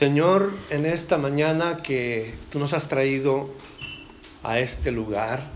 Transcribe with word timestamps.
Señor, 0.00 0.54
en 0.70 0.86
esta 0.86 1.18
mañana 1.18 1.82
que 1.82 2.34
tú 2.48 2.58
nos 2.58 2.72
has 2.72 2.88
traído 2.88 3.50
a 4.42 4.58
este 4.58 4.92
lugar 4.92 5.50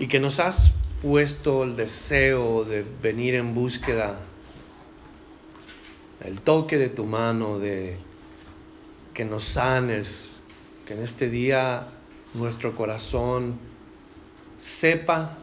y 0.00 0.08
que 0.08 0.18
nos 0.18 0.40
has 0.40 0.72
puesto 1.00 1.62
el 1.62 1.76
deseo 1.76 2.64
de 2.64 2.82
venir 2.82 3.36
en 3.36 3.54
búsqueda, 3.54 4.18
el 6.24 6.40
toque 6.40 6.76
de 6.76 6.88
tu 6.88 7.04
mano, 7.04 7.60
de 7.60 7.98
que 9.14 9.24
nos 9.24 9.44
sanes, 9.44 10.42
que 10.86 10.94
en 10.94 11.04
este 11.04 11.30
día 11.30 11.86
nuestro 12.34 12.74
corazón 12.74 13.60
sepa 14.56 15.38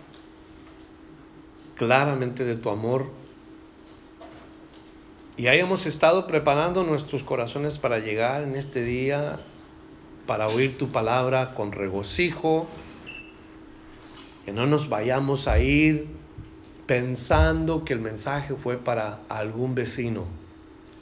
claramente 1.77 2.43
de 2.43 2.57
tu 2.57 2.69
amor 2.69 3.09
y 5.37 5.47
hayamos 5.47 5.85
estado 5.85 6.25
preparando 6.25 6.83
nuestros 6.83 7.23
corazones 7.23 7.77
para 7.77 7.99
llegar 7.99 8.41
en 8.41 8.55
este 8.55 8.83
día, 8.83 9.39
para 10.25 10.47
oír 10.47 10.79
tu 10.79 10.91
palabra 10.91 11.53
con 11.53 11.71
regocijo, 11.71 12.67
que 14.45 14.51
no 14.51 14.65
nos 14.65 14.89
vayamos 14.89 15.47
a 15.47 15.59
ir 15.59 16.07
pensando 16.87 17.85
que 17.85 17.93
el 17.93 17.99
mensaje 17.99 18.55
fue 18.55 18.77
para 18.77 19.19
algún 19.29 19.75
vecino, 19.75 20.25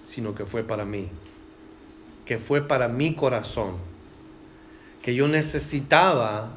sino 0.03 0.35
que 0.35 0.45
fue 0.45 0.63
para 0.63 0.83
mí, 0.83 1.07
que 2.25 2.37
fue 2.37 2.61
para 2.67 2.89
mi 2.89 3.15
corazón, 3.15 3.77
que 5.01 5.15
yo 5.15 5.29
necesitaba 5.29 6.51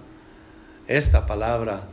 esta 0.89 1.27
palabra 1.27 1.85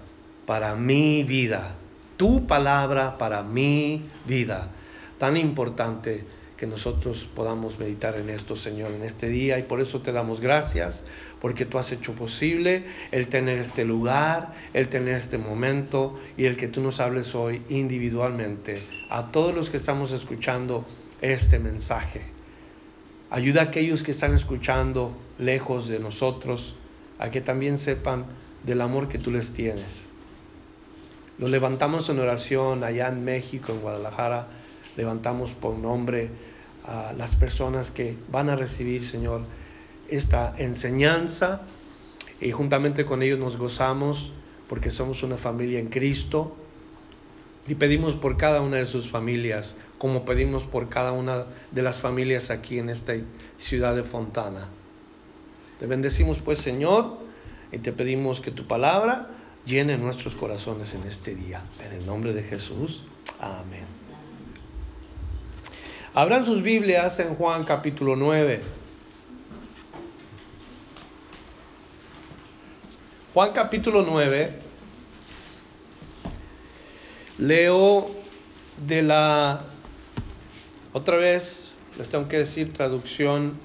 para 0.47 0.73
mi 0.73 1.23
vida, 1.23 1.75
tu 2.17 2.47
palabra 2.47 3.19
para 3.19 3.43
mi 3.43 4.09
vida 4.25 4.71
tan 5.17 5.37
importante 5.37 6.23
que 6.57 6.67
nosotros 6.67 7.27
podamos 7.35 7.79
meditar 7.79 8.15
en 8.15 8.29
esto, 8.29 8.55
Señor, 8.55 8.91
en 8.91 9.03
este 9.03 9.27
día. 9.27 9.59
Y 9.59 9.63
por 9.63 9.81
eso 9.81 10.01
te 10.01 10.11
damos 10.11 10.39
gracias, 10.39 11.03
porque 11.41 11.65
tú 11.65 11.77
has 11.77 11.91
hecho 11.91 12.13
posible 12.13 12.85
el 13.11 13.27
tener 13.27 13.59
este 13.59 13.83
lugar, 13.83 14.53
el 14.73 14.87
tener 14.87 15.15
este 15.15 15.37
momento 15.37 16.17
y 16.37 16.45
el 16.45 16.55
que 16.55 16.67
tú 16.67 16.81
nos 16.81 16.99
hables 16.99 17.35
hoy 17.35 17.61
individualmente 17.69 18.83
a 19.09 19.31
todos 19.31 19.53
los 19.53 19.69
que 19.69 19.77
estamos 19.77 20.11
escuchando 20.11 20.85
este 21.21 21.59
mensaje. 21.59 22.21
Ayuda 23.29 23.61
a 23.61 23.65
aquellos 23.65 24.03
que 24.03 24.11
están 24.11 24.33
escuchando 24.33 25.11
lejos 25.37 25.87
de 25.89 25.99
nosotros 25.99 26.75
a 27.19 27.31
que 27.31 27.41
también 27.41 27.77
sepan 27.77 28.25
del 28.63 28.81
amor 28.81 29.09
que 29.09 29.17
tú 29.17 29.31
les 29.31 29.51
tienes. 29.51 30.09
Lo 31.37 31.49
levantamos 31.49 32.07
en 32.09 32.19
oración 32.19 32.85
allá 32.85 33.09
en 33.09 33.25
México, 33.25 33.73
en 33.73 33.81
Guadalajara 33.81 34.47
levantamos 34.97 35.53
por 35.53 35.77
nombre 35.77 36.29
a 36.83 37.13
las 37.13 37.35
personas 37.35 37.91
que 37.91 38.15
van 38.31 38.49
a 38.49 38.55
recibir, 38.55 39.01
Señor, 39.01 39.41
esta 40.07 40.53
enseñanza 40.57 41.61
y 42.39 42.51
juntamente 42.51 43.05
con 43.05 43.23
ellos 43.23 43.39
nos 43.39 43.57
gozamos 43.57 44.33
porque 44.67 44.91
somos 44.91 45.23
una 45.23 45.37
familia 45.37 45.79
en 45.79 45.87
Cristo 45.87 46.55
y 47.67 47.75
pedimos 47.75 48.13
por 48.13 48.37
cada 48.37 48.61
una 48.61 48.77
de 48.77 48.85
sus 48.85 49.09
familias, 49.09 49.75
como 49.97 50.25
pedimos 50.25 50.65
por 50.65 50.89
cada 50.89 51.11
una 51.11 51.45
de 51.71 51.81
las 51.81 51.99
familias 51.99 52.51
aquí 52.51 52.77
en 52.77 52.89
esta 52.89 53.13
ciudad 53.57 53.95
de 53.95 54.03
Fontana. 54.03 54.69
Te 55.79 55.87
bendecimos 55.87 56.39
pues, 56.39 56.59
Señor, 56.59 57.17
y 57.71 57.79
te 57.79 57.91
pedimos 57.91 58.39
que 58.39 58.51
tu 58.51 58.67
palabra 58.67 59.29
llene 59.65 59.97
nuestros 59.97 60.35
corazones 60.35 60.93
en 60.93 61.03
este 61.07 61.35
día. 61.35 61.63
En 61.83 61.99
el 61.99 62.05
nombre 62.05 62.33
de 62.33 62.43
Jesús. 62.43 63.03
Amén. 63.39 64.04
Abran 66.15 66.45
sus 66.45 66.61
Biblias 66.61 67.19
en 67.19 67.35
Juan 67.35 67.65
capítulo 67.65 68.15
9. 68.15 68.61
Juan 73.33 73.51
capítulo 73.51 74.01
9. 74.01 74.57
Leo 77.37 78.11
de 78.87 79.01
la, 79.01 79.63
otra 80.93 81.17
vez, 81.17 81.69
les 81.97 82.07
tengo 82.07 82.29
que 82.29 82.37
decir, 82.37 82.71
traducción 82.71 83.59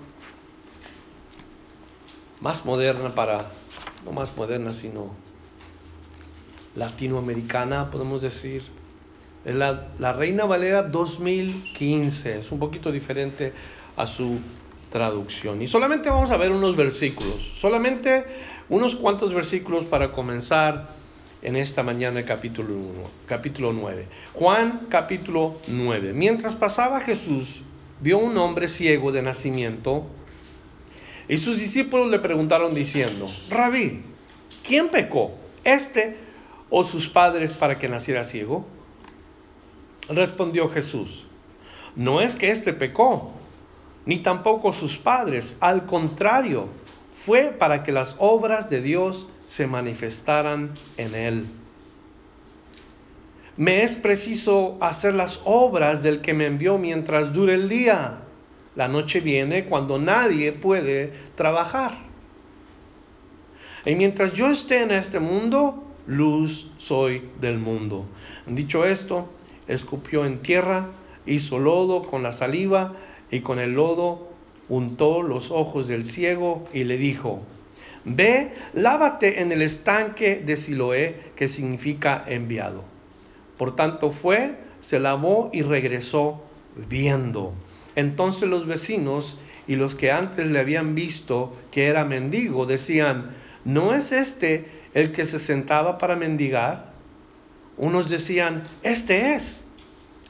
más 2.40 2.64
moderna 2.64 3.14
para, 3.14 3.52
no 4.04 4.10
más 4.10 4.36
moderna, 4.36 4.72
sino 4.72 5.14
latinoamericana, 6.74 7.92
podemos 7.92 8.22
decir 8.22 8.79
la, 9.44 9.88
la 9.98 10.12
Reina 10.12 10.44
Valera 10.44 10.82
2015, 10.82 12.38
es 12.38 12.52
un 12.52 12.58
poquito 12.58 12.92
diferente 12.92 13.52
a 13.96 14.06
su 14.06 14.38
traducción. 14.90 15.62
Y 15.62 15.68
solamente 15.68 16.10
vamos 16.10 16.30
a 16.30 16.36
ver 16.36 16.52
unos 16.52 16.76
versículos, 16.76 17.42
solamente 17.42 18.24
unos 18.68 18.96
cuantos 18.96 19.32
versículos 19.32 19.84
para 19.84 20.12
comenzar 20.12 20.88
en 21.42 21.56
esta 21.56 21.82
mañana 21.82 22.24
capítulo 22.24 22.74
1, 22.74 22.90
capítulo 23.26 23.72
9. 23.72 24.06
Juan 24.34 24.86
capítulo 24.90 25.58
9. 25.68 26.12
Mientras 26.12 26.54
pasaba 26.54 27.00
Jesús, 27.00 27.62
vio 28.00 28.18
un 28.18 28.36
hombre 28.36 28.68
ciego 28.68 29.12
de 29.12 29.22
nacimiento 29.22 30.06
y 31.28 31.36
sus 31.36 31.58
discípulos 31.58 32.10
le 32.10 32.18
preguntaron 32.18 32.74
diciendo, 32.74 33.28
Rabí, 33.48 34.02
¿quién 34.64 34.88
pecó, 34.88 35.32
este 35.64 36.16
o 36.68 36.84
sus 36.84 37.08
padres 37.08 37.54
para 37.54 37.78
que 37.78 37.88
naciera 37.88 38.24
ciego? 38.24 38.66
Respondió 40.10 40.68
Jesús, 40.68 41.24
no 41.94 42.20
es 42.20 42.34
que 42.34 42.50
éste 42.50 42.72
pecó, 42.72 43.32
ni 44.06 44.18
tampoco 44.18 44.72
sus 44.72 44.98
padres, 44.98 45.56
al 45.60 45.86
contrario, 45.86 46.66
fue 47.12 47.54
para 47.56 47.84
que 47.84 47.92
las 47.92 48.16
obras 48.18 48.68
de 48.70 48.80
Dios 48.80 49.28
se 49.46 49.68
manifestaran 49.68 50.74
en 50.96 51.14
él. 51.14 51.46
Me 53.56 53.82
es 53.82 53.94
preciso 53.94 54.78
hacer 54.80 55.14
las 55.14 55.40
obras 55.44 56.02
del 56.02 56.22
que 56.22 56.34
me 56.34 56.46
envió 56.46 56.78
mientras 56.78 57.32
dure 57.32 57.54
el 57.54 57.68
día. 57.68 58.20
La 58.74 58.88
noche 58.88 59.20
viene 59.20 59.66
cuando 59.66 59.98
nadie 59.98 60.52
puede 60.52 61.12
trabajar. 61.36 61.92
Y 63.84 63.94
mientras 63.94 64.32
yo 64.32 64.48
esté 64.48 64.82
en 64.82 64.92
este 64.92 65.20
mundo, 65.20 65.84
luz 66.06 66.70
soy 66.78 67.28
del 67.40 67.58
mundo. 67.58 68.06
Dicho 68.46 68.84
esto, 68.84 69.28
escupió 69.70 70.26
en 70.26 70.40
tierra, 70.40 70.88
hizo 71.26 71.58
lodo 71.58 72.02
con 72.02 72.22
la 72.22 72.32
saliva 72.32 72.94
y 73.30 73.40
con 73.40 73.58
el 73.58 73.74
lodo 73.74 74.28
untó 74.68 75.22
los 75.22 75.50
ojos 75.50 75.88
del 75.88 76.04
ciego 76.04 76.68
y 76.72 76.84
le 76.84 76.98
dijo, 76.98 77.40
Ve, 78.04 78.52
lávate 78.72 79.42
en 79.42 79.52
el 79.52 79.62
estanque 79.62 80.36
de 80.36 80.56
Siloé, 80.56 81.32
que 81.36 81.48
significa 81.48 82.24
enviado. 82.26 82.84
Por 83.58 83.76
tanto 83.76 84.10
fue, 84.10 84.56
se 84.80 84.98
lavó 84.98 85.50
y 85.52 85.62
regresó 85.62 86.42
viendo. 86.88 87.52
Entonces 87.96 88.48
los 88.48 88.66
vecinos 88.66 89.38
y 89.66 89.76
los 89.76 89.94
que 89.94 90.10
antes 90.10 90.46
le 90.46 90.58
habían 90.58 90.94
visto 90.94 91.54
que 91.70 91.88
era 91.88 92.04
mendigo 92.04 92.64
decían, 92.64 93.36
¿no 93.64 93.94
es 93.94 94.12
este 94.12 94.66
el 94.94 95.12
que 95.12 95.26
se 95.26 95.38
sentaba 95.38 95.98
para 95.98 96.16
mendigar? 96.16 96.89
Unos 97.80 98.10
decían, 98.10 98.68
este 98.82 99.34
es. 99.34 99.64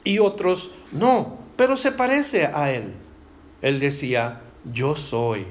Y 0.05 0.21
otros, 0.21 0.71
no, 0.93 1.37
pero 1.57 1.77
se 1.77 1.91
parece 1.91 2.47
a 2.47 2.71
él. 2.71 2.95
Él 3.61 3.81
decía, 3.81 4.41
yo 4.73 4.95
soy. 4.95 5.47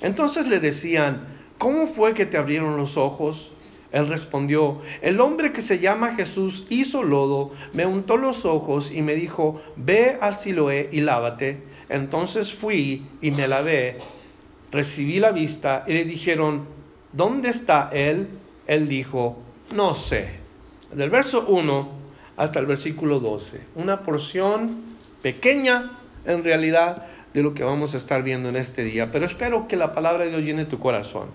Entonces 0.00 0.46
le 0.46 0.60
decían, 0.60 1.26
¿cómo 1.58 1.88
fue 1.88 2.14
que 2.14 2.26
te 2.26 2.38
abrieron 2.38 2.76
los 2.76 2.96
ojos? 2.96 3.50
Él 3.90 4.06
respondió, 4.06 4.80
el 5.02 5.20
hombre 5.20 5.50
que 5.50 5.62
se 5.62 5.80
llama 5.80 6.14
Jesús 6.14 6.64
hizo 6.70 7.02
lodo, 7.02 7.50
me 7.72 7.86
untó 7.86 8.16
los 8.16 8.44
ojos 8.44 8.92
y 8.92 9.02
me 9.02 9.16
dijo, 9.16 9.60
ve 9.74 10.18
al 10.20 10.36
Siloé 10.36 10.90
y 10.92 11.00
lávate. 11.00 11.60
Entonces 11.88 12.54
fui 12.54 13.04
y 13.20 13.32
me 13.32 13.48
lavé, 13.48 13.98
recibí 14.70 15.18
la 15.18 15.32
vista 15.32 15.82
y 15.88 15.92
le 15.94 16.04
dijeron, 16.04 16.68
¿dónde 17.12 17.48
está 17.48 17.90
él? 17.92 18.28
Él 18.68 18.88
dijo, 18.88 19.38
no 19.72 19.96
sé 19.96 20.45
del 20.96 21.10
verso 21.10 21.44
1 21.46 21.88
hasta 22.36 22.58
el 22.58 22.66
versículo 22.66 23.20
12. 23.20 23.60
Una 23.74 24.02
porción 24.02 24.96
pequeña 25.22 25.98
en 26.24 26.42
realidad 26.42 27.06
de 27.34 27.42
lo 27.42 27.52
que 27.52 27.62
vamos 27.62 27.92
a 27.92 27.98
estar 27.98 28.22
viendo 28.22 28.48
en 28.48 28.56
este 28.56 28.82
día, 28.82 29.12
pero 29.12 29.26
espero 29.26 29.68
que 29.68 29.76
la 29.76 29.92
palabra 29.92 30.24
de 30.24 30.30
Dios 30.30 30.44
llene 30.44 30.64
tu 30.64 30.78
corazón. 30.78 31.28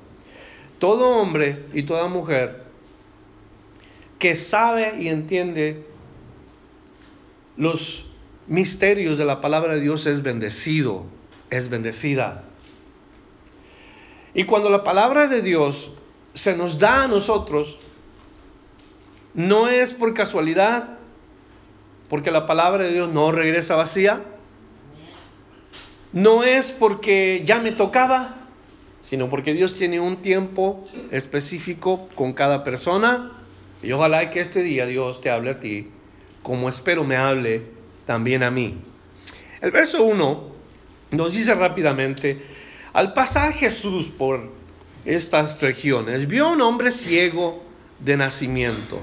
Todo 0.80 1.22
hombre 1.22 1.66
y 1.74 1.84
toda 1.84 2.08
mujer 2.08 2.64
que 4.18 4.36
sabe 4.36 4.96
y 5.00 5.10
entiende 5.10 5.86
los 7.56 8.08
misterios 8.48 9.20
de 9.20 9.26
la 9.26 9.42
palabra 9.42 9.76
de 9.76 9.82
Dios 9.82 10.08
es 10.08 10.24
bendecido, 10.24 11.06
es 11.52 11.70
bendecida. 11.70 12.46
Y 14.34 14.46
cuando 14.46 14.72
la 14.72 14.84
palabra 14.84 15.28
de 15.28 15.44
Dios 15.44 15.92
se 16.34 16.56
nos 16.56 16.80
da 16.80 17.04
a 17.04 17.08
nosotros, 17.08 17.78
no 19.34 19.68
es 19.68 19.94
por 19.94 20.14
casualidad, 20.14 20.98
porque 22.10 22.32
la 22.32 22.46
palabra 22.46 22.84
de 22.84 22.94
Dios 22.94 23.10
no 23.10 23.32
regresa 23.32 23.76
vacía. 23.76 24.24
no 26.14 26.44
es 26.44 26.74
porque 26.74 27.42
ya 27.46 27.60
me 27.60 27.72
tocaba, 27.72 28.36
sino 29.02 29.30
porque 29.30 29.54
Dios 29.54 29.74
tiene 29.74 30.00
un 30.02 30.18
tiempo 30.18 30.86
específico 31.10 32.10
con 32.16 32.34
cada 32.34 32.64
persona. 32.64 33.32
Y 33.82 33.94
ojalá 33.94 34.30
que 34.30 34.42
este 34.42 34.62
día 34.62 34.86
Dios 34.86 35.22
te 35.22 35.30
hable 35.30 35.52
a 35.52 35.60
ti, 35.60 35.90
como 36.44 36.68
espero 36.68 37.04
me 37.04 37.16
hable 37.16 37.64
también 38.06 38.44
a 38.44 38.52
mí. 38.52 38.78
El 39.62 39.72
verso 39.72 40.04
1 40.04 40.52
nos 41.12 41.34
dice 41.34 41.56
rápidamente, 41.56 42.42
al 42.94 43.14
pasar 43.14 43.54
Jesús 43.54 44.08
por 44.08 44.50
estas 45.06 45.62
regiones, 45.62 46.28
vio 46.28 46.48
a 46.48 46.52
un 46.52 46.62
hombre 46.62 46.92
ciego 46.92 47.64
de 48.00 48.18
nacimiento. 48.18 49.00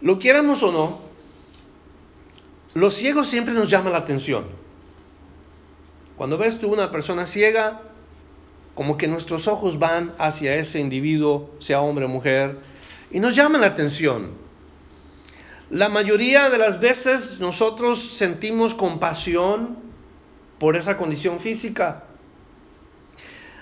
Lo 0.00 0.18
quieramos 0.18 0.62
o 0.62 0.70
no, 0.70 1.00
los 2.74 2.94
ciegos 2.94 3.26
siempre 3.26 3.54
nos 3.54 3.68
llaman 3.68 3.92
la 3.92 3.98
atención. 3.98 4.44
Cuando 6.16 6.38
ves 6.38 6.58
tú 6.58 6.72
una 6.72 6.90
persona 6.90 7.26
ciega, 7.26 7.80
como 8.74 8.96
que 8.96 9.08
nuestros 9.08 9.48
ojos 9.48 9.78
van 9.78 10.14
hacia 10.18 10.54
ese 10.54 10.78
individuo, 10.78 11.50
sea 11.58 11.80
hombre 11.80 12.04
o 12.04 12.08
mujer, 12.08 12.60
y 13.10 13.18
nos 13.18 13.34
llama 13.34 13.58
la 13.58 13.66
atención. 13.66 14.30
La 15.70 15.88
mayoría 15.88 16.48
de 16.48 16.58
las 16.58 16.78
veces 16.78 17.40
nosotros 17.40 18.00
sentimos 18.00 18.74
compasión 18.74 19.78
por 20.58 20.76
esa 20.76 20.96
condición 20.96 21.40
física. 21.40 22.04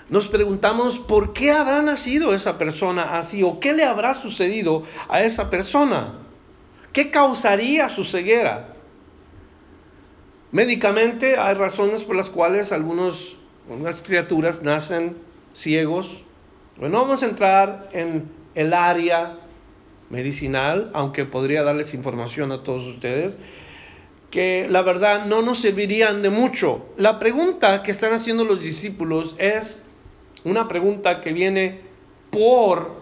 Nos 0.09 0.27
preguntamos 0.27 0.99
por 0.99 1.33
qué 1.33 1.51
habrá 1.51 1.81
nacido 1.81 2.33
esa 2.33 2.57
persona 2.57 3.17
así 3.17 3.43
o 3.43 3.59
qué 3.59 3.73
le 3.73 3.83
habrá 3.83 4.13
sucedido 4.13 4.83
a 5.09 5.23
esa 5.23 5.49
persona. 5.49 6.26
¿Qué 6.97 7.11
causaría 7.11 7.89
su 7.89 8.03
ceguera? 8.03 8.69
Médicamente 10.51 11.37
hay 11.37 11.53
razones 11.53 12.03
por 12.03 12.15
las 12.15 12.31
cuales 12.31 12.71
algunas 12.71 13.35
criaturas 14.03 14.63
nacen 14.63 15.15
ciegos. 15.53 16.23
Bueno, 16.75 16.99
vamos 16.99 17.21
a 17.21 17.27
entrar 17.27 17.87
en 17.93 18.27
el 18.55 18.73
área 18.73 19.37
medicinal, 20.09 20.89
aunque 20.95 21.25
podría 21.25 21.61
darles 21.61 21.93
información 21.93 22.51
a 22.51 22.63
todos 22.63 22.87
ustedes, 22.87 23.37
que 24.31 24.65
la 24.67 24.81
verdad 24.81 25.27
no 25.27 25.43
nos 25.43 25.59
servirían 25.59 26.23
de 26.23 26.31
mucho. 26.31 26.83
La 26.97 27.19
pregunta 27.19 27.83
que 27.83 27.91
están 27.91 28.11
haciendo 28.13 28.43
los 28.43 28.63
discípulos 28.63 29.35
es 29.37 29.83
una 30.45 30.67
pregunta 30.67 31.21
que 31.21 31.31
viene 31.31 31.79
por 32.31 32.96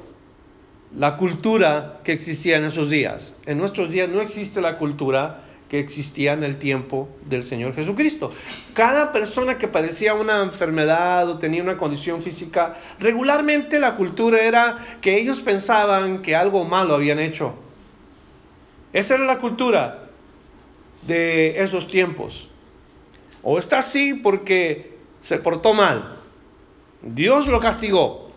la 0.94 1.18
cultura 1.18 2.00
que 2.04 2.12
existía 2.12 2.58
en 2.58 2.66
esos 2.66 2.90
días. 2.90 3.36
En 3.46 3.58
nuestros 3.58 3.90
días 3.90 4.10
no 4.10 4.22
existe 4.22 4.62
la 4.62 4.78
cultura 4.78 5.42
que 5.70 5.80
existía 5.80 6.34
en 6.34 6.44
el 6.44 6.58
tiempo 6.58 7.10
del 7.26 7.44
Señor 7.44 7.74
Jesucristo. 7.74 8.32
Cada 8.74 9.12
persona 9.12 9.58
que 9.58 9.68
padecía 9.68 10.14
una 10.14 10.44
enfermedad 10.44 11.28
o 11.30 11.38
tenía 11.38 11.64
una 11.64 11.78
condición 11.78 12.22
física, 12.22 12.76
regularmente 13.00 13.80
la 13.80 13.96
cultura 13.96 14.42
era 14.42 14.78
que 15.02 15.18
ellos 15.18 15.42
pensaban 15.42 16.22
que 16.22 16.36
algo 16.36 16.64
malo 16.66 16.94
habían 16.94 17.20
hecho. 17.20 17.56
Esa 18.94 19.16
era 19.16 19.26
la 19.26 19.40
cultura 19.40 20.10
de 21.02 21.62
esos 21.62 21.88
tiempos. 21.88 22.50
O 23.42 23.58
está 23.58 23.80
así 23.80 24.14
porque 24.14 24.98
se 25.20 25.38
portó 25.40 25.74
mal. 25.74 26.20
Dios 27.02 27.48
lo 27.48 27.60
castigó. 27.60 28.32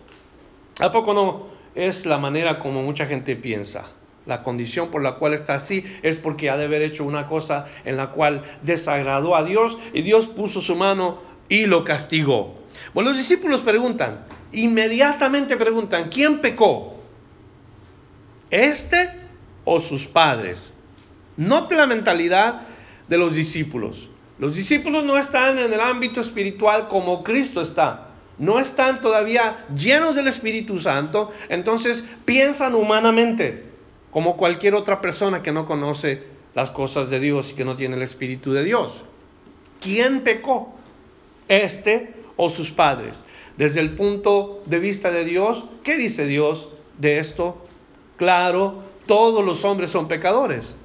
¿A 0.79 0.91
poco 0.91 1.13
no 1.13 1.48
es 1.87 2.05
la 2.05 2.17
manera 2.17 2.59
como 2.59 2.83
mucha 2.83 3.05
gente 3.05 3.35
piensa? 3.35 3.85
La 4.25 4.43
condición 4.43 4.91
por 4.91 5.01
la 5.01 5.15
cual 5.15 5.33
está 5.33 5.55
así 5.55 5.83
es 6.03 6.17
porque 6.17 6.49
ha 6.49 6.57
de 6.57 6.65
haber 6.65 6.81
hecho 6.81 7.03
una 7.03 7.27
cosa 7.27 7.67
en 7.85 7.97
la 7.97 8.11
cual 8.11 8.43
desagradó 8.61 9.35
a 9.35 9.43
Dios 9.43 9.77
y 9.93 10.01
Dios 10.01 10.27
puso 10.27 10.61
su 10.61 10.75
mano 10.75 11.19
y 11.47 11.65
lo 11.65 11.83
castigó. 11.83 12.59
Bueno, 12.93 13.09
los 13.09 13.17
discípulos 13.17 13.61
preguntan, 13.61 14.25
inmediatamente 14.51 15.57
preguntan, 15.57 16.09
¿quién 16.09 16.41
pecó? 16.41 16.99
¿Este 18.51 19.09
o 19.65 19.79
sus 19.79 20.05
padres? 20.05 20.73
Note 21.37 21.75
la 21.75 21.87
mentalidad 21.87 22.61
de 23.07 23.17
los 23.17 23.33
discípulos. 23.33 24.09
Los 24.37 24.55
discípulos 24.55 25.03
no 25.03 25.17
están 25.17 25.57
en 25.57 25.73
el 25.73 25.79
ámbito 25.79 26.21
espiritual 26.21 26.87
como 26.87 27.23
Cristo 27.23 27.61
está. 27.61 28.08
No 28.39 28.57
están 28.57 29.01
todavía 29.01 29.65
llenos 29.75 30.15
del 30.15 30.27
Espíritu 30.27 30.79
Santo, 30.79 31.31
entonces 31.49 32.03
piensan 32.25 32.73
humanamente 32.73 33.65
como 34.11 34.37
cualquier 34.37 34.75
otra 34.75 35.01
persona 35.01 35.43
que 35.43 35.51
no 35.51 35.67
conoce 35.67 36.23
las 36.55 36.71
cosas 36.71 37.09
de 37.09 37.19
Dios 37.19 37.51
y 37.51 37.55
que 37.55 37.65
no 37.65 37.75
tiene 37.75 37.95
el 37.95 38.01
Espíritu 38.01 38.53
de 38.53 38.63
Dios. 38.63 39.03
¿Quién 39.81 40.21
pecó? 40.21 40.73
¿Este 41.47 42.13
o 42.37 42.49
sus 42.49 42.71
padres? 42.71 43.25
Desde 43.57 43.81
el 43.81 43.93
punto 43.95 44.63
de 44.65 44.79
vista 44.79 45.11
de 45.11 45.25
Dios, 45.25 45.65
¿qué 45.83 45.97
dice 45.97 46.25
Dios 46.25 46.69
de 46.97 47.19
esto? 47.19 47.65
Claro, 48.17 48.83
todos 49.05 49.45
los 49.45 49.65
hombres 49.65 49.89
son 49.89 50.07
pecadores. 50.07 50.75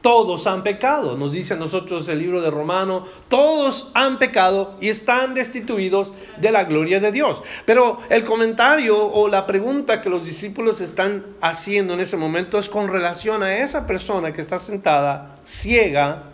Todos 0.00 0.46
han 0.46 0.62
pecado, 0.62 1.16
nos 1.16 1.32
dice 1.32 1.52
a 1.52 1.56
nosotros 1.58 2.08
el 2.08 2.20
libro 2.20 2.40
de 2.40 2.50
Romano, 2.50 3.04
todos 3.28 3.90
han 3.92 4.18
pecado 4.18 4.76
y 4.80 4.88
están 4.88 5.34
destituidos 5.34 6.12
de 6.38 6.50
la 6.50 6.64
gloria 6.64 7.00
de 7.00 7.12
Dios. 7.12 7.42
Pero 7.66 7.98
el 8.08 8.24
comentario 8.24 8.98
o 8.98 9.28
la 9.28 9.46
pregunta 9.46 10.00
que 10.00 10.08
los 10.08 10.24
discípulos 10.24 10.80
están 10.80 11.26
haciendo 11.42 11.92
en 11.92 12.00
ese 12.00 12.16
momento 12.16 12.58
es 12.58 12.70
con 12.70 12.88
relación 12.88 13.42
a 13.42 13.58
esa 13.58 13.86
persona 13.86 14.32
que 14.32 14.40
está 14.40 14.58
sentada 14.58 15.38
ciega, 15.44 16.30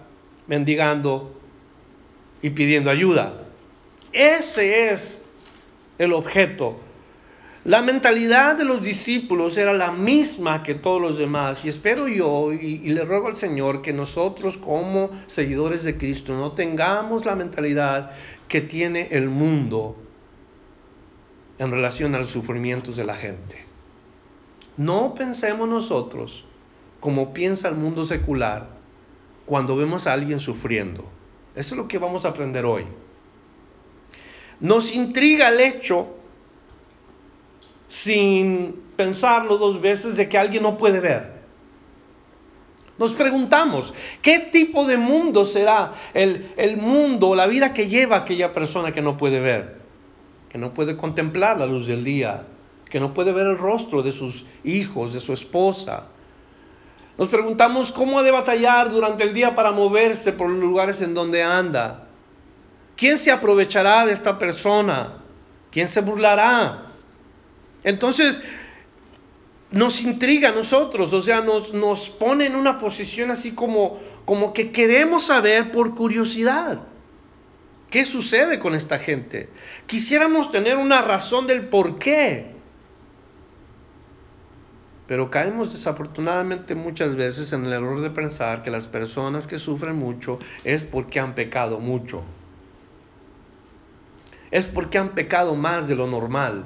mendigando 0.47 1.33
y 2.43 2.51
pidiendo 2.51 2.91
ayuda. 2.91 3.43
Ese 4.12 4.91
es 4.91 5.21
el 5.99 6.12
objeto 6.12 6.79
la 7.67 7.83
mentalidad 7.83 8.55
de 8.55 8.65
los 8.65 8.81
discípulos 8.81 9.59
era 9.59 9.73
la 9.73 9.91
misma 9.91 10.63
que 10.63 10.77
todos 10.77 11.03
los 11.03 11.19
demás 11.19 11.65
y 11.65 11.69
espero 11.69 12.07
yo 12.07 12.53
y, 12.53 12.89
le 12.91 13.05
ruego 13.05 13.27
al 13.27 13.35
Señor 13.35 13.83
que 13.83 13.93
nosotros 13.93 14.57
como 14.57 15.11
seguidores 15.27 15.83
de 15.83 15.99
Cristo 15.99 16.33
no 16.37 16.53
tengamos 16.53 17.25
la 17.25 17.35
mentalidad 17.35 18.13
que 18.47 18.61
tiene 18.61 19.09
el 19.11 19.29
mundo 19.29 19.97
en 21.59 21.73
relación 21.73 22.15
a 22.15 22.19
los 22.19 22.29
sufrimientos 22.29 22.97
de 22.97 23.05
la 23.05 23.17
gente. 23.17 23.65
No 24.77 25.15
pensemos 25.15 25.69
nosotros 25.69 26.45
como 27.01 27.35
piensa 27.35 27.67
el 27.67 27.75
mundo 27.75 28.05
secular 28.05 28.69
cuando 29.45 29.77
vemos 29.77 30.07
a 30.07 30.12
alguien 30.12 30.39
sufriendo. 30.39 31.03
Eso 31.57 31.75
es 31.75 31.79
lo 31.79 31.89
que 31.89 31.99
vamos 31.99 32.25
a 32.25 32.29
aprender 32.29 32.64
hoy. 32.64 32.85
Nos 34.61 34.95
intriga 34.95 35.49
el 35.49 35.59
hecho 35.59 36.15
sin 37.88 38.83
pensarlo 38.97 39.59
dos 39.59 39.81
veces 39.81 40.16
de 40.16 40.28
que 40.28 40.38
alguien 40.38 40.62
no 40.62 40.76
puede 40.76 41.00
ver. 41.00 41.37
Nos 42.99 43.12
preguntamos, 43.12 43.93
¿qué 44.23 44.38
tipo 44.38 44.87
de 44.87 44.97
mundo 44.97 45.45
será 45.45 45.93
el, 46.14 46.50
el 46.57 46.78
mundo, 46.78 47.35
la 47.35 47.47
vida 47.47 47.75
que 47.75 47.88
lleva 47.88 48.16
aquella 48.16 48.52
persona 48.52 48.93
que 48.93 49.02
no 49.02 49.19
puede 49.19 49.38
ver? 49.38 49.76
Que 50.49 50.57
no 50.57 50.73
puede 50.73 50.97
contemplar 50.97 51.59
la 51.59 51.66
luz 51.66 51.87
del 51.87 52.05
día, 52.05 52.47
que 52.88 52.99
no 52.99 53.12
puede 53.12 53.33
ver 53.33 53.47
el 53.47 53.59
rostro 53.59 54.02
de 54.02 54.12
sus 54.12 54.47
hijos, 54.64 55.12
de 55.12 55.21
su 55.21 55.35
esposa. 55.35 56.07
Nos 57.19 57.28
preguntamos 57.28 57.93
cómo 57.93 58.19
ha 58.19 58.23
de 58.23 58.31
batallar 58.31 58.90
durante 58.90 59.25
el 59.25 59.35
día 59.35 59.55
para 59.55 59.73
moverse 59.73 60.33
por 60.33 60.49
los 60.49 60.59
lugares 60.59 61.02
en 61.02 61.12
donde 61.12 61.43
anda. 61.43 62.07
¿Quién 62.97 63.19
se 63.19 63.31
aprovechará 63.31 64.07
de 64.07 64.12
esta 64.12 64.38
persona? 64.38 65.19
¿Quién 65.71 65.88
se 65.88 66.00
burlará? 66.00 66.86
Entonces, 67.87 68.40
nos 69.71 70.02
intriga 70.02 70.49
a 70.49 70.52
nosotros, 70.52 71.12
o 71.12 71.21
sea, 71.21 71.40
nos, 71.40 71.73
nos 71.73 72.11
pone 72.11 72.47
en 72.47 72.57
una 72.57 72.78
posición 72.78 73.31
así 73.31 73.52
como, 73.52 74.00
como 74.25 74.52
que 74.52 74.73
queremos 74.73 75.26
saber 75.26 75.71
por 75.71 75.95
curiosidad. 75.95 76.81
¿Qué 77.88 78.05
sucede 78.05 78.59
con 78.59 78.75
esta 78.75 78.99
gente? 78.99 79.49
Quisiéramos 79.87 80.50
tener 80.50 80.76
una 80.76 81.00
razón 81.00 81.47
del 81.47 81.69
por 81.69 81.97
qué. 81.97 82.57
Pero 85.07 85.31
caemos 85.31 85.73
desafortunadamente 85.73 86.75
muchas 86.75 87.14
veces 87.14 87.52
en 87.52 87.66
el 87.66 87.73
error 87.73 88.00
de 88.00 88.11
pensar 88.11 88.64
que 88.64 88.73
las 88.73 88.88
personas 88.88 89.47
que 89.47 89.61
sufren 89.61 89.95
mucho 89.95 90.40
es 90.64 90.87
porque 90.87 91.21
han 91.21 91.37
pecado 91.37 91.78
mucho. 91.78 92.25
Es 94.50 94.66
porque 94.66 94.99
han 94.99 95.14
pecado 95.14 95.55
más 95.55 95.87
de 95.87 95.95
lo 95.95 96.09
normal. 96.09 96.64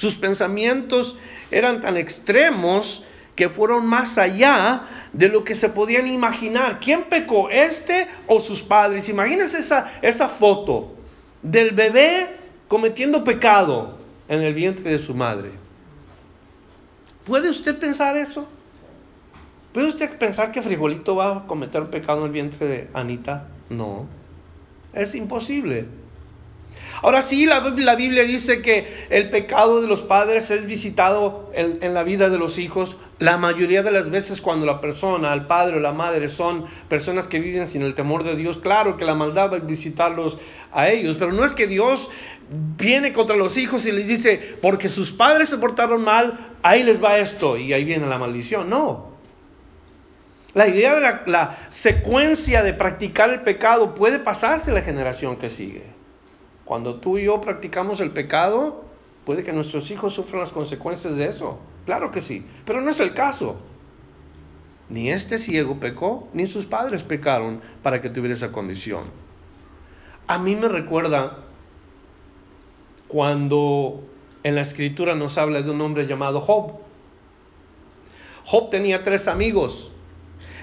Sus 0.00 0.14
pensamientos 0.14 1.18
eran 1.50 1.82
tan 1.82 1.98
extremos 1.98 3.04
que 3.36 3.50
fueron 3.50 3.84
más 3.84 4.16
allá 4.16 4.84
de 5.12 5.28
lo 5.28 5.44
que 5.44 5.54
se 5.54 5.68
podían 5.68 6.06
imaginar. 6.06 6.80
¿Quién 6.80 7.02
pecó, 7.02 7.50
este 7.50 8.08
o 8.26 8.40
sus 8.40 8.62
padres? 8.62 9.10
Imagínense 9.10 9.58
esa, 9.58 9.92
esa 10.00 10.26
foto 10.30 10.94
del 11.42 11.72
bebé 11.72 12.34
cometiendo 12.66 13.24
pecado 13.24 13.98
en 14.26 14.40
el 14.40 14.54
vientre 14.54 14.90
de 14.90 14.98
su 14.98 15.14
madre. 15.14 15.50
¿Puede 17.26 17.50
usted 17.50 17.78
pensar 17.78 18.16
eso? 18.16 18.48
¿Puede 19.74 19.88
usted 19.88 20.16
pensar 20.16 20.50
que 20.50 20.62
Frijolito 20.62 21.14
va 21.14 21.36
a 21.36 21.46
cometer 21.46 21.90
pecado 21.90 22.20
en 22.20 22.26
el 22.28 22.32
vientre 22.32 22.66
de 22.66 22.88
Anita? 22.94 23.48
No, 23.68 24.06
es 24.94 25.14
imposible. 25.14 25.99
Ahora 27.02 27.22
sí, 27.22 27.46
la, 27.46 27.60
Biblia 27.60 28.24
dice 28.24 28.60
que 28.60 29.06
el 29.08 29.30
pecado 29.30 29.80
de 29.80 29.88
los 29.88 30.02
padres 30.02 30.50
es 30.50 30.66
visitado 30.66 31.50
en, 31.54 31.94
la 31.94 32.02
vida 32.02 32.28
de 32.28 32.38
los 32.38 32.58
hijos. 32.58 32.96
La 33.18 33.38
mayoría 33.38 33.82
de 33.82 33.90
las 33.90 34.10
veces 34.10 34.42
cuando 34.42 34.66
la 34.66 34.80
persona, 34.80 35.32
el 35.32 35.46
padre 35.46 35.78
o 35.78 35.80
la 35.80 35.92
madre 35.92 36.28
son 36.28 36.66
personas 36.88 37.26
que 37.26 37.40
viven 37.40 37.68
sin 37.68 37.82
el 37.82 37.94
temor 37.94 38.22
de 38.24 38.36
Dios, 38.36 38.58
claro 38.58 38.98
que 38.98 39.04
la 39.06 39.14
maldad 39.14 39.50
va 39.50 39.56
a 39.56 39.60
visitarlos 39.60 40.36
a 40.72 40.90
ellos, 40.90 41.16
pero 41.18 41.32
no 41.32 41.44
es 41.44 41.54
que 41.54 41.66
Dios 41.66 42.10
viene 42.76 43.12
contra 43.12 43.36
los 43.36 43.56
hijos 43.56 43.86
y 43.86 43.92
les 43.92 44.06
dice, 44.06 44.56
porque 44.60 44.90
sus 44.90 45.10
padres 45.10 45.48
se 45.48 45.56
portaron 45.58 46.02
mal, 46.02 46.54
ahí 46.62 46.82
les 46.82 47.02
va 47.02 47.18
esto 47.18 47.56
y 47.56 47.72
ahí 47.72 47.84
viene 47.84 48.06
la 48.06 48.18
maldición. 48.18 48.68
No. 48.68 49.08
La 50.52 50.66
idea 50.66 50.94
de 50.94 51.00
la, 51.00 51.22
la 51.26 51.58
secuencia 51.70 52.62
de 52.62 52.74
practicar 52.74 53.30
el 53.30 53.40
pecado 53.40 53.94
puede 53.94 54.18
pasarse 54.18 54.70
a 54.70 54.74
la 54.74 54.82
generación 54.82 55.36
que 55.36 55.48
sigue. 55.48 55.99
Cuando 56.70 57.00
tú 57.00 57.18
y 57.18 57.24
yo 57.24 57.40
practicamos 57.40 57.98
el 58.00 58.12
pecado, 58.12 58.84
puede 59.24 59.42
que 59.42 59.52
nuestros 59.52 59.90
hijos 59.90 60.14
sufran 60.14 60.38
las 60.38 60.52
consecuencias 60.52 61.16
de 61.16 61.26
eso. 61.26 61.58
Claro 61.84 62.12
que 62.12 62.20
sí, 62.20 62.46
pero 62.64 62.80
no 62.80 62.90
es 62.92 63.00
el 63.00 63.12
caso. 63.12 63.56
Ni 64.88 65.10
este 65.10 65.36
ciego 65.36 65.80
pecó, 65.80 66.28
ni 66.32 66.46
sus 66.46 66.66
padres 66.66 67.02
pecaron 67.02 67.60
para 67.82 68.00
que 68.00 68.08
tuviera 68.08 68.36
esa 68.36 68.52
condición. 68.52 69.06
A 70.28 70.38
mí 70.38 70.54
me 70.54 70.68
recuerda 70.68 71.38
cuando 73.08 74.04
en 74.44 74.54
la 74.54 74.60
escritura 74.60 75.16
nos 75.16 75.38
habla 75.38 75.62
de 75.62 75.72
un 75.72 75.80
hombre 75.80 76.06
llamado 76.06 76.40
Job. 76.40 76.74
Job 78.44 78.70
tenía 78.70 79.02
tres 79.02 79.26
amigos. 79.26 79.90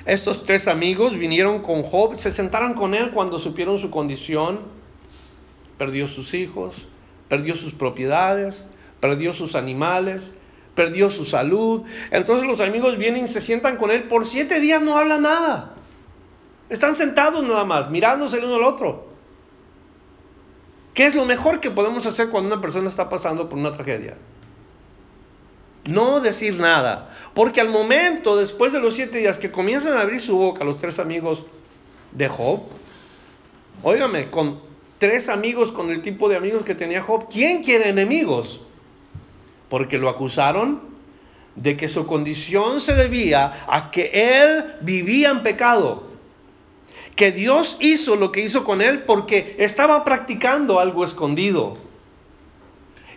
Estos 0.06 0.44
tres 0.44 0.70
amigos 0.70 1.18
vinieron 1.18 1.64
con 1.64 1.84
Job, 1.84 2.16
se 2.16 2.32
sentaron 2.32 2.76
con 2.76 2.94
él 2.94 3.12
cuando 3.12 3.40
supieron 3.40 3.78
su 3.78 3.90
condición 3.90 4.77
perdió 5.78 6.08
sus 6.08 6.34
hijos, 6.34 6.76
perdió 7.30 7.56
sus 7.56 7.74
propiedades, 7.74 8.68
perdió 9.00 9.34
sus 9.34 9.56
animales, 9.56 10.34
perdió 10.76 11.10
su 11.10 11.26
salud. 11.26 11.84
Entonces 12.12 12.48
los 12.48 12.60
amigos 12.62 12.98
vienen 12.98 13.26
y 13.26 13.28
se 13.28 13.42
sientan 13.42 13.78
con 13.78 13.92
él. 13.92 14.04
Por 14.04 14.26
siete 14.26 14.60
días 14.60 14.82
no 14.82 14.98
habla 14.98 15.18
nada. 15.18 15.74
Están 16.70 16.96
sentados 16.96 17.46
nada 17.46 17.66
más, 17.66 17.90
mirándose 17.90 18.38
el 18.38 18.46
uno 18.46 18.56
al 18.56 18.64
otro. 18.64 19.08
¿Qué 20.94 21.06
es 21.06 21.16
lo 21.16 21.26
mejor 21.26 21.60
que 21.60 21.72
podemos 21.72 22.06
hacer 22.06 22.30
cuando 22.30 22.54
una 22.54 22.62
persona 22.62 22.90
está 22.90 23.08
pasando 23.08 23.50
por 23.50 23.60
una 23.60 23.72
tragedia? 23.72 24.18
No 25.86 26.20
decir 26.20 26.60
nada. 26.60 27.16
Porque 27.34 27.62
al 27.62 27.70
momento, 27.70 28.36
después 28.36 28.74
de 28.74 28.80
los 28.80 28.96
siete 28.96 29.20
días 29.20 29.40
que 29.40 29.52
comienzan 29.52 29.94
a 29.94 30.02
abrir 30.02 30.20
su 30.20 30.38
boca 30.38 30.64
los 30.64 30.78
tres 30.78 31.00
amigos 31.00 31.46
de 32.12 32.28
Job, 32.28 32.64
óigame, 33.84 34.30
con 34.30 34.67
tres 34.98 35.30
amigos 35.30 35.72
con 35.72 35.90
el 35.90 36.02
tipo 36.02 36.30
de 36.30 36.38
amigos 36.38 36.64
que 36.64 36.76
tenía 36.76 37.02
Job. 37.02 37.28
¿Quién 37.30 37.64
quiere 37.64 37.90
enemigos? 37.90 38.62
Porque 39.70 39.98
lo 39.98 40.10
acusaron 40.10 40.82
de 41.56 41.76
que 41.76 41.90
su 41.90 42.06
condición 42.06 42.80
se 42.80 42.94
debía 42.94 43.66
a 43.68 43.92
que 43.92 44.12
él 44.14 44.76
vivía 44.82 45.30
en 45.30 45.44
pecado. 45.44 46.08
Que 47.16 47.32
Dios 47.32 47.78
hizo 47.80 48.16
lo 48.16 48.32
que 48.32 48.42
hizo 48.42 48.64
con 48.64 48.82
él 48.82 49.04
porque 49.04 49.56
estaba 49.60 50.04
practicando 50.04 50.80
algo 50.80 51.04
escondido. 51.04 51.78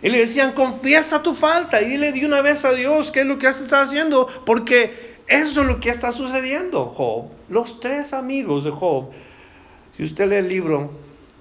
Y 0.01 0.09
le 0.09 0.17
decían, 0.17 0.53
confiesa 0.53 1.21
tu 1.21 1.35
falta 1.35 1.81
y 1.81 1.85
dile 1.85 2.11
de 2.11 2.25
una 2.25 2.41
vez 2.41 2.65
a 2.65 2.73
Dios 2.73 3.11
qué 3.11 3.21
es 3.21 3.25
lo 3.27 3.37
que 3.37 3.47
estás 3.47 3.89
haciendo, 3.89 4.27
porque 4.45 5.11
eso 5.27 5.61
es 5.61 5.67
lo 5.67 5.79
que 5.79 5.91
está 5.91 6.11
sucediendo, 6.11 6.87
Job. 6.87 7.25
Los 7.49 7.79
tres 7.79 8.11
amigos 8.11 8.63
de 8.63 8.71
Job, 8.71 9.11
si 9.95 10.03
usted 10.03 10.27
lee 10.27 10.37
el 10.37 10.49
libro, 10.49 10.89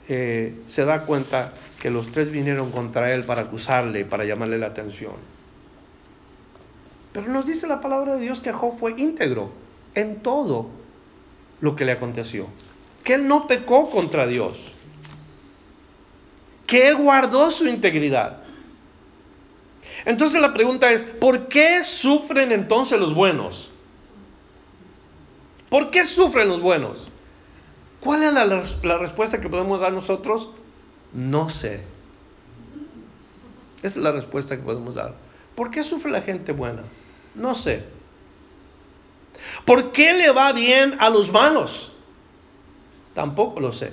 eh, 0.09 0.55
se 0.67 0.85
da 0.85 1.03
cuenta 1.03 1.53
que 1.81 1.91
los 1.91 2.11
tres 2.11 2.31
vinieron 2.31 2.71
contra 2.71 3.13
él 3.15 3.25
para 3.25 3.43
acusarle, 3.43 4.05
para 4.05 4.25
llamarle 4.25 4.59
la 4.59 4.67
atención. 4.67 5.15
Pero 7.13 7.29
nos 7.29 7.47
dice 7.47 7.67
la 7.67 7.81
palabra 7.81 8.17
de 8.17 8.23
Dios 8.23 8.41
que 8.41 8.53
Job 8.53 8.79
fue 8.79 8.95
íntegro 8.97 9.51
en 9.95 10.23
todo 10.23 10.71
lo 11.61 11.77
que 11.77 11.85
le 11.85 11.93
aconteció. 11.93 12.47
Que 13.05 13.15
él 13.15 13.27
no 13.27 13.47
pecó 13.47 13.91
contra 13.91 14.27
Dios. 14.27 14.73
Que 16.67 16.89
él 16.89 16.97
guardó 16.97 17.51
su 17.51 17.67
integridad. 17.67 18.43
Entonces 20.05 20.41
la 20.41 20.53
pregunta 20.53 20.91
es, 20.93 21.03
¿por 21.03 21.49
qué 21.49 21.83
sufren 21.83 22.53
entonces 22.53 22.99
los 22.99 23.15
buenos? 23.15 23.71
¿Por 25.69 25.91
qué 25.91 26.05
sufren 26.05 26.49
los 26.49 26.61
buenos? 26.61 27.09
¿Cuál 28.01 28.23
es 28.23 28.33
la, 28.33 28.99
respuesta 28.99 29.41
que 29.41 29.49
podemos 29.49 29.81
dar 29.81 29.93
nosotros? 29.93 30.49
No 31.13 31.51
sé. 31.51 31.83
Esa 33.79 33.87
es 33.87 33.97
la 33.97 34.13
respuesta 34.13 34.57
que 34.57 34.63
podemos 34.63 34.95
dar. 34.95 35.15
¿Por 35.55 35.71
qué 35.71 35.83
sufre 35.83 36.11
la 36.11 36.23
gente 36.23 36.53
buena? 36.53 36.83
No 37.35 37.55
sé. 37.55 37.85
¿Por 39.65 39.93
qué 39.93 40.15
le 40.15 40.31
va 40.31 40.53
bien 40.53 40.97
a 40.99 41.11
los 41.11 41.31
malos? 41.31 41.93
Tampoco 43.15 43.61
lo 43.61 43.73
sé. 43.73 43.93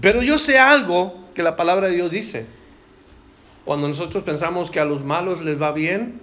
Pero 0.00 0.22
yo 0.22 0.38
sé 0.38 0.58
algo 0.58 1.24
que 1.34 1.42
la 1.42 1.56
palabra 1.56 1.88
de 1.88 1.94
Dios 1.94 2.10
dice. 2.10 2.46
Cuando 3.64 3.88
nosotros 3.88 4.24
pensamos 4.24 4.70
que 4.70 4.80
a 4.80 4.84
los 4.84 5.04
malos 5.04 5.40
les 5.42 5.60
va 5.60 5.72
bien 5.72 6.20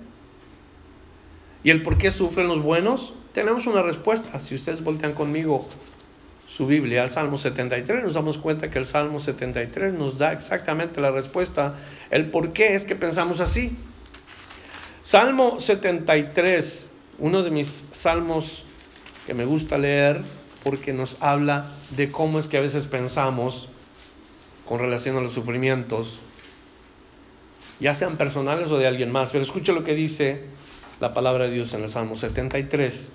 y 1.63 1.69
el 1.69 1.83
por 1.83 1.97
qué 1.97 2.11
sufren 2.11 2.47
los 2.47 2.61
buenos, 2.61 3.13
tenemos 3.33 3.65
una 3.65 3.81
respuesta. 3.81 4.39
Si 4.39 4.55
ustedes 4.55 4.83
voltean 4.83 5.13
conmigo 5.13 5.67
su 6.47 6.67
Biblia 6.67 7.03
al 7.03 7.09
Salmo 7.09 7.37
73, 7.37 8.03
nos 8.03 8.13
damos 8.13 8.37
cuenta 8.37 8.69
que 8.69 8.79
el 8.79 8.85
Salmo 8.85 9.19
73 9.19 9.93
nos 9.93 10.17
da 10.17 10.31
exactamente 10.31 11.01
la 11.01 11.11
respuesta, 11.11 11.75
el 12.11 12.29
por 12.29 12.53
qué 12.53 12.75
es 12.75 12.85
que 12.85 12.95
pensamos 12.95 13.41
así. 13.41 13.75
Salmo 15.01 15.59
73, 15.59 16.91
uno 17.19 17.43
de 17.43 17.51
mis 17.51 17.83
salmos 17.91 18.63
que 19.25 19.33
me 19.33 19.45
gusta 19.45 19.77
leer 19.77 20.21
porque 20.63 20.93
nos 20.93 21.17
habla 21.19 21.71
de 21.89 22.11
cómo 22.11 22.39
es 22.39 22.47
que 22.47 22.57
a 22.57 22.61
veces 22.61 22.87
pensamos 22.87 23.67
con 24.65 24.79
relación 24.79 25.17
a 25.17 25.21
los 25.21 25.33
sufrimientos, 25.33 26.19
ya 27.79 27.93
sean 27.93 28.15
personales 28.17 28.71
o 28.71 28.77
de 28.77 28.87
alguien 28.87 29.11
más. 29.11 29.31
Pero 29.31 29.43
escucha 29.43 29.73
lo 29.73 29.83
que 29.83 29.95
dice 29.95 30.45
la 30.99 31.13
palabra 31.13 31.45
de 31.45 31.51
Dios 31.51 31.73
en 31.73 31.83
el 31.83 31.89
Salmo 31.89 32.15
73. 32.15 33.11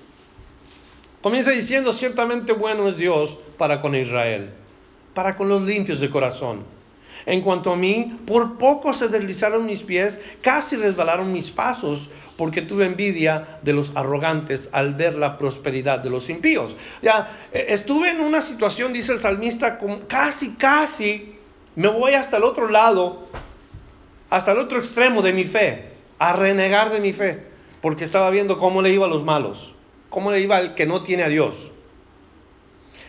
Comienza 1.23 1.51
diciendo, 1.51 1.93
ciertamente 1.93 2.53
bueno 2.53 2.87
es 2.89 2.97
Dios 2.97 3.37
para 3.57 3.81
con 3.81 3.97
Israel, 3.97 4.51
para 5.15 5.37
con 5.37 5.49
los 5.49 5.63
limpios 5.63 6.01
de 6.01 6.11
corazón. 6.11 6.63
En 7.27 7.41
cuanto 7.41 7.73
a 7.73 7.77
mí, 7.77 8.21
por 8.25 8.57
poco 8.57 8.93
se 8.93 9.09
deslizaron 9.09 9.67
mis 9.67 9.83
pies, 9.83 10.21
casi 10.41 10.77
resbalaron 10.77 11.33
mis 11.33 11.51
pasos, 11.51 12.09
porque 12.37 12.63
tuve 12.63 12.87
envidia 12.87 13.59
de 13.63 13.73
los 13.73 13.91
arrogantes 13.97 14.71
al 14.71 14.95
ver 14.95 15.17
la 15.17 15.37
prosperidad 15.39 15.99
de 15.99 16.09
los 16.09 16.31
impíos. 16.31 16.77
Ya, 17.03 17.37
eh, 17.53 17.67
estuve 17.71 18.11
en 18.11 18.21
una 18.21 18.41
situación, 18.41 18.93
dice 18.93 19.13
el 19.13 19.19
salmista, 19.19 19.81
casi, 20.07 20.51
casi 20.53 21.37
me 21.75 21.89
voy 21.89 22.13
hasta 22.13 22.37
el 22.37 22.45
otro 22.45 22.69
lado, 22.69 23.27
hasta 24.31 24.53
el 24.53 24.59
otro 24.59 24.79
extremo 24.79 25.21
de 25.21 25.33
mi 25.33 25.45
fe, 25.45 25.91
a 26.21 26.33
renegar 26.33 26.91
de 26.93 27.01
mi 27.01 27.13
fe, 27.13 27.43
porque 27.81 28.05
estaba 28.05 28.31
viendo 28.31 28.57
cómo 28.57 28.83
le 28.83 28.93
iba 28.93 29.07
a 29.07 29.09
los 29.09 29.25
malos. 29.25 29.75
¿Cómo 30.11 30.31
le 30.31 30.41
iba 30.41 30.57
al 30.57 30.75
que 30.75 30.87
no 30.87 31.03
tiene 31.03 31.23
a 31.23 31.29
Dios? 31.29 31.71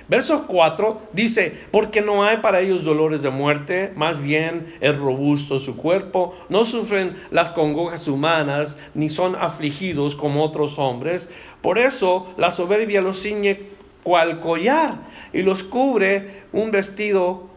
Verso 0.10 0.48
4 0.48 1.02
dice, 1.14 1.54
porque 1.70 2.02
no 2.02 2.24
hay 2.24 2.38
para 2.38 2.62
ellos 2.62 2.84
dolores 2.84 3.22
de 3.22 3.30
muerte, 3.30 3.94
más 3.96 4.20
bien 4.20 4.76
es 4.82 4.98
robusto 4.98 5.60
su 5.60 5.78
cuerpo, 5.78 6.36
no 6.50 6.66
sufren 6.66 7.16
las 7.30 7.52
congojas 7.52 8.08
humanas, 8.08 8.76
ni 8.96 9.10
son 9.10 9.36
afligidos 9.36 10.16
como 10.16 10.44
otros 10.44 10.80
hombres. 10.80 11.30
Por 11.62 11.78
eso 11.78 12.34
la 12.38 12.50
soberbia 12.50 13.02
los 13.02 13.22
ciñe 13.22 13.60
cual 14.02 14.40
collar 14.40 14.96
y 15.32 15.44
los 15.44 15.64
cubre 15.64 16.44
un 16.54 16.72
vestido 16.72 17.48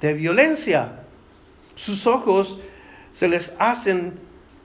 de 0.00 0.14
violencia. 0.14 1.04
Sus 1.76 2.08
ojos 2.08 2.58
se 3.12 3.28
les 3.28 3.54
hacen 3.60 4.14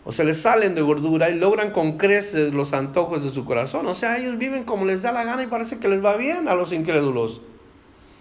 o 0.07 0.11
se 0.13 0.23
les 0.23 0.41
salen 0.41 0.73
de 0.73 0.81
gordura 0.81 1.29
y 1.29 1.35
logran 1.35 1.71
con 1.71 1.97
creces 1.97 2.53
los 2.53 2.71
antojos 2.71 3.25
de 3.25 3.29
su 3.29 3.43
corazón. 3.43 3.85
O 3.87 3.93
sea, 3.93 4.17
ellos 4.17 4.37
viven 4.37 4.63
como 4.63 4.85
les 4.85 5.01
da 5.01 5.11
la 5.11 5.25
gana 5.25 5.43
y 5.43 5.47
parece 5.47 5.79
que 5.79 5.89
les 5.89 6.03
va 6.03 6.15
bien 6.15 6.47
a 6.47 6.55
los 6.55 6.71
incrédulos. 6.71 7.41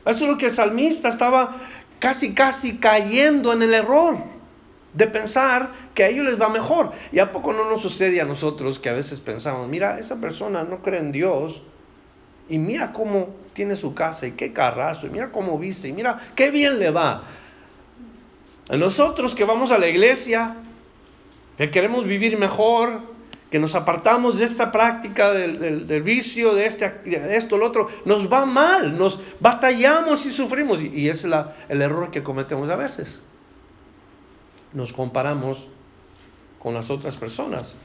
Eso 0.05 0.25
es 0.25 0.31
lo 0.33 0.37
que 0.37 0.47
el 0.47 0.51
salmista 0.51 1.09
estaba 1.09 1.59
casi, 2.01 2.35
casi 2.35 2.79
cayendo 2.79 3.53
en 3.53 3.63
el 3.63 3.73
error 3.73 4.17
de 4.95 5.07
pensar 5.07 5.71
que 5.95 6.03
a 6.03 6.09
ellos 6.09 6.27
les 6.27 6.41
va 6.43 6.49
mejor. 6.49 6.91
¿Y 7.13 7.21
a 7.21 7.31
poco 7.31 7.53
no 7.53 7.71
nos 7.71 7.83
sucede 7.83 8.21
a 8.21 8.25
nosotros 8.25 8.81
que 8.81 8.89
a 8.89 8.93
veces 8.93 9.21
pensamos, 9.21 9.69
mira, 9.69 10.01
esa 10.01 10.17
persona 10.21 10.65
no 10.65 10.83
cree 10.83 10.99
en 10.99 11.13
Dios 11.13 11.63
y 12.49 12.59
mira 12.59 12.93
cómo 12.93 13.29
tiene 13.53 13.77
su 13.77 13.95
casa 13.95 14.27
y 14.27 14.33
qué 14.33 14.53
carrazo 14.53 15.07
y 15.07 15.11
mira 15.11 15.31
cómo 15.31 15.57
viste 15.57 15.87
y 15.87 15.93
mira 15.93 16.19
qué 16.35 16.51
bien 16.51 16.81
le 16.81 16.91
va. 16.91 17.23
A 18.71 18.77
nosotros 18.77 19.37
que 19.37 19.45
vamos 19.45 19.71
a 19.71 19.79
la 19.79 19.87
iglesia, 19.87 20.57
que 21.57 21.71
queremos 21.71 22.05
vivir 22.05 22.39
mejor, 22.39 23.01
que 23.51 23.59
nos 23.59 23.75
apartamos 23.75 24.39
de 24.39 24.45
esta 24.45 24.73
práctica 24.73 25.33
del, 25.33 26.03
vicio, 26.03 26.55
de, 26.55 26.67
este, 26.67 26.93
esto, 27.37 27.57
lo 27.57 27.67
otro, 27.67 27.89
nos 28.05 28.31
va 28.31 28.45
mal, 28.45 28.99
nos 28.99 29.21
batallamos 29.41 30.27
y 30.27 30.31
sufrimos. 30.31 30.83
Y, 30.83 31.09
es 31.09 31.25
el 31.25 31.83
error 31.83 32.11
que 32.11 32.23
cometemos 32.23 32.69
a 32.71 32.77
veces. 32.77 33.21
Nos 34.73 34.93
comparamos 34.93 35.69
con 36.59 36.75
las 36.75 36.91
otras 36.91 37.17
personas. 37.17 37.77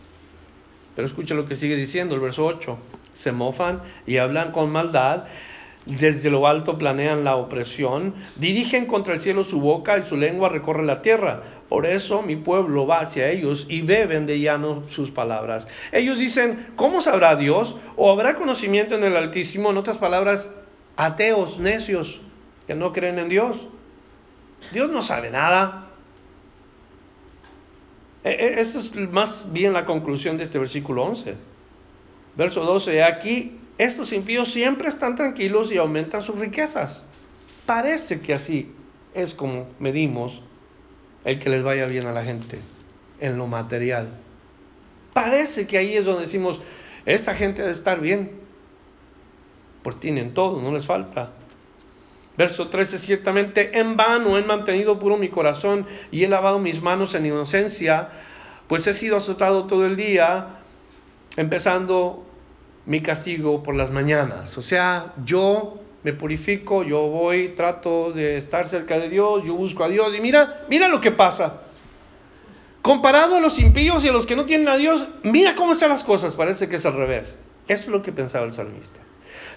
Pero 0.95 1.07
escucha 1.07 1.35
lo 1.35 1.47
que 1.47 1.55
sigue 1.55 1.75
diciendo 1.75 2.15
el 2.15 2.21
verso 2.21 2.45
8. 2.45 2.77
Se 3.13 3.31
mofan 3.31 3.81
y 4.05 4.17
hablan 4.17 4.51
con 4.51 4.71
maldad 4.71 5.25
desde 5.85 6.29
lo 6.29 6.47
alto 6.47 6.77
planean 6.77 7.23
la 7.23 7.35
opresión, 7.35 8.13
dirigen 8.35 8.85
contra 8.85 9.13
el 9.13 9.19
cielo 9.19 9.43
su 9.43 9.59
boca 9.59 9.97
y 9.97 10.03
su 10.03 10.15
lengua 10.15 10.49
recorre 10.49 10.83
la 10.83 11.01
tierra. 11.01 11.43
Por 11.69 11.85
eso 11.85 12.21
mi 12.21 12.35
pueblo 12.35 12.85
va 12.85 12.99
hacia 12.99 13.29
ellos 13.29 13.65
y 13.69 13.81
beben 13.81 14.25
de 14.25 14.39
llano 14.39 14.83
sus 14.89 15.09
palabras. 15.09 15.67
Ellos 15.91 16.19
dicen, 16.19 16.67
¿cómo 16.75 17.01
sabrá 17.01 17.35
Dios? 17.35 17.77
¿O 17.95 18.11
habrá 18.11 18.35
conocimiento 18.35 18.95
en 18.95 19.03
el 19.03 19.15
Altísimo? 19.15 19.71
En 19.71 19.77
otras 19.77 19.97
palabras, 19.97 20.49
ateos, 20.97 21.59
necios, 21.59 22.21
que 22.67 22.75
no 22.75 22.91
creen 22.93 23.19
en 23.19 23.29
Dios. 23.29 23.67
Dios 24.73 24.89
no 24.91 25.01
sabe 25.01 25.31
nada. 25.31 25.87
E, 28.23 28.29
e, 28.29 28.59
esa 28.59 28.79
es 28.79 28.93
más 28.95 29.51
bien 29.51 29.73
la 29.73 29.85
conclusión 29.85 30.37
de 30.37 30.43
este 30.43 30.59
versículo 30.59 31.03
11. 31.03 31.35
Verso 32.35 32.63
12, 32.65 33.03
aquí 33.03 33.60
estos 33.83 34.13
impíos 34.13 34.51
siempre 34.53 34.87
están 34.87 35.15
tranquilos 35.15 35.71
y 35.71 35.77
aumentan 35.77 36.21
sus 36.21 36.37
riquezas. 36.37 37.03
Parece 37.65 38.21
que 38.21 38.35
así 38.35 38.71
es 39.15 39.33
como 39.33 39.67
medimos 39.79 40.43
el 41.25 41.39
que 41.39 41.49
les 41.49 41.63
vaya 41.63 41.87
bien 41.87 42.05
a 42.05 42.11
la 42.11 42.23
gente 42.23 42.59
en 43.19 43.39
lo 43.39 43.47
material. 43.47 44.09
Parece 45.13 45.65
que 45.65 45.79
ahí 45.79 45.95
es 45.95 46.05
donde 46.05 46.21
decimos, 46.21 46.59
esta 47.07 47.33
gente 47.33 47.63
debe 47.63 47.73
estar 47.73 47.99
bien, 47.99 48.31
pues 49.81 49.99
tienen 49.99 50.35
todo, 50.35 50.61
no 50.61 50.71
les 50.71 50.85
falta. 50.85 51.31
Verso 52.37 52.69
13, 52.69 52.99
ciertamente 52.99 53.79
en 53.79 53.97
vano 53.97 54.37
he 54.37 54.43
mantenido 54.43 54.99
puro 54.99 55.17
mi 55.17 55.29
corazón 55.29 55.87
y 56.11 56.23
he 56.23 56.27
lavado 56.27 56.59
mis 56.59 56.83
manos 56.83 57.15
en 57.15 57.25
inocencia, 57.25 58.09
pues 58.67 58.85
he 58.85 58.93
sido 58.93 59.17
azotado 59.17 59.65
todo 59.65 59.87
el 59.87 59.95
día, 59.95 60.59
empezando 61.35 62.27
mi 62.85 63.01
castigo 63.01 63.63
por 63.63 63.75
las 63.75 63.91
mañanas. 63.91 64.57
O 64.57 64.61
sea, 64.61 65.13
yo 65.25 65.79
me 66.03 66.13
purifico, 66.13 66.83
yo 66.83 67.07
voy, 67.07 67.49
trato 67.49 68.11
de 68.11 68.37
estar 68.37 68.67
cerca 68.67 68.99
de 68.99 69.09
Dios, 69.09 69.45
yo 69.45 69.53
busco 69.53 69.83
a 69.83 69.89
Dios 69.89 70.15
y 70.15 70.19
mira, 70.19 70.65
mira 70.69 70.87
lo 70.87 70.99
que 70.99 71.11
pasa. 71.11 71.61
Comparado 72.81 73.35
a 73.35 73.39
los 73.39 73.59
impíos 73.59 74.03
y 74.03 74.07
a 74.07 74.11
los 74.11 74.25
que 74.25 74.35
no 74.35 74.45
tienen 74.45 74.67
a 74.67 74.77
Dios, 74.77 75.07
mira 75.23 75.55
cómo 75.55 75.73
están 75.73 75.89
las 75.89 76.03
cosas, 76.03 76.33
parece 76.33 76.67
que 76.67 76.77
es 76.77 76.85
al 76.85 76.95
revés. 76.95 77.37
Eso 77.67 77.83
es 77.83 77.89
lo 77.89 78.01
que 78.01 78.11
pensaba 78.11 78.45
el 78.45 78.53
salmista. 78.53 78.99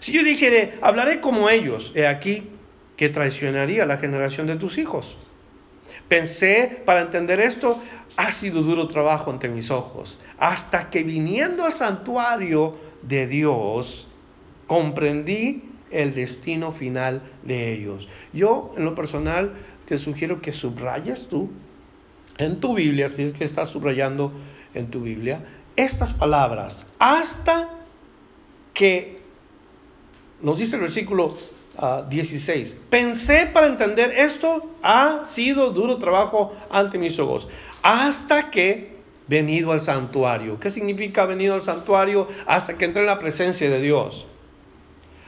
Si 0.01 0.13
yo 0.13 0.23
dijere, 0.23 0.75
hablaré 0.83 1.21
como 1.21 1.49
ellos, 1.49 1.93
he 1.95 2.07
aquí 2.07 2.51
que 2.97 3.09
traicionaría 3.09 3.87
la 3.87 3.97
generación 3.97 4.47
de 4.47 4.57
tus 4.57 4.77
hijos. 4.77 5.17
Pensé, 6.09 6.83
para 6.85 7.01
entender 7.01 7.41
esto, 7.41 7.81
ha 8.17 8.31
sido 8.31 8.63
duro 8.63 8.87
trabajo 8.89 9.31
ante 9.31 9.49
mis 9.49 9.71
ojos, 9.71 10.19
hasta 10.39 10.91
que 10.91 11.03
viniendo 11.03 11.65
al 11.65 11.73
santuario 11.73 12.77
de 13.09 13.27
Dios, 13.27 14.07
comprendí 14.67 15.63
el 15.91 16.15
destino 16.15 16.73
final 16.73 17.23
de 17.43 17.73
ellos. 17.73 18.09
Yo, 18.33 18.73
en 18.77 18.85
lo 18.85 18.95
personal, 18.95 19.55
te 19.87 19.99
sugiero 19.99 20.41
que 20.41 20.53
subrayes 20.53 21.29
tú 21.29 21.51
en 22.39 22.61
tu 22.61 22.75
Biblia, 22.75 23.09
si 23.09 23.23
es 23.23 23.33
que 23.33 23.45
estás 23.45 23.69
subrayando 23.69 24.33
en 24.75 24.91
tu 24.91 25.03
Biblia, 25.03 25.45
estas 25.77 26.13
palabras, 26.13 26.87
hasta 26.99 27.71
que, 28.73 29.21
nos 30.41 30.59
dice 30.59 30.77
el 30.77 30.83
versículo 30.83 31.37
16, 32.09 32.77
ah, 32.77 32.83
pensé 32.91 33.47
para 33.47 33.67
entender 33.67 34.13
esto, 34.17 34.71
ha 34.83 35.25
sido 35.25 35.71
duro 35.71 35.99
trabajo 35.99 36.55
ante 36.71 36.99
mis 36.99 37.19
ojos, 37.19 37.49
hasta 37.83 38.51
que 38.51 38.94
venido 39.27 39.73
al 39.73 39.81
santuario. 39.81 40.61
¿Qué 40.61 40.71
significa 40.71 41.27
venido 41.27 41.55
al 41.55 41.63
santuario? 41.63 42.29
Hasta 42.47 42.77
que 42.77 42.85
entré 42.85 43.03
en 43.03 43.09
la 43.09 43.19
presencia 43.19 43.69
de 43.71 43.81
Dios. 43.81 44.27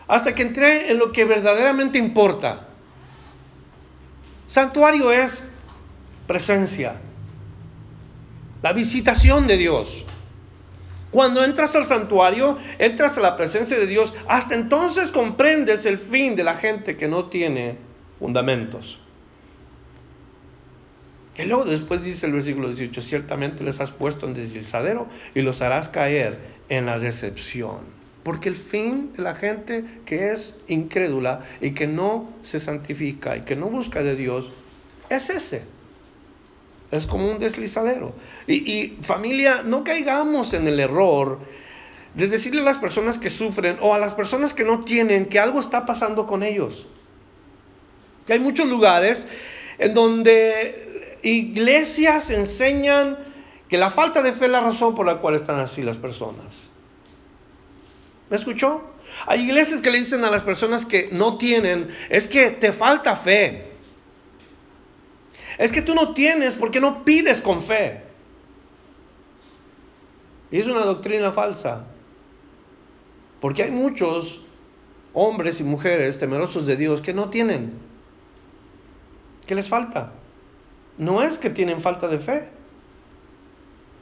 Hasta 0.06 0.35
que 0.35 0.42
entré 0.42 0.90
en 0.90 0.98
lo 0.98 1.12
que 1.12 1.24
verdaderamente 1.24 1.98
importa. 1.98 2.68
Santuario 4.46 5.11
es 5.11 5.44
presencia. 6.26 6.96
La 8.62 8.72
visitación 8.72 9.46
de 9.46 9.56
Dios. 9.56 10.04
Cuando 11.11 11.42
entras 11.42 11.74
al 11.76 11.87
santuario, 11.87 12.59
entras 12.78 13.16
a 13.16 13.20
la 13.20 13.37
presencia 13.37 13.78
de 13.78 13.87
Dios. 13.87 14.12
Hasta 14.28 14.54
entonces 14.54 15.11
comprendes 15.11 15.87
el 15.87 15.98
fin 15.98 16.37
de 16.37 16.44
la 16.44 16.56
gente 16.56 16.96
que 16.96 17.09
no 17.09 17.26
tiene 17.26 17.78
fundamentos. 18.18 19.00
Y 21.38 21.44
luego 21.44 21.64
después 21.64 22.03
dice 22.03 22.27
el 22.27 22.33
versículo 22.33 22.68
18, 22.68 23.01
ciertamente 23.03 23.62
les 23.62 23.81
has 23.81 23.90
puesto 23.90 24.27
en 24.27 24.35
deslizadero 24.35 25.07
y 25.35 25.42
los 25.42 25.61
harás 25.61 25.88
caer 25.88 26.38
en 26.68 26.87
la 26.87 26.99
decepción. 26.99 27.81
Porque 28.22 28.49
el 28.49 28.57
fin 28.57 29.12
de 29.12 29.22
la 29.22 29.35
gente 29.35 29.85
que 30.07 30.33
es 30.33 30.55
incrédula 30.66 31.42
y 31.61 31.72
que 31.72 31.87
no 31.87 32.29
se 32.42 32.59
santifica 32.59 33.37
y 33.37 33.42
que 33.42 33.55
no 33.55 33.68
busca 33.68 34.03
de 34.03 34.16
Dios 34.16 34.51
es 35.11 35.31
ese. 35.31 35.62
Es 36.90 37.07
como 37.07 37.31
un 37.31 37.38
deslizadero. 37.38 38.14
Y, 38.46 38.55
y 38.70 38.99
familia, 39.03 39.62
no 39.62 39.85
caigamos 39.85 40.55
en 40.55 40.66
el 40.66 40.81
error 40.81 41.38
de 42.14 42.29
decirle 42.29 42.62
a 42.62 42.64
las 42.64 42.79
personas 42.79 43.18
que 43.18 43.29
sufren 43.29 43.77
o 43.81 43.92
a 43.92 43.99
las 43.99 44.14
personas 44.14 44.55
que 44.55 44.64
no 44.64 44.85
tienen 44.85 45.27
que 45.27 45.38
algo 45.38 45.61
está 45.61 45.85
pasando 45.85 46.27
con 46.27 46.42
ellos. 46.42 46.87
Que 48.27 48.33
hay 48.33 48.40
muchos 48.40 48.66
lugares 48.66 49.29
en 49.79 49.92
donde 49.92 50.86
iglesias 51.22 52.31
enseñan 52.31 53.18
que 53.68 53.79
la 53.79 53.90
falta 53.90 54.22
de 54.22 54.33
fe 54.33 54.46
es 54.46 54.50
la 54.50 54.61
razón 54.61 54.94
por 54.94 55.07
la 55.07 55.18
cual 55.18 55.35
están 55.35 55.59
así 55.59 55.83
las 55.83 55.96
personas. 55.96 56.70
¿Me 58.31 58.37
escuchó? 58.37 58.83
Hay 59.26 59.42
iglesias 59.42 59.81
que 59.81 59.90
le 59.90 59.98
dicen 59.98 60.24
a 60.24 60.31
las 60.31 60.42
personas 60.42 60.85
que 60.85 61.09
no 61.12 61.38
tienen, 61.38 61.88
es 62.11 62.29
que 62.29 62.50
te 62.50 62.72
falta 62.72 63.16
fe. 63.16 63.72
Es 65.59 65.72
que 65.72 65.83
tú 65.83 65.94
no 65.94 66.12
tienes 66.12 66.55
porque 66.55 66.81
no 66.81 67.05
pides 67.05 67.40
con 67.40 67.62
fe. 67.62 68.02
Y 70.50 70.59
es 70.61 70.66
una 70.66 70.85
doctrina 70.85 71.33
falsa. 71.33 71.85
Porque 73.40 73.62
hay 73.62 73.70
muchos 73.70 74.42
hombres 75.12 75.61
y 75.61 75.64
mujeres 75.64 76.18
temerosos 76.18 76.66
de 76.66 76.76
Dios 76.76 77.00
que 77.00 77.14
no 77.14 77.31
tienen. 77.31 77.72
¿Qué 79.46 79.55
les 79.55 79.68
falta? 79.68 80.12
No 80.98 81.22
es 81.22 81.38
que 81.38 81.50
tienen 81.50 81.80
falta 81.80 82.09
de 82.09 82.18
fe. 82.18 82.48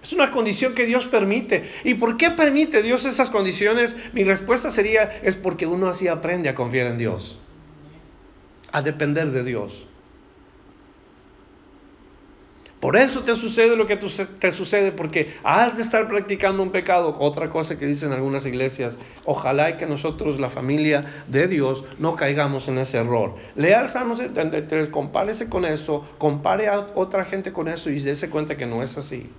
Es 0.03 0.13
una 0.13 0.31
condición 0.31 0.75
que 0.75 0.85
Dios 0.85 1.07
permite. 1.07 1.65
¿Y 1.83 1.95
por 1.95 2.17
qué 2.17 2.31
permite 2.31 2.83
Dios 2.83 3.07
esas 3.07 3.31
condiciones? 3.31 3.97
Mi 4.13 4.23
respuesta 4.23 4.71
sería, 4.71 5.05
es 5.23 5.35
porque 5.35 5.67
uno 5.67 5.89
así 5.89 6.09
aprende 6.09 6.49
a 6.51 6.55
confiar 6.55 6.89
en 6.89 6.99
Dios, 6.99 7.39
a 8.71 8.83
depender 8.83 9.31
de 9.31 9.45
Dios. 9.45 9.87
Por 12.85 12.97
eso 12.97 13.23
te 13.23 13.35
sucede 13.35 13.77
lo 13.77 13.87
que 13.87 13.97
te 13.97 14.53
sucede, 14.53 14.93
porque 14.93 15.33
has 15.43 15.75
de 15.79 15.83
estar 15.83 16.07
practicando 16.07 16.63
un 16.63 16.71
pecado. 16.71 17.17
Otra 17.19 17.49
cosa 17.49 17.79
que 17.79 17.87
dicen 17.87 18.13
algunas 18.13 18.45
iglesias, 18.45 18.99
ojalá 19.25 19.79
que 19.79 19.87
nosotros, 19.87 20.39
la 20.39 20.51
familia 20.51 21.25
de 21.27 21.49
Dios, 21.49 21.87
no 21.99 22.15
caigamos 22.15 22.69
en 22.69 22.77
ese 22.77 22.99
error. 22.99 23.37
Lea 23.57 23.81
el 23.81 23.89
Salmo 23.89 24.17
73, 24.17 24.91
compárese 24.91 25.49
con 25.49 25.65
eso, 25.65 26.07
compare 26.19 26.69
a 26.69 26.81
otra 26.95 27.25
gente 27.25 27.55
con 27.55 27.69
eso 27.69 27.89
y 27.89 28.01
dése 28.01 28.29
cuenta 28.29 28.59
que 28.59 28.67
no 28.67 28.83
es 28.83 28.99
así. 28.99 29.31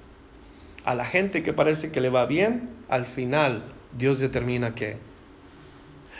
A 0.83 0.95
la 0.95 1.05
gente 1.05 1.43
que 1.43 1.53
parece 1.53 1.91
que 1.91 2.01
le 2.01 2.09
va 2.09 2.25
bien, 2.25 2.71
al 2.89 3.05
final 3.05 3.65
Dios 3.95 4.19
determina 4.19 4.73
que. 4.73 4.97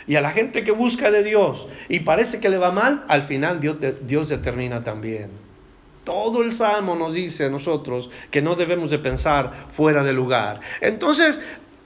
Y 0.06 0.14
a 0.14 0.20
la 0.20 0.30
gente 0.30 0.62
que 0.62 0.70
busca 0.70 1.10
de 1.10 1.24
Dios 1.24 1.66
y 1.88 1.98
parece 1.98 2.38
que 2.38 2.50
le 2.50 2.58
va 2.58 2.70
mal, 2.70 3.04
al 3.08 3.22
final 3.22 3.58
Dios, 3.58 3.78
Dios 4.06 4.28
determina 4.28 4.84
también. 4.84 5.45
Todo 6.06 6.44
el 6.44 6.52
salmo 6.52 6.94
nos 6.94 7.14
dice 7.14 7.46
a 7.46 7.50
nosotros 7.50 8.10
que 8.30 8.40
no 8.40 8.54
debemos 8.54 8.90
de 8.92 9.00
pensar 9.00 9.66
fuera 9.70 10.04
de 10.04 10.12
lugar. 10.12 10.60
Entonces, 10.80 11.40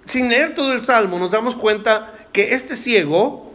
sin 0.04 0.28
leer 0.28 0.52
todo 0.52 0.74
el 0.74 0.84
salmo, 0.84 1.18
nos 1.18 1.30
damos 1.30 1.54
cuenta 1.54 2.12
que 2.30 2.52
este 2.52 2.76
ciego, 2.76 3.50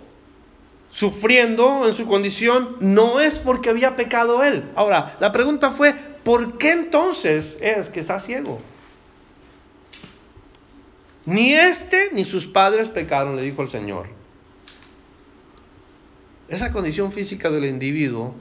sufriendo 0.89 1.85
en 1.85 1.93
su 1.93 2.07
condición, 2.07 2.77
no 2.79 3.19
es 3.19 3.37
porque 3.37 3.69
había 3.69 3.95
pecado 3.95 4.43
él. 4.43 4.71
Ahora, 4.73 5.15
la 5.19 5.31
pregunta 5.31 5.69
fue, 5.69 5.93
¿por 6.23 6.57
qué 6.57 6.71
entonces 6.71 7.59
es 7.61 7.89
que 7.89 7.99
está 7.99 8.19
ciego? 8.19 8.59
Ni 11.27 11.53
este 11.53 12.09
ni 12.11 12.25
sus 12.25 12.47
padres 12.47 12.89
pecaron, 12.89 13.35
le 13.35 13.43
dijo 13.43 13.61
el 13.61 13.69
Señor. 13.69 14.07
Esa 16.49 16.71
condición 16.71 17.11
física 17.11 17.51
del 17.51 17.65
individuo 17.65 18.33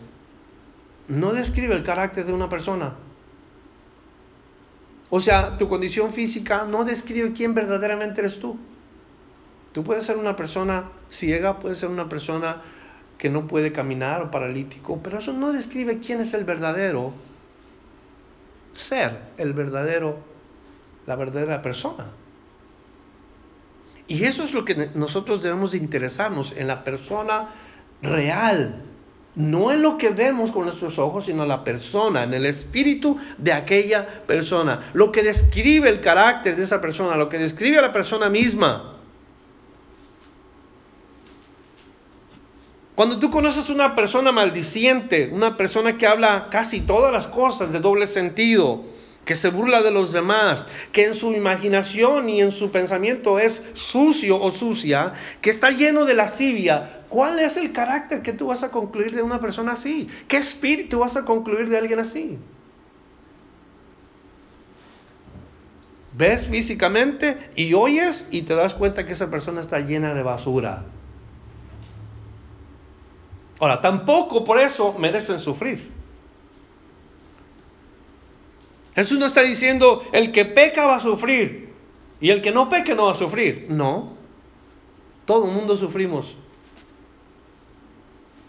no 1.08 1.32
describe 1.32 1.74
el 1.74 1.84
carácter 1.84 2.24
de 2.24 2.32
una 2.32 2.48
persona. 2.48 2.94
O 5.10 5.20
sea, 5.20 5.56
tu 5.58 5.68
condición 5.68 6.12
física 6.12 6.64
no 6.64 6.84
describe 6.84 7.32
quién 7.32 7.54
verdaderamente 7.54 8.20
eres 8.20 8.38
tú. 8.40 8.58
Tú 9.72 9.84
puedes 9.84 10.04
ser 10.04 10.16
una 10.16 10.36
persona 10.36 10.90
ciega, 11.10 11.58
puedes 11.58 11.78
ser 11.78 11.90
una 11.90 12.08
persona 12.08 12.62
que 13.18 13.28
no 13.28 13.46
puede 13.46 13.72
caminar 13.72 14.22
o 14.22 14.30
paralítico, 14.30 15.00
pero 15.02 15.18
eso 15.18 15.32
no 15.32 15.52
describe 15.52 15.98
quién 15.98 16.20
es 16.20 16.34
el 16.34 16.44
verdadero 16.44 17.12
ser, 18.72 19.20
el 19.38 19.52
verdadero, 19.52 20.18
la 21.06 21.16
verdadera 21.16 21.62
persona. 21.62 22.06
Y 24.06 24.24
eso 24.24 24.44
es 24.44 24.52
lo 24.52 24.64
que 24.64 24.90
nosotros 24.94 25.42
debemos 25.42 25.72
de 25.72 25.78
interesarnos 25.78 26.52
en 26.52 26.66
la 26.66 26.84
persona 26.84 27.50
real, 28.02 28.82
no 29.36 29.72
en 29.72 29.82
lo 29.82 29.98
que 29.98 30.10
vemos 30.10 30.52
con 30.52 30.64
nuestros 30.64 30.98
ojos, 30.98 31.26
sino 31.26 31.42
en 31.42 31.48
la 31.48 31.64
persona, 31.64 32.22
en 32.22 32.34
el 32.34 32.46
espíritu 32.46 33.18
de 33.38 33.52
aquella 33.52 34.06
persona, 34.26 34.90
lo 34.92 35.10
que 35.10 35.22
describe 35.22 35.88
el 35.88 36.00
carácter 36.00 36.56
de 36.56 36.64
esa 36.64 36.80
persona, 36.80 37.16
lo 37.16 37.28
que 37.28 37.38
describe 37.38 37.78
a 37.78 37.82
la 37.82 37.92
persona 37.92 38.30
misma. 38.30 38.94
Cuando 42.94 43.18
tú 43.18 43.30
conoces 43.30 43.70
una 43.70 43.96
persona 43.96 44.30
maldiciente, 44.30 45.28
una 45.32 45.56
persona 45.56 45.98
que 45.98 46.06
habla 46.06 46.48
casi 46.50 46.80
todas 46.80 47.12
las 47.12 47.26
cosas 47.26 47.72
de 47.72 47.80
doble 47.80 48.06
sentido, 48.06 48.84
que 49.24 49.34
se 49.34 49.48
burla 49.48 49.82
de 49.82 49.90
los 49.90 50.12
demás, 50.12 50.66
que 50.92 51.04
en 51.04 51.14
su 51.14 51.32
imaginación 51.32 52.28
y 52.28 52.40
en 52.40 52.52
su 52.52 52.70
pensamiento 52.70 53.38
es 53.38 53.62
sucio 53.72 54.40
o 54.40 54.50
sucia, 54.50 55.14
que 55.40 55.50
está 55.50 55.70
lleno 55.70 56.04
de 56.04 56.14
lascivia, 56.14 57.04
¿cuál 57.08 57.38
es 57.38 57.56
el 57.56 57.72
carácter 57.72 58.22
que 58.22 58.32
tú 58.32 58.48
vas 58.48 58.62
a 58.62 58.70
concluir 58.70 59.14
de 59.14 59.22
una 59.22 59.40
persona 59.40 59.72
así? 59.72 60.08
¿Qué 60.28 60.36
espíritu 60.36 60.98
vas 60.98 61.16
a 61.16 61.24
concluir 61.24 61.68
de 61.68 61.78
alguien 61.78 62.00
así? 62.00 62.38
Ves 66.16 66.46
físicamente 66.46 67.50
y 67.56 67.74
oyes 67.74 68.28
y 68.30 68.42
te 68.42 68.54
das 68.54 68.74
cuenta 68.74 69.04
que 69.04 69.12
esa 69.12 69.30
persona 69.30 69.60
está 69.60 69.80
llena 69.80 70.14
de 70.14 70.22
basura. 70.22 70.84
Ahora, 73.58 73.80
tampoco 73.80 74.44
por 74.44 74.60
eso 74.60 74.94
merecen 74.98 75.40
sufrir. 75.40 76.03
Jesús 78.94 79.18
no 79.18 79.26
está 79.26 79.42
diciendo 79.42 80.04
el 80.12 80.30
que 80.30 80.44
peca 80.44 80.86
va 80.86 80.96
a 80.96 81.00
sufrir 81.00 81.70
y 82.20 82.30
el 82.30 82.40
que 82.42 82.52
no 82.52 82.68
peque 82.68 82.94
no 82.94 83.06
va 83.06 83.12
a 83.12 83.16
sufrir. 83.16 83.66
No, 83.68 84.16
todo 85.24 85.46
el 85.46 85.52
mundo 85.52 85.76
sufrimos. 85.76 86.36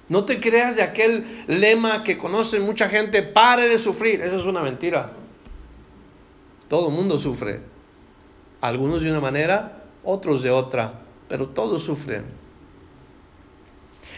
No 0.08 0.23
te 0.23 0.39
creas 0.39 0.75
de 0.75 0.84
aquel 0.84 1.45
lema 1.47 2.03
que 2.03 2.17
conoce 2.17 2.60
mucha 2.60 2.89
gente, 2.89 3.23
pare 3.23 3.67
de 3.67 3.79
sufrir. 3.79 4.21
Esa 4.21 4.36
es 4.36 4.45
una 4.45 4.62
mentira. 4.62 5.13
Todo 6.67 6.89
el 6.89 6.93
mundo 6.93 7.17
sufre. 7.17 7.62
Algunos 8.62 9.01
de 9.01 9.10
una 9.10 9.19
manera, 9.19 9.84
otros 10.03 10.43
de 10.43 10.51
otra, 10.51 11.01
pero 11.27 11.49
todos 11.49 11.84
sufren. 11.84 12.25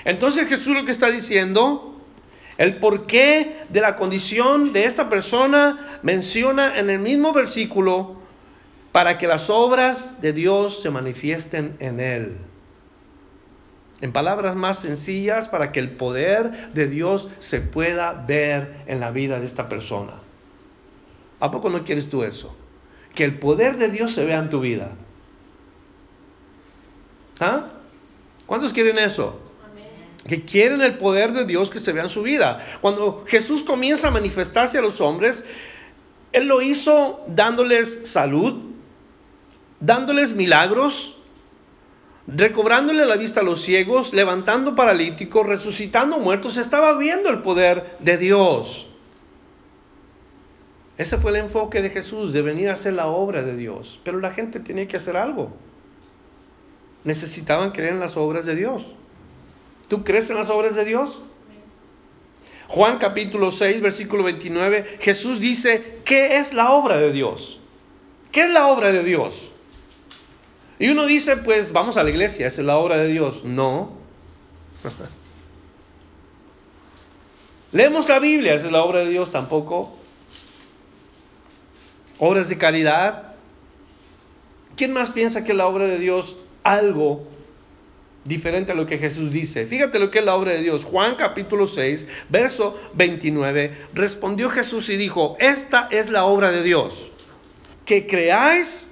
Entonces 0.04 0.48
Jesús 0.48 0.74
lo 0.74 0.86
que 0.86 0.92
está 0.92 1.08
diciendo 1.08 1.97
el 2.58 2.78
porqué 2.78 3.66
de 3.70 3.82
la 3.82 3.96
condición 3.96 4.74
de 4.74 4.86
esta 4.86 5.10
persona 5.10 6.00
menciona 6.02 6.78
en 6.78 6.90
el 6.90 7.00
mismo 7.00 7.32
versículo 7.32 8.16
para 8.92 9.18
que 9.18 9.28
las 9.28 9.50
obras 9.50 10.22
de 10.22 10.34
Dios 10.34 10.82
se 10.82 10.90
manifiesten 10.90 11.76
en 11.80 12.00
él. 12.00 12.38
En 14.02 14.12
palabras 14.12 14.56
más 14.56 14.80
sencillas, 14.80 15.50
para 15.50 15.72
que 15.72 15.80
el 15.80 15.92
poder 15.92 16.74
de 16.74 16.88
Dios 16.88 17.30
se 17.40 17.62
pueda 17.62 18.14
ver 18.14 18.84
en 18.88 19.00
la 19.00 19.12
vida 19.12 19.40
de 19.40 19.46
esta 19.46 19.70
persona. 19.70 20.14
¿A 21.40 21.52
poco 21.52 21.70
no 21.70 21.84
quieres 21.84 22.10
tú 22.10 22.24
eso? 22.24 22.56
Que 23.14 23.24
el 23.24 23.38
poder 23.38 23.78
de 23.78 23.90
Dios 23.90 24.14
se 24.14 24.26
vea 24.26 24.40
en 24.40 24.50
tu 24.50 24.60
vida. 24.60 24.92
¿Ah? 27.40 27.68
¿Cuántos 28.46 28.74
quieren 28.74 28.98
eso? 28.98 29.47
Que 30.28 30.44
quieren 30.46 30.82
el 30.82 30.98
poder 30.98 31.32
de 31.34 31.46
Dios 31.46 31.70
que 31.70 31.80
se 31.80 31.94
vea 31.94 32.04
en 32.04 32.10
su 32.10 32.22
vida. 32.22 32.60
Cuando 32.82 33.24
Jesús 33.26 33.64
comienza 33.64 34.10
a 34.10 34.12
manifestarse 34.12 34.78
a 34.78 34.82
los 34.82 35.02
hombres, 35.02 35.46
Él 36.34 36.48
lo 36.48 36.62
hizo 36.62 37.24
dándoles 37.28 38.02
salud, 38.04 38.62
dándoles 39.80 40.34
milagros, 40.34 41.18
recobrándole 42.28 43.06
la 43.06 43.16
vista 43.16 43.40
a 43.40 43.44
los 43.44 43.62
ciegos, 43.62 44.14
levantando 44.14 44.76
paralíticos, 44.76 45.48
resucitando 45.48 46.20
muertos. 46.20 46.58
Estaba 46.58 46.98
viendo 46.98 47.30
el 47.30 47.42
poder 47.42 47.98
de 48.00 48.18
Dios. 48.18 48.88
Ese 50.98 51.18
fue 51.18 51.32
el 51.32 51.38
enfoque 51.38 51.82
de 51.82 51.90
Jesús, 51.92 52.34
de 52.34 52.42
venir 52.42 52.70
a 52.70 52.74
hacer 52.74 52.94
la 52.94 53.08
obra 53.08 53.44
de 53.44 53.56
Dios. 53.56 54.00
Pero 54.04 54.20
la 54.20 54.32
gente 54.32 54.60
tenía 54.60 54.88
que 54.88 54.98
hacer 54.98 55.16
algo. 55.16 55.54
Necesitaban 57.04 57.72
creer 57.72 57.94
en 57.94 58.00
las 58.00 58.18
obras 58.18 58.46
de 58.46 58.56
Dios. 58.56 58.94
¿Tú 59.88 60.04
crees 60.04 60.30
en 60.30 60.36
las 60.36 60.50
obras 60.50 60.76
de 60.76 60.86
Dios? 60.86 61.22
Juan 62.68 62.98
capítulo 62.98 63.52
6, 63.52 63.80
versículo 63.82 64.24
29, 64.24 64.98
Jesús 65.00 65.40
dice, 65.40 66.00
¿qué 66.04 66.38
es 66.38 66.54
la 66.54 66.72
obra 66.72 66.98
de 66.98 67.14
Dios? 67.14 67.62
¿Qué 68.32 68.44
es 68.44 68.50
la 68.50 68.68
obra 68.68 68.92
de 68.92 69.04
Dios? 69.04 69.50
Y 70.78 70.90
uno 70.90 71.06
dice, 71.06 71.38
pues 71.38 71.72
vamos 71.72 71.96
a 71.96 72.04
la 72.04 72.10
iglesia, 72.10 72.48
esa 72.48 72.62
es 72.62 72.68
la 72.68 72.78
obra 72.78 72.98
de 72.98 73.08
Dios. 73.08 73.46
No. 73.46 73.94
Leemos 77.72 78.10
la 78.10 78.20
Biblia, 78.20 78.54
esa 78.54 78.68
es 78.68 78.72
la 78.72 78.84
obra 78.84 79.00
de 79.00 79.10
Dios 79.10 79.32
tampoco. 79.32 79.96
Obras 82.20 82.50
de 82.50 82.58
caridad. 82.58 83.36
¿Quién 84.76 84.92
más 84.92 85.10
piensa 85.10 85.44
que 85.44 85.54
la 85.54 85.68
obra 85.68 85.86
de 85.86 86.00
Dios 86.00 86.36
algo 86.64 87.27
diferente 88.28 88.74
a 88.74 88.76
lo 88.76 88.86
que 88.86 88.98
Jesús 88.98 89.32
dice. 89.32 89.66
Fíjate 89.66 90.00
lo 90.00 90.12
que 90.12 90.20
es 90.20 90.26
la 90.26 90.36
obra 90.36 90.52
de 90.52 90.62
Dios. 90.62 90.84
Juan 90.84 91.16
capítulo 91.16 91.66
6, 91.66 92.06
verso 92.30 92.78
29. 92.94 93.88
Respondió 93.94 94.50
Jesús 94.50 94.90
y 94.90 94.98
dijo, 94.98 95.38
esta 95.40 95.88
es 95.92 96.10
la 96.10 96.26
obra 96.26 96.52
de 96.52 96.64
Dios. 96.64 97.10
Que 97.86 98.06
creáis 98.06 98.92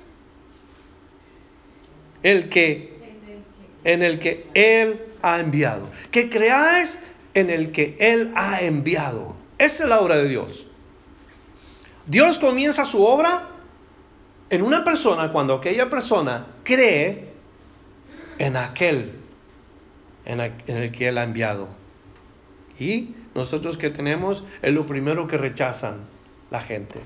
el 2.23 2.49
que 2.49 2.95
en 3.83 4.01
el 4.01 4.19
que 4.19 4.47
Él 4.53 4.99
ha 5.21 5.39
enviado. 5.39 5.89
Que 6.11 6.29
creáis 6.29 6.99
en 7.33 7.49
el 7.49 7.71
que 7.71 7.95
Él 7.99 8.31
ha 8.35 8.61
enviado. 8.61 9.35
Esa 9.57 9.83
es 9.83 9.89
la 9.89 9.99
obra 9.99 10.15
de 10.15 10.29
Dios. 10.29 10.65
Dios 12.07 12.39
comienza 12.39 12.85
su 12.85 13.03
obra 13.03 13.49
en 14.49 14.61
una 14.61 14.83
persona 14.83 15.31
cuando 15.31 15.55
aquella 15.55 15.89
persona 15.89 16.47
cree 16.63 17.29
en 18.37 18.55
aquel 18.55 19.24
en 20.25 20.41
el 20.41 20.91
que 20.91 21.07
Él 21.07 21.17
ha 21.17 21.23
enviado. 21.23 21.67
Y 22.79 23.15
nosotros 23.33 23.77
que 23.77 23.89
tenemos 23.89 24.43
es 24.61 24.73
lo 24.73 24.85
primero 24.85 25.27
que 25.27 25.37
rechazan 25.37 26.01
la 26.51 26.61
gente. 26.61 26.99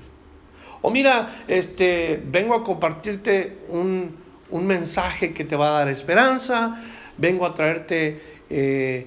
O 0.82 0.90
mira, 0.90 1.42
este, 1.48 2.22
vengo 2.24 2.54
a 2.54 2.64
compartirte 2.64 3.58
un, 3.68 4.18
mensaje 4.52 5.32
que 5.32 5.44
te 5.44 5.54
va 5.54 5.68
a 5.68 5.72
dar 5.80 5.88
esperanza, 5.88 6.82
vengo 7.18 7.46
a 7.46 7.54
traerte 7.54 8.20
eh, 8.48 9.06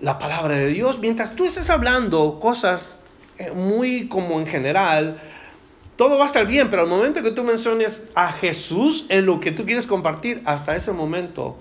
la 0.00 0.18
palabra 0.18 0.54
de 0.54 0.68
Dios. 0.68 1.00
Mientras 1.00 1.34
tú 1.34 1.46
estés 1.46 1.68
hablando 1.70 2.38
cosas 2.38 3.00
eh, 3.38 3.50
muy 3.50 4.06
como 4.06 4.38
en 4.38 4.46
general, 4.46 5.20
todo 5.96 6.16
va 6.16 6.24
a 6.24 6.26
estar 6.26 6.46
bien, 6.46 6.70
pero 6.70 6.82
al 6.82 6.88
momento 6.88 7.22
que 7.22 7.32
tú 7.32 7.42
menciones 7.42 8.04
a 8.14 8.30
Jesús 8.32 9.06
en 9.08 9.26
lo 9.26 9.40
que 9.40 9.50
tú 9.50 9.64
quieres 9.64 9.86
compartir, 9.86 10.42
hasta 10.44 10.76
ese 10.76 10.92
momento 10.92 11.56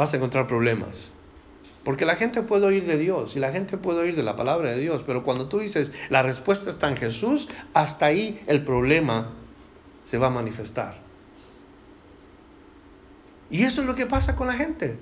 vas 0.00 0.14
a 0.14 0.16
encontrar 0.16 0.46
problemas. 0.46 1.12
Porque 1.84 2.06
la 2.06 2.16
gente 2.16 2.40
puede 2.40 2.64
oír 2.64 2.86
de 2.86 2.96
Dios 2.96 3.36
y 3.36 3.38
la 3.38 3.52
gente 3.52 3.76
puede 3.76 4.00
oír 4.00 4.16
de 4.16 4.22
la 4.22 4.34
palabra 4.34 4.70
de 4.70 4.80
Dios, 4.80 5.04
pero 5.06 5.22
cuando 5.24 5.46
tú 5.46 5.58
dices 5.58 5.92
la 6.08 6.22
respuesta 6.22 6.70
está 6.70 6.88
en 6.88 6.96
Jesús, 6.96 7.50
hasta 7.74 8.06
ahí 8.06 8.40
el 8.46 8.64
problema 8.64 9.32
se 10.06 10.16
va 10.16 10.28
a 10.28 10.30
manifestar. 10.30 10.94
Y 13.50 13.64
eso 13.64 13.82
es 13.82 13.86
lo 13.86 13.94
que 13.94 14.06
pasa 14.06 14.36
con 14.36 14.46
la 14.46 14.54
gente. 14.54 14.98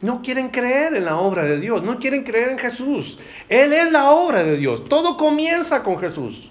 No 0.00 0.20
quieren 0.20 0.48
creer 0.48 0.94
en 0.94 1.04
la 1.04 1.18
obra 1.18 1.44
de 1.44 1.60
Dios, 1.60 1.84
no 1.84 2.00
quieren 2.00 2.24
creer 2.24 2.48
en 2.48 2.58
Jesús. 2.58 3.20
Él 3.48 3.72
es 3.72 3.92
la 3.92 4.10
obra 4.10 4.42
de 4.42 4.56
Dios. 4.56 4.88
Todo 4.88 5.16
comienza 5.16 5.84
con 5.84 6.00
Jesús. 6.00 6.50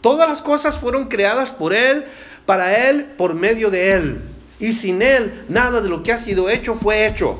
Todas 0.00 0.28
las 0.28 0.40
cosas 0.40 0.78
fueron 0.78 1.08
creadas 1.08 1.50
por 1.50 1.74
Él, 1.74 2.04
para 2.46 2.88
Él, 2.88 3.06
por 3.16 3.34
medio 3.34 3.70
de 3.70 3.92
Él 3.92 4.31
y 4.62 4.72
sin 4.72 5.02
Él 5.02 5.44
nada 5.48 5.80
de 5.80 5.88
lo 5.88 6.04
que 6.04 6.12
ha 6.12 6.18
sido 6.18 6.48
hecho 6.48 6.76
fue 6.76 7.04
hecho. 7.04 7.36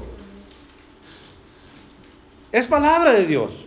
Es 2.51 2.67
palabra 2.67 3.13
de 3.13 3.27
Dios. 3.27 3.65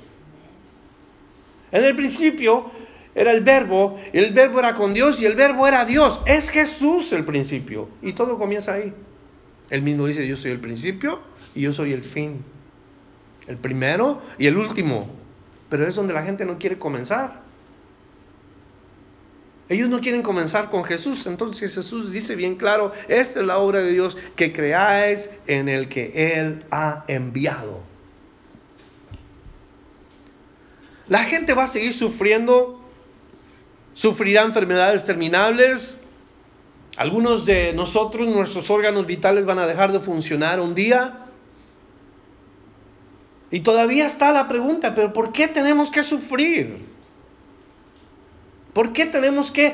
En 1.72 1.86
el 1.86 1.96
principio 1.96 2.70
era 3.16 3.32
el 3.32 3.42
verbo, 3.42 3.98
el 4.12 4.34
verbo 4.34 4.60
era 4.60 4.76
con 4.76 4.94
Dios 4.94 5.22
y 5.22 5.26
el 5.26 5.36
verbo 5.36 5.66
era 5.68 5.86
Dios. 5.86 6.20
Es 6.26 6.50
Jesús 6.50 7.14
el 7.14 7.24
principio. 7.24 7.88
Y 8.02 8.12
todo 8.12 8.38
comienza 8.38 8.74
ahí. 8.74 8.94
Él 9.70 9.82
mismo 9.82 10.06
dice, 10.06 10.28
yo 10.28 10.36
soy 10.36 10.52
el 10.52 10.60
principio 10.60 11.22
y 11.56 11.62
yo 11.62 11.72
soy 11.72 11.94
el 11.94 12.04
fin. 12.04 12.44
El 13.48 13.56
primero 13.56 14.22
y 14.38 14.48
el 14.48 14.58
último. 14.58 15.08
Pero 15.70 15.88
es 15.88 15.96
donde 15.96 16.14
la 16.14 16.24
gente 16.24 16.46
no 16.46 16.60
quiere 16.60 16.78
comenzar. 16.78 17.45
Ellos 19.68 19.90
no 19.90 20.00
quieren 20.00 20.22
comenzar 20.22 20.70
con 20.70 20.84
Jesús. 20.84 21.26
Entonces 21.26 21.74
Jesús 21.74 22.12
dice 22.12 22.36
bien 22.36 22.56
claro, 22.56 22.92
esta 23.08 23.40
es 23.40 23.46
la 23.46 23.58
obra 23.58 23.80
de 23.80 23.92
Dios, 23.92 24.16
que 24.36 24.54
creáis 24.54 25.30
en 25.48 25.70
el 25.70 25.90
que 25.90 26.38
Él 26.38 26.64
ha 26.72 27.04
enviado. 27.08 27.80
La 31.08 31.24
gente 31.24 31.54
va 31.54 31.64
a 31.64 31.68
seguir 31.68 31.94
sufriendo, 31.94 32.80
sufrirá 33.94 34.44
enfermedades 34.44 35.04
terminables. 35.04 36.00
Algunos 36.98 37.46
de 37.46 37.74
nosotros, 37.74 38.28
nuestros 38.28 38.70
órganos 38.70 39.06
vitales 39.06 39.46
van 39.46 39.60
a 39.60 39.68
dejar 39.68 39.92
de 39.92 40.00
funcionar 40.00 40.60
un 40.60 40.74
día. 40.74 41.26
Y 43.52 43.60
todavía 43.62 44.06
está 44.06 44.32
la 44.32 44.48
pregunta, 44.48 44.94
pero 44.94 45.14
¿por 45.14 45.32
qué 45.32 45.48
tenemos 45.48 45.92
que 45.92 46.04
sufrir? 46.04 46.95
¿Por 48.76 48.92
qué 48.92 49.06
tenemos 49.06 49.52
que 49.52 49.74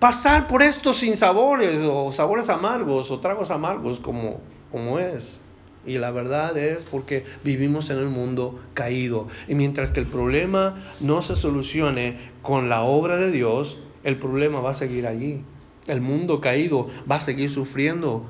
pasar 0.00 0.48
por 0.48 0.60
estos 0.60 0.96
sinsabores 0.96 1.78
o 1.84 2.10
sabores 2.10 2.48
amargos 2.48 3.12
o 3.12 3.20
tragos 3.20 3.52
amargos 3.52 4.00
como, 4.00 4.40
como 4.72 4.98
es? 4.98 5.38
Y 5.86 5.98
la 5.98 6.10
verdad 6.10 6.58
es 6.58 6.84
porque 6.84 7.24
vivimos 7.44 7.88
en 7.90 7.98
el 7.98 8.08
mundo 8.08 8.58
caído. 8.74 9.28
Y 9.46 9.54
mientras 9.54 9.92
que 9.92 10.00
el 10.00 10.08
problema 10.08 10.82
no 10.98 11.22
se 11.22 11.36
solucione 11.36 12.18
con 12.42 12.68
la 12.68 12.82
obra 12.82 13.18
de 13.18 13.30
Dios, 13.30 13.78
el 14.02 14.18
problema 14.18 14.58
va 14.58 14.70
a 14.70 14.74
seguir 14.74 15.06
allí. 15.06 15.44
El 15.86 16.00
mundo 16.00 16.40
caído 16.40 16.88
va 17.08 17.16
a 17.16 17.20
seguir 17.20 17.50
sufriendo 17.50 18.28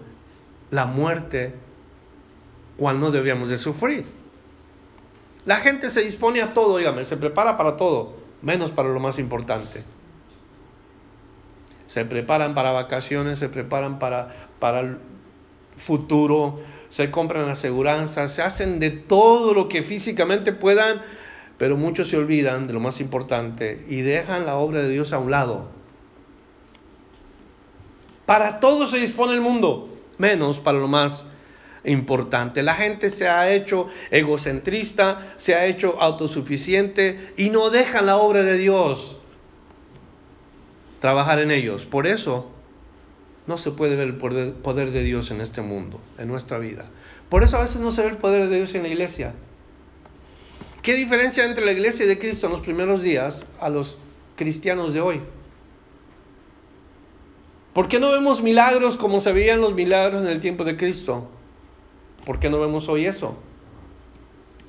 la 0.70 0.84
muerte 0.84 1.54
cual 2.76 3.00
no 3.00 3.10
debíamos 3.10 3.48
de 3.48 3.56
sufrir. 3.56 4.04
La 5.46 5.56
gente 5.56 5.88
se 5.88 6.02
dispone 6.02 6.42
a 6.42 6.52
todo, 6.52 6.76
dígame, 6.76 7.06
se 7.06 7.16
prepara 7.16 7.56
para 7.56 7.78
todo 7.78 8.19
menos 8.42 8.70
para 8.70 8.88
lo 8.88 9.00
más 9.00 9.18
importante. 9.18 9.84
Se 11.86 12.04
preparan 12.04 12.54
para 12.54 12.72
vacaciones, 12.72 13.38
se 13.38 13.48
preparan 13.48 13.98
para, 13.98 14.34
para 14.58 14.80
el 14.80 14.98
futuro, 15.76 16.60
se 16.90 17.10
compran 17.10 17.48
aseguranzas, 17.48 18.32
se 18.32 18.42
hacen 18.42 18.78
de 18.80 18.90
todo 18.90 19.54
lo 19.54 19.68
que 19.68 19.82
físicamente 19.82 20.52
puedan, 20.52 21.02
pero 21.58 21.76
muchos 21.76 22.08
se 22.08 22.16
olvidan 22.16 22.66
de 22.66 22.72
lo 22.72 22.80
más 22.80 23.00
importante 23.00 23.84
y 23.88 24.02
dejan 24.02 24.46
la 24.46 24.56
obra 24.56 24.80
de 24.82 24.88
Dios 24.88 25.12
a 25.12 25.18
un 25.18 25.30
lado. 25.30 25.68
Para 28.26 28.60
todo 28.60 28.86
se 28.86 28.98
dispone 28.98 29.32
el 29.32 29.40
mundo, 29.40 29.88
menos 30.18 30.60
para 30.60 30.78
lo 30.78 30.86
más 30.86 31.24
importante. 31.24 31.39
La 31.84 32.74
gente 32.74 33.10
se 33.10 33.28
ha 33.28 33.50
hecho 33.50 33.88
egocentrista, 34.10 35.34
se 35.36 35.54
ha 35.54 35.66
hecho 35.66 36.00
autosuficiente 36.00 37.32
y 37.36 37.50
no 37.50 37.70
dejan 37.70 38.06
la 38.06 38.16
obra 38.16 38.42
de 38.42 38.58
Dios 38.58 39.16
trabajar 41.00 41.38
en 41.38 41.50
ellos. 41.50 41.86
Por 41.86 42.06
eso 42.06 42.50
no 43.46 43.56
se 43.56 43.70
puede 43.70 43.96
ver 43.96 44.08
el 44.08 44.16
poder 44.16 44.90
de 44.90 45.02
Dios 45.02 45.30
en 45.30 45.40
este 45.40 45.62
mundo, 45.62 46.00
en 46.18 46.28
nuestra 46.28 46.58
vida. 46.58 46.86
Por 47.28 47.42
eso 47.42 47.56
a 47.56 47.60
veces 47.60 47.80
no 47.80 47.90
se 47.90 48.02
ve 48.02 48.08
el 48.08 48.18
poder 48.18 48.48
de 48.48 48.56
Dios 48.56 48.74
en 48.74 48.82
la 48.82 48.88
iglesia. 48.88 49.32
¿Qué 50.82 50.94
diferencia 50.94 51.44
entre 51.44 51.64
la 51.64 51.72
iglesia 51.72 52.06
de 52.06 52.18
Cristo 52.18 52.46
en 52.46 52.52
los 52.52 52.60
primeros 52.60 53.02
días 53.02 53.46
a 53.58 53.68
los 53.70 53.98
cristianos 54.36 54.94
de 54.94 55.00
hoy? 55.00 55.20
¿Por 57.72 57.88
qué 57.88 58.00
no 58.00 58.10
vemos 58.10 58.42
milagros 58.42 58.96
como 58.96 59.20
se 59.20 59.32
veían 59.32 59.60
los 59.60 59.74
milagros 59.74 60.22
en 60.22 60.28
el 60.28 60.40
tiempo 60.40 60.64
de 60.64 60.76
Cristo? 60.76 61.28
¿Por 62.30 62.38
qué 62.38 62.48
no 62.48 62.60
vemos 62.60 62.88
hoy 62.88 63.06
eso? 63.06 63.34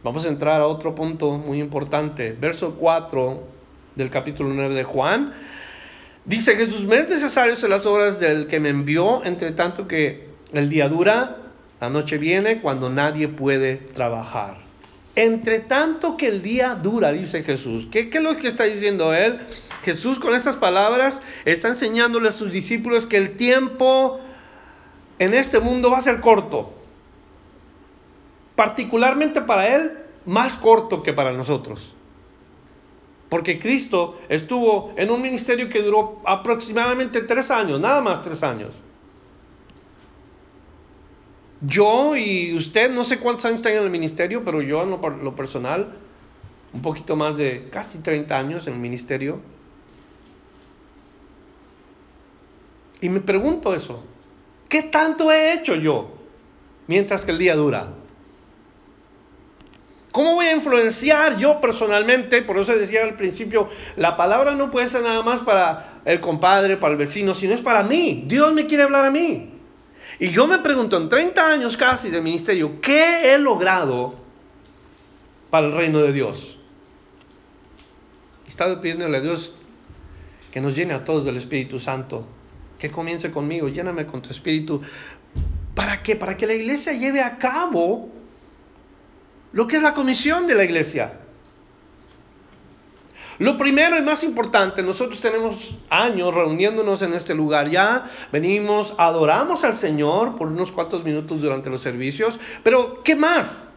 Vamos 0.04 0.26
a 0.26 0.30
entrar 0.30 0.62
a 0.62 0.66
otro 0.66 0.96
punto 0.96 1.34
muy 1.34 1.60
importante. 1.60 2.32
Verso 2.32 2.74
4 2.74 3.40
del 3.94 4.10
capítulo 4.10 4.50
9 4.52 4.74
de 4.74 4.84
Juan. 4.84 5.32
Dice, 6.26 6.56
Jesús, 6.56 6.86
me 6.86 6.98
es 6.98 7.08
necesario 7.12 7.54
hacer 7.54 7.70
las 7.70 7.86
obras 7.86 8.20
del 8.20 8.48
que 8.48 8.60
me 8.60 8.70
envió, 8.70 9.24
entre 9.26 9.52
tanto 9.52 9.88
que 9.88 10.28
el 10.54 10.70
día 10.70 10.90
dura, 10.90 11.38
la 11.80 11.92
noche 11.92 12.18
viene 12.18 12.62
cuando 12.62 12.90
nadie 12.90 13.28
puede 13.28 13.76
trabajar. 13.76 14.58
Entre 15.16 15.60
tanto 15.60 16.18
que 16.18 16.30
el 16.30 16.42
día 16.42 16.74
dura, 16.74 17.12
dice 17.12 17.44
Jesús. 17.44 17.88
¿Qué, 17.92 18.10
¿Qué, 18.10 18.18
es 18.18 18.24
lo 18.24 18.36
que 18.38 18.48
está 18.48 18.64
diciendo 18.64 19.14
él? 19.14 19.40
Jesús 19.84 20.18
con 20.18 20.34
estas 20.34 20.56
palabras 20.56 21.22
está 21.46 21.68
enseñándole 21.68 22.30
a 22.30 22.32
sus 22.32 22.52
discípulos 22.52 23.06
que 23.06 23.18
el 23.18 23.36
tiempo 23.36 24.20
en 25.20 25.36
este 25.36 25.60
mundo 25.60 25.92
va 25.92 26.00
a 26.00 26.02
ser 26.02 26.22
corto 26.22 26.81
particularmente 28.62 29.42
para 29.42 29.76
Él, 29.76 29.98
más 30.28 30.56
corto 30.56 31.02
que 31.02 31.14
para 31.14 31.32
nosotros. 31.32 31.96
Porque 33.28 33.58
Cristo 33.58 34.20
estuvo 34.30 34.94
en 34.98 35.10
un 35.10 35.20
ministerio 35.20 35.68
que 35.68 35.82
duró 35.82 36.22
aproximadamente 36.28 37.22
tres 37.22 37.50
años, 37.50 37.80
nada 37.80 38.02
más 38.02 38.22
tres 38.22 38.44
años. 38.44 38.70
Yo 41.62 42.16
y 42.16 42.56
usted, 42.56 42.92
no 42.92 43.04
sé 43.04 43.18
cuántos 43.18 43.46
años 43.46 43.62
están 43.62 43.74
en 43.74 43.82
el 43.82 43.90
ministerio, 43.90 44.46
pero 44.46 44.62
yo 44.62 44.84
en 44.84 44.92
lo, 44.92 45.36
personal, 45.36 45.96
un 46.72 46.84
poquito 46.84 47.16
más 47.16 47.38
de 47.38 47.68
casi 47.72 47.98
30 47.98 48.38
años 48.38 48.68
en 48.68 48.74
el 48.74 48.80
ministerio. 48.80 49.40
Y 53.02 53.10
me 53.10 53.22
pregunto 53.22 53.74
eso, 53.74 54.04
¿qué 54.70 54.84
tanto 54.84 55.32
he 55.32 55.52
hecho 55.52 55.74
yo 55.74 56.12
mientras 56.86 57.26
que 57.26 57.32
el 57.32 57.40
día 57.40 57.56
dura? 57.56 57.96
¿Cómo 60.12 60.34
voy 60.34 60.48
a 60.48 60.54
influenciar 60.54 61.38
yo 61.38 61.62
personalmente? 61.62 62.42
Por 62.42 62.58
eso 62.58 62.76
decía 62.76 63.04
al 63.04 63.16
principio, 63.16 63.70
la 63.96 64.18
palabra 64.18 64.56
no 64.56 64.70
puede 64.70 64.88
ser 64.88 65.04
nada 65.04 65.24
más 65.24 65.40
para 65.40 66.02
el 66.04 66.20
compadre, 66.20 66.76
para 66.76 66.92
el 66.92 66.98
vecino, 66.98 67.34
sino 67.34 67.54
es 67.54 67.62
para 67.62 67.84
mí. 67.84 68.26
Dios 68.28 68.54
me 68.54 68.66
quiere 68.66 68.84
hablar 68.84 69.06
a 69.06 69.12
mí. 69.12 69.52
Y 70.20 70.30
yo 70.30 70.48
me 70.48 70.60
pregunto, 70.60 70.98
en 70.98 71.08
30 71.08 71.48
años 71.48 71.78
casi 71.78 72.10
de 72.10 72.22
ministerio, 72.22 72.82
¿qué 72.82 73.34
he 73.34 73.38
logrado 73.40 74.16
para 75.50 75.68
el 75.68 75.74
reino 75.74 76.00
de 76.00 76.12
Dios? 76.12 76.60
Estaba 78.46 78.82
pidiéndole 78.82 79.18
a 79.18 79.22
Dios 79.22 79.54
que 80.52 80.60
nos 80.60 80.76
llene 80.76 80.94
a 80.94 81.06
todos 81.06 81.24
del 81.24 81.38
Espíritu 81.38 81.80
Santo, 81.80 82.28
que 82.78 82.92
comience 82.92 83.32
conmigo, 83.32 83.70
lléname 83.70 84.06
con 84.06 84.22
tu 84.22 84.30
Espíritu. 84.30 84.82
¿Para 85.74 86.04
qué? 86.04 86.18
Para 86.18 86.36
que 86.36 86.46
la 86.46 86.54
iglesia 86.54 86.92
lleve 86.92 87.22
a 87.22 87.38
cabo 87.38 88.11
lo 89.54 89.68
que 89.68 89.78
es 89.78 89.82
la 89.82 89.94
comisión 89.94 90.48
de 90.48 90.56
la 90.56 90.64
iglesia. 90.64 91.14
Lo 93.40 93.58
primero 93.58 93.98
y 93.98 94.02
más 94.04 94.24
importante, 94.24 94.84
nosotros 94.84 95.20
tenemos 95.20 95.76
años 95.90 96.32
reuniéndonos 96.32 97.02
en 97.02 97.14
este 97.14 97.34
lugar 97.34 97.72
ya, 97.72 98.08
venimos, 98.32 98.94
adoramos 99.00 99.64
al 99.64 99.76
Señor 99.76 100.36
por 100.36 100.50
unos 100.50 100.72
cuantos 100.72 101.04
minutos 101.04 101.42
durante 101.42 101.70
los 101.72 101.82
servicios, 101.82 102.40
pero 102.62 103.02
¿qué 103.02 103.16
más? 103.16 103.68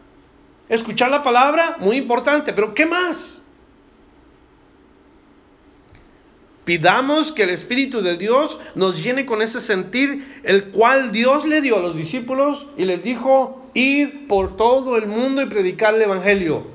Escuchar 0.68 1.10
la 1.10 1.22
palabra, 1.22 1.76
muy 1.80 1.96
importante, 1.96 2.52
pero 2.52 2.74
¿qué 2.74 2.84
más? 2.84 3.42
Pidamos 6.66 7.32
que 7.32 7.44
el 7.44 7.50
Espíritu 7.50 8.02
de 8.02 8.18
Dios 8.18 8.58
nos 8.74 9.02
llene 9.02 9.24
con 9.24 9.40
ese 9.40 9.60
sentir, 9.60 10.40
el 10.44 10.72
cual 10.72 11.10
Dios 11.10 11.46
le 11.46 11.62
dio 11.62 11.76
a 11.76 11.80
los 11.80 11.96
discípulos 11.96 12.66
y 12.76 12.84
les 12.84 13.02
dijo, 13.02 13.63
id 13.74 14.28
por 14.28 14.56
todo 14.56 14.96
el 14.96 15.06
mundo 15.06 15.42
y 15.42 15.46
predicar 15.46 15.94
el 15.94 16.02
Evangelio. 16.02 16.66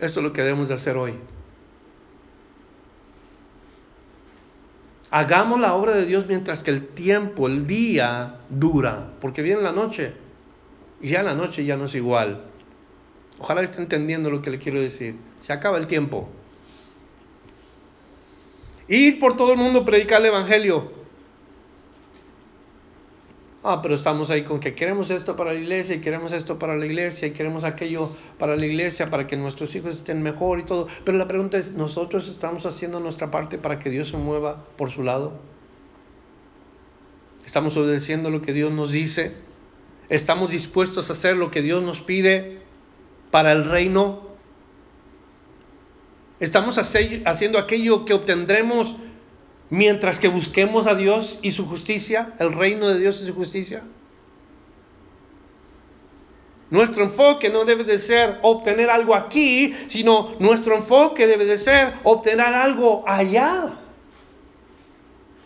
Esto 0.00 0.20
es 0.20 0.24
lo 0.24 0.32
que 0.32 0.42
debemos 0.42 0.68
de 0.68 0.74
hacer 0.74 0.96
hoy. 0.96 1.14
Hagamos 5.10 5.60
la 5.60 5.74
obra 5.74 5.92
de 5.92 6.04
Dios 6.04 6.26
mientras 6.26 6.62
que 6.62 6.70
el 6.70 6.88
tiempo, 6.88 7.46
el 7.46 7.66
día 7.66 8.40
dura, 8.50 9.12
porque 9.20 9.40
viene 9.40 9.62
la 9.62 9.72
noche 9.72 10.12
y 11.00 11.10
ya 11.10 11.22
la 11.22 11.34
noche 11.34 11.64
ya 11.64 11.76
no 11.76 11.84
es 11.84 11.94
igual. 11.94 12.44
Ojalá 13.38 13.62
esté 13.62 13.80
entendiendo 13.80 14.30
lo 14.30 14.42
que 14.42 14.50
le 14.50 14.58
quiero 14.58 14.80
decir. 14.80 15.16
Se 15.38 15.52
acaba 15.52 15.78
el 15.78 15.86
tiempo. 15.86 16.28
Ir 18.88 19.18
por 19.18 19.36
todo 19.36 19.52
el 19.52 19.58
mundo 19.58 19.84
predicar 19.84 20.20
el 20.20 20.26
Evangelio. 20.26 20.95
Ah, 23.68 23.82
pero 23.82 23.96
estamos 23.96 24.30
ahí 24.30 24.44
con 24.44 24.60
que 24.60 24.76
queremos 24.76 25.10
esto 25.10 25.34
para 25.34 25.52
la 25.52 25.58
iglesia 25.58 25.96
y 25.96 26.00
queremos 26.00 26.32
esto 26.32 26.56
para 26.56 26.76
la 26.76 26.86
iglesia 26.86 27.26
y 27.26 27.32
queremos 27.32 27.64
aquello 27.64 28.10
para 28.38 28.54
la 28.54 28.64
iglesia 28.64 29.10
para 29.10 29.26
que 29.26 29.36
nuestros 29.36 29.74
hijos 29.74 29.96
estén 29.96 30.22
mejor 30.22 30.60
y 30.60 30.62
todo. 30.62 30.86
Pero 31.04 31.18
la 31.18 31.26
pregunta 31.26 31.58
es, 31.58 31.72
¿nosotros 31.72 32.28
estamos 32.28 32.64
haciendo 32.64 33.00
nuestra 33.00 33.32
parte 33.32 33.58
para 33.58 33.80
que 33.80 33.90
Dios 33.90 34.10
se 34.10 34.18
mueva 34.18 34.64
por 34.76 34.90
su 34.90 35.02
lado? 35.02 35.32
¿Estamos 37.44 37.76
obedeciendo 37.76 38.30
lo 38.30 38.40
que 38.40 38.52
Dios 38.52 38.70
nos 38.70 38.92
dice? 38.92 39.32
¿Estamos 40.10 40.52
dispuestos 40.52 41.10
a 41.10 41.14
hacer 41.14 41.36
lo 41.36 41.50
que 41.50 41.60
Dios 41.60 41.82
nos 41.82 42.02
pide 42.02 42.60
para 43.32 43.50
el 43.50 43.64
reino? 43.64 44.28
Estamos 46.38 46.78
haciendo 46.78 47.58
aquello 47.58 48.04
que 48.04 48.14
obtendremos 48.14 48.94
mientras 49.70 50.18
que 50.18 50.28
busquemos 50.28 50.86
a 50.86 50.94
Dios 50.94 51.38
y 51.42 51.52
su 51.52 51.66
justicia, 51.66 52.32
el 52.38 52.52
reino 52.52 52.88
de 52.88 52.98
Dios 52.98 53.20
y 53.22 53.26
su 53.26 53.34
justicia. 53.34 53.82
Nuestro 56.68 57.04
enfoque 57.04 57.48
no 57.48 57.64
debe 57.64 57.84
de 57.84 57.98
ser 57.98 58.38
obtener 58.42 58.90
algo 58.90 59.14
aquí, 59.14 59.74
sino 59.86 60.34
nuestro 60.40 60.74
enfoque 60.74 61.26
debe 61.26 61.44
de 61.44 61.58
ser 61.58 61.94
obtener 62.02 62.40
algo 62.46 63.04
allá. 63.06 63.72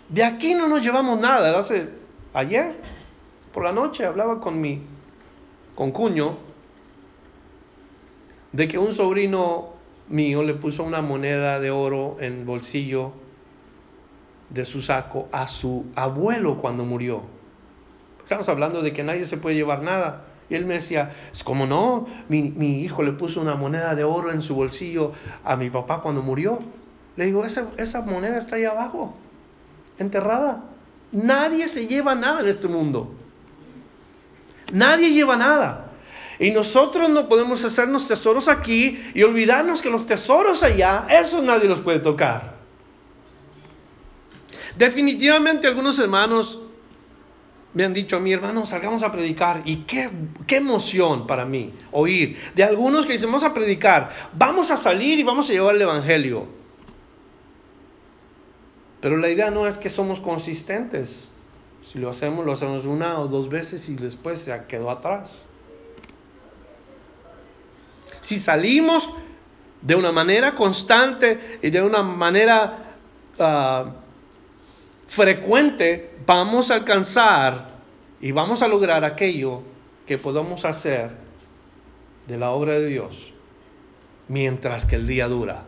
De 0.08 0.24
aquí 0.24 0.54
no 0.54 0.66
nos 0.66 0.82
llevamos 0.82 1.20
nada. 1.20 1.56
Hace 1.58 1.88
ayer 2.32 2.74
por 3.52 3.64
la 3.64 3.72
noche 3.72 4.04
hablaba 4.04 4.40
con 4.40 4.60
mi 4.60 4.82
con 5.74 5.92
cuño 5.92 6.36
de 8.52 8.68
que 8.68 8.78
un 8.78 8.92
sobrino 8.92 9.74
mío 10.08 10.42
le 10.42 10.54
puso 10.54 10.82
una 10.82 11.00
moneda 11.00 11.60
de 11.60 11.70
oro 11.70 12.16
en 12.20 12.44
bolsillo 12.44 13.12
de 14.50 14.64
su 14.64 14.82
saco 14.82 15.28
a 15.32 15.46
su 15.46 15.86
abuelo 15.94 16.58
cuando 16.58 16.84
murió. 16.84 17.22
Estamos 18.22 18.48
hablando 18.48 18.82
de 18.82 18.92
que 18.92 19.02
nadie 19.02 19.24
se 19.24 19.36
puede 19.36 19.56
llevar 19.56 19.82
nada. 19.82 20.24
Y 20.48 20.56
él 20.56 20.66
me 20.66 20.74
decía, 20.74 21.12
es 21.32 21.44
como 21.44 21.66
no, 21.66 22.08
mi, 22.28 22.42
mi, 22.42 22.82
hijo 22.82 23.02
le 23.02 23.12
puso 23.12 23.40
una 23.40 23.54
moneda 23.54 23.94
de 23.94 24.02
oro 24.02 24.32
en 24.32 24.42
su 24.42 24.56
bolsillo 24.56 25.12
a 25.44 25.56
mi 25.56 25.70
papá 25.70 26.00
cuando 26.00 26.22
murió. 26.22 26.58
Le 27.16 27.26
digo, 27.26 27.44
esa, 27.44 27.68
esa 27.76 28.00
moneda 28.02 28.36
está 28.38 28.56
ahí 28.56 28.64
abajo, 28.64 29.14
enterrada. 29.98 30.64
Nadie 31.12 31.68
se 31.68 31.86
lleva 31.86 32.16
nada 32.16 32.40
en 32.40 32.48
este 32.48 32.66
mundo. 32.66 33.12
Nadie 34.72 35.12
lleva 35.12 35.36
nada. 35.36 35.92
Y 36.40 36.50
nosotros 36.50 37.10
no 37.10 37.28
podemos 37.28 37.64
hacernos 37.64 38.08
tesoros 38.08 38.48
aquí 38.48 39.00
y 39.14 39.22
olvidarnos 39.22 39.82
que 39.82 39.90
los 39.90 40.06
tesoros 40.06 40.62
allá, 40.62 41.06
eso 41.10 41.42
nadie 41.42 41.68
los 41.68 41.80
puede 41.80 42.00
tocar. 42.00 42.59
Definitivamente 44.76 45.66
algunos 45.66 45.98
hermanos 45.98 46.58
me 47.72 47.84
han 47.84 47.94
dicho 47.94 48.16
a 48.16 48.20
mí, 48.20 48.32
hermano, 48.32 48.66
salgamos 48.66 49.02
a 49.02 49.12
predicar. 49.12 49.62
Y 49.64 49.84
qué, 49.84 50.10
emoción 50.48 51.26
para 51.26 51.44
mí 51.44 51.72
oír 51.92 52.38
de 52.54 52.64
algunos 52.64 53.06
que 53.06 53.12
dicen, 53.12 53.28
vamos 53.28 53.44
a 53.44 53.54
predicar, 53.54 54.10
vamos 54.32 54.70
a 54.70 54.76
salir 54.76 55.18
y 55.18 55.22
vamos 55.22 55.48
a 55.48 55.52
llevar 55.52 55.76
el 55.76 55.82
Evangelio. 55.82 56.46
Pero 59.00 59.16
la 59.16 59.30
idea 59.30 59.50
no 59.50 59.66
es 59.66 59.78
que 59.78 59.88
somos 59.88 60.20
consistentes. 60.20 61.30
Si 61.82 61.98
lo 61.98 62.10
hacemos, 62.10 62.44
lo 62.44 62.52
hacemos 62.52 62.84
una 62.86 63.18
o 63.20 63.28
dos 63.28 63.48
veces 63.48 63.88
y 63.88 63.94
después 63.94 64.40
se 64.40 64.62
quedó 64.68 64.90
atrás. 64.90 65.40
Si 68.20 68.38
salimos 68.38 69.08
de 69.80 69.94
una 69.94 70.12
manera 70.12 70.54
constante 70.54 71.58
y 71.62 71.70
de 71.70 71.80
una 71.80 72.02
manera 72.02 72.96
uh, 73.38 73.90
frecuente, 75.10 76.08
vamos 76.24 76.70
a 76.70 76.74
alcanzar 76.76 77.66
y 78.20 78.30
vamos 78.30 78.62
a 78.62 78.68
lograr 78.68 79.04
aquello 79.04 79.62
que 80.06 80.18
podamos 80.18 80.64
hacer 80.64 81.10
de 82.28 82.38
la 82.38 82.50
obra 82.50 82.74
de 82.74 82.86
Dios 82.86 83.32
mientras 84.28 84.86
que 84.86 84.94
el 84.94 85.08
día 85.08 85.26
dura. 85.26 85.64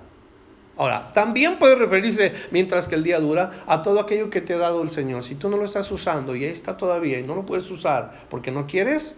Ahora, 0.77 1.13
también 1.13 1.59
puede 1.59 1.75
referirse, 1.75 2.33
mientras 2.53 2.87
que 2.87 2.95
el 2.95 3.03
día 3.03 3.19
dura, 3.19 3.65
a 3.67 3.83
todo 3.83 3.99
aquello 3.99 4.31
que 4.31 4.41
te 4.41 4.55
ha 4.55 4.59
dado 4.59 4.81
el 4.81 4.91
Señor. 4.91 5.25
Si 5.25 5.35
tú 5.35 5.49
no 5.49 5.57
lo 5.57 5.65
estás 5.65 5.91
usando 5.91 6.37
y 6.37 6.45
ahí 6.45 6.51
está 6.51 6.77
todavía 6.77 7.19
y 7.19 7.25
no 7.25 7.35
lo 7.35 7.45
puedes 7.45 7.69
usar 7.69 8.27
porque 8.31 8.53
no 8.53 8.69
quieres, 8.69 9.17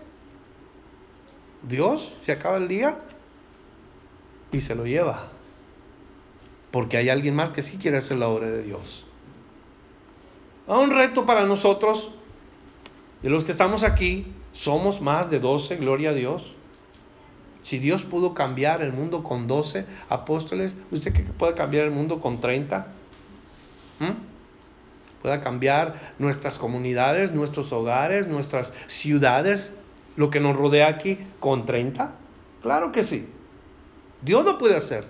Dios, 1.62 2.16
se 2.24 2.32
acaba 2.32 2.56
el 2.56 2.66
día 2.66 2.96
y 4.52 4.62
se 4.62 4.74
lo 4.74 4.86
lleva. 4.86 5.28
Porque 6.70 6.96
hay 6.96 7.10
alguien 7.10 7.36
más 7.36 7.52
que 7.52 7.60
sí 7.60 7.76
quiere 7.76 7.98
hacer 7.98 8.16
la 8.16 8.28
obra 8.28 8.48
de 8.48 8.62
Dios. 8.62 9.04
Un 10.66 10.90
reto 10.90 11.26
para 11.26 11.44
nosotros, 11.44 12.10
de 13.22 13.28
los 13.28 13.44
que 13.44 13.52
estamos 13.52 13.84
aquí, 13.84 14.26
somos 14.52 15.00
más 15.00 15.30
de 15.30 15.40
12, 15.40 15.76
gloria 15.76 16.10
a 16.10 16.14
Dios. 16.14 16.52
Si 17.60 17.78
Dios 17.78 18.02
pudo 18.04 18.34
cambiar 18.34 18.82
el 18.82 18.92
mundo 18.92 19.22
con 19.22 19.46
12 19.46 19.86
apóstoles, 20.08 20.76
¿usted 20.90 21.12
cree 21.12 21.26
que 21.26 21.32
puede 21.32 21.54
cambiar 21.54 21.84
el 21.84 21.90
mundo 21.90 22.20
con 22.20 22.40
30? 22.40 22.86
¿Mm? 24.00 25.22
¿Puede 25.22 25.40
cambiar 25.40 26.14
nuestras 26.18 26.58
comunidades, 26.58 27.32
nuestros 27.32 27.72
hogares, 27.72 28.26
nuestras 28.26 28.72
ciudades, 28.86 29.72
lo 30.16 30.30
que 30.30 30.40
nos 30.40 30.56
rodea 30.56 30.88
aquí 30.88 31.18
con 31.40 31.64
30? 31.64 32.12
Claro 32.62 32.92
que 32.92 33.04
sí. 33.04 33.26
Dios 34.22 34.44
lo 34.44 34.58
puede 34.58 34.76
hacer. 34.76 35.06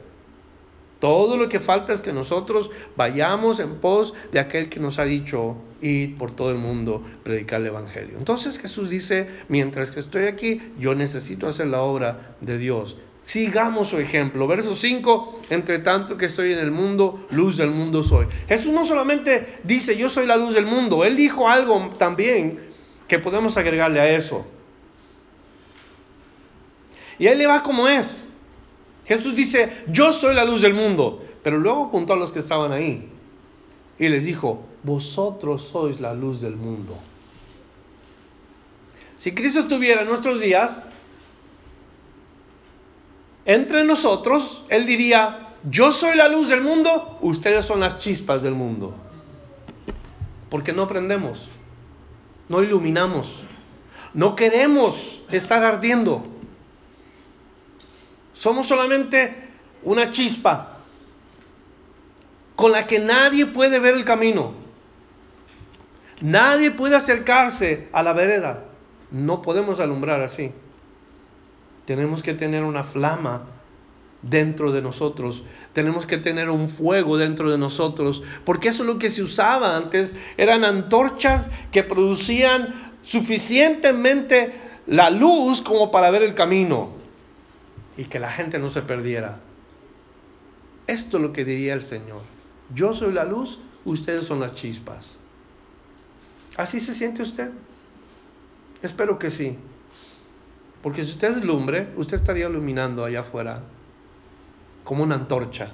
Todo 1.05 1.37
lo 1.37 1.51
que 1.51 1.61
falta 1.61 1.93
es 1.93 2.01
que 2.01 2.15
nosotros 2.15 2.71
vayamos 2.97 3.61
en 3.61 3.75
pos 3.75 4.15
de 4.33 4.41
aquel 4.41 4.71
que 4.71 4.81
nos 4.81 4.99
ha 4.99 5.05
dicho 5.05 5.55
ir 5.83 6.17
por 6.17 6.31
todo 6.31 6.51
el 6.51 6.57
mundo, 6.57 7.05
predicar 7.23 7.61
el 7.61 7.67
Evangelio. 7.67 8.17
Entonces 8.17 8.59
Jesús 8.59 8.89
dice, 8.89 9.29
mientras 9.49 9.91
que 9.91 10.01
estoy 10.01 10.25
aquí, 10.25 10.63
yo 10.79 10.95
necesito 10.95 11.47
hacer 11.47 11.67
la 11.67 11.83
obra 11.83 12.35
de 12.41 12.57
Dios. 12.57 12.97
Sigamos 13.23 13.89
su 13.89 13.99
ejemplo. 13.99 14.47
Verso 14.47 14.75
5, 14.75 15.43
entre 15.51 15.81
tanto 15.81 16.17
que 16.17 16.25
estoy 16.25 16.55
en 16.55 16.59
el 16.59 16.71
mundo, 16.71 17.27
luz 17.29 17.59
del 17.59 17.71
mundo 17.71 18.03
soy. 18.03 18.25
Jesús 18.49 18.73
no 18.73 18.87
solamente 18.87 19.59
dice, 19.63 19.99
yo 19.99 20.09
soy 20.09 20.27
la 20.27 20.39
luz 20.39 20.55
del 20.55 20.65
mundo, 20.65 21.05
Él 21.05 21.19
dijo 21.19 21.51
algo 21.51 21.91
también 21.99 22.61
que 23.09 23.19
podemos 23.19 23.59
agregarle 23.59 24.01
a 24.01 24.09
eso. 24.09 24.47
Y 27.19 27.27
Él 27.27 27.37
le 27.37 27.47
va 27.47 27.63
como 27.63 27.89
es. 27.89 28.24
Jesús 29.07 29.35
dice, 29.35 29.85
yo 29.89 30.13
soy 30.13 30.35
la 30.35 30.45
luz 30.45 30.63
del 30.63 30.75
mundo, 30.75 31.25
pero 31.43 31.59
luego 31.59 31.87
apuntó 31.87 32.15
a 32.15 32.17
los 32.17 32.33
que 32.33 32.39
estaban 32.39 32.73
ahí 32.73 33.09
y 33.99 34.09
les 34.09 34.25
dijo, 34.25 34.65
vosotros 34.83 35.63
sois 35.63 36.01
la 36.01 36.15
luz 36.15 36.41
del 36.41 36.57
mundo. 36.57 36.97
Si 39.17 39.33
Cristo 39.33 39.61
estuviera 39.61 40.03
en 40.03 40.09
nuestros 40.09 40.41
días, 40.41 40.83
entre 43.47 43.85
nosotros, 43.85 44.65
Él 44.69 44.87
diría, 44.87 45.55
yo 45.71 45.93
soy 45.93 46.17
la 46.17 46.29
luz 46.29 46.49
del 46.49 46.63
mundo, 46.63 47.19
ustedes 47.21 47.65
son 47.65 47.81
las 47.81 47.99
chispas 47.99 48.43
del 48.43 48.55
mundo. 48.55 48.95
Porque 50.51 50.73
no 50.73 50.83
aprendemos, 50.83 51.49
no 52.49 52.63
iluminamos, 52.63 53.45
no 54.13 54.37
queremos 54.37 55.23
estar 55.31 55.65
ardiendo. 55.65 56.25
Somos 58.45 58.67
solamente 58.67 59.35
una 59.85 60.11
chispa 60.11 60.77
con 62.55 62.73
la 62.73 62.87
que 62.87 62.99
nadie 62.99 63.47
puede 63.47 63.79
ver 63.79 63.95
el 63.95 64.05
camino. 64.05 64.53
Nadie 66.21 66.71
puede 66.71 66.95
acercarse 66.95 67.89
a 67.91 68.03
la 68.03 68.13
vereda. 68.13 68.65
No 69.11 69.41
podemos 69.41 69.81
alumbrar 69.81 70.21
así. 70.21 70.53
Tenemos 71.87 72.23
que 72.23 72.35
tener 72.35 72.65
una 72.65 72.85
flama 72.85 73.47
dentro 74.21 74.73
de 74.73 74.83
nosotros. 74.83 75.43
Tenemos 75.73 76.05
que 76.05 76.19
tener 76.19 76.51
un 76.51 76.69
fuego 76.69 77.17
dentro 77.17 77.51
de 77.51 77.57
nosotros. 77.57 78.23
Porque 78.45 78.69
eso 78.69 78.83
es 78.83 78.87
lo 78.87 78.99
que 78.99 79.09
se 79.09 79.23
usaba 79.23 79.75
antes. 79.75 80.15
Eran 80.37 80.65
antorchas 80.65 81.51
que 81.73 81.83
producían 81.83 82.93
suficientemente 83.01 84.53
la 84.87 85.09
luz 85.09 85.63
como 85.63 85.91
para 85.91 86.11
ver 86.11 86.23
el 86.23 86.35
camino 86.35 87.04
y 87.97 88.05
que 88.05 88.19
la 88.19 88.31
gente 88.31 88.59
no 88.59 88.69
se 88.69 88.83
perdiera. 88.83 89.39
Esto 90.87 91.17
es 91.17 91.23
lo 91.23 91.33
que 91.33 91.45
diría 91.45 91.75
el 91.75 91.85
Señor. 91.85 92.23
Yo 92.75 92.93
soy 92.93 93.13
la 93.13 93.25
luz, 93.25 93.59
ustedes 93.85 94.25
son 94.25 94.41
las 94.41 94.55
chispas. 94.55 95.17
¿Así 96.57 96.81
se 96.81 96.95
siente 96.95 97.23
usted? 97.23 97.51
Espero 98.83 99.19
que 99.19 99.31
sí. 99.31 99.57
Porque 100.83 101.03
si 101.03 101.13
usted 101.13 101.29
es 101.29 101.45
lumbre, 101.45 101.89
usted 101.97 102.17
estaría 102.17 102.49
iluminando 102.49 103.05
allá 103.05 103.21
afuera 103.21 103.63
como 104.85 105.03
una 105.03 105.15
antorcha. 105.15 105.73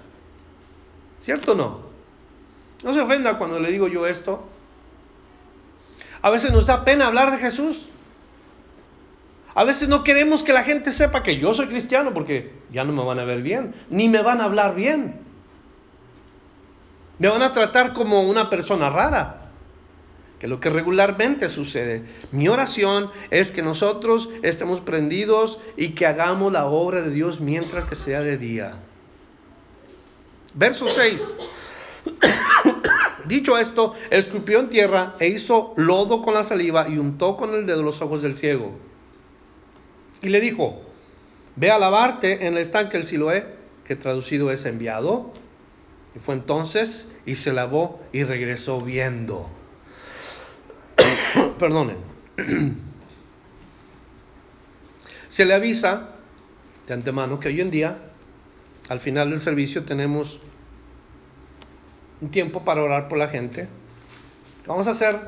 ¿Cierto 1.19 1.53
o 1.53 1.55
no? 1.55 1.81
No 2.83 2.95
se 2.95 3.01
ofenda 3.01 3.37
cuando 3.37 3.61
le 3.61 3.71
digo 3.71 3.89
yo 3.89 4.07
esto. 4.07 4.45
A 6.23 6.31
veces 6.31 6.53
nos 6.53 6.67
da 6.67 6.85
pena 6.85 7.09
hablar 7.09 7.31
de 7.31 7.39
Jesús. 7.39 7.90
A 9.55 9.65
veces 9.65 9.89
no 9.89 10.05
queremos 10.05 10.43
que 10.43 10.53
la 10.53 10.63
gente 10.63 10.93
sepa 10.93 11.23
que 11.23 11.39
yo 11.39 11.53
soy 11.55 11.67
cristiano 11.67 12.15
porque 12.15 12.53
ya 12.71 12.85
no 12.85 12.93
me 12.93 13.05
van 13.05 13.19
a 13.19 13.25
ver 13.25 13.43
bien, 13.43 13.75
ni 13.89 14.09
me 14.09 14.23
van 14.23 14.41
a 14.41 14.45
hablar 14.45 14.75
bien. 14.75 15.21
Me 17.19 17.29
van 17.29 17.43
a 17.43 17.53
tratar 17.53 17.93
como 17.93 18.23
una 18.23 18.49
persona 18.49 18.89
rara, 18.91 19.51
que 20.39 20.47
lo 20.47 20.61
que 20.61 20.71
regularmente 20.71 21.49
sucede. 21.49 22.05
Mi 22.31 22.49
oración 22.49 23.11
es 23.31 23.51
que 23.51 23.63
nosotros 23.63 24.31
estemos 24.43 24.81
prendidos 24.81 25.59
y 25.77 25.91
que 25.91 26.07
hagamos 26.07 26.53
la 26.53 26.67
obra 26.67 27.03
de 27.03 27.11
Dios 27.11 27.41
mientras 27.41 27.85
que 27.85 27.97
sea 27.97 28.21
de 28.21 28.39
día. 28.39 28.77
Verso 30.55 30.87
6. 30.89 31.35
Dicho 33.27 33.59
esto, 33.59 33.95
escupió 34.11 34.61
en 34.61 34.71
tierra 34.71 35.15
e 35.19 35.29
hizo 35.29 35.75
lodo 35.77 36.23
con 36.23 36.35
la 36.35 36.45
saliva 36.45 36.89
y 36.89 36.99
untó 36.99 37.37
con 37.37 37.55
el 37.55 37.67
dedo 37.67 37.83
los 37.83 38.01
ojos 38.01 38.23
del 38.23 38.35
ciego 38.35 38.90
y 40.23 40.29
le 40.29 40.41
dijo, 40.41 40.81
ve 41.57 41.71
a 41.71 41.79
lavarte 41.79 42.47
en 42.47 42.55
el 42.55 42.59
estanque 42.59 42.97
del 42.99 43.07
Siloé, 43.07 43.47
que 43.85 43.97
traducido 43.97 44.51
es 44.51 44.65
enviado. 44.67 45.33
Y 46.15 46.19
fue 46.19 46.35
entonces 46.35 47.09
y 47.25 47.37
se 47.37 47.53
lavó 47.53 48.01
y 48.13 48.25
regresó 48.25 48.81
viendo. 48.81 49.49
Perdonen. 51.59 51.97
se 55.29 55.45
le 55.45 55.55
avisa 55.55 56.11
de 56.87 56.95
antemano 56.95 57.39
que 57.39 57.49
hoy 57.49 57.61
en 57.61 57.71
día, 57.71 57.99
al 58.89 59.01
final 59.01 59.31
del 59.31 59.39
servicio, 59.39 59.85
tenemos 59.85 60.41
un 62.21 62.31
tiempo 62.31 62.65
para 62.65 62.83
orar 62.83 63.09
por 63.09 63.19
la 63.19 63.29
gente. 63.29 63.69
Vamos 64.67 64.89
a 64.89 64.91
hacer 64.91 65.19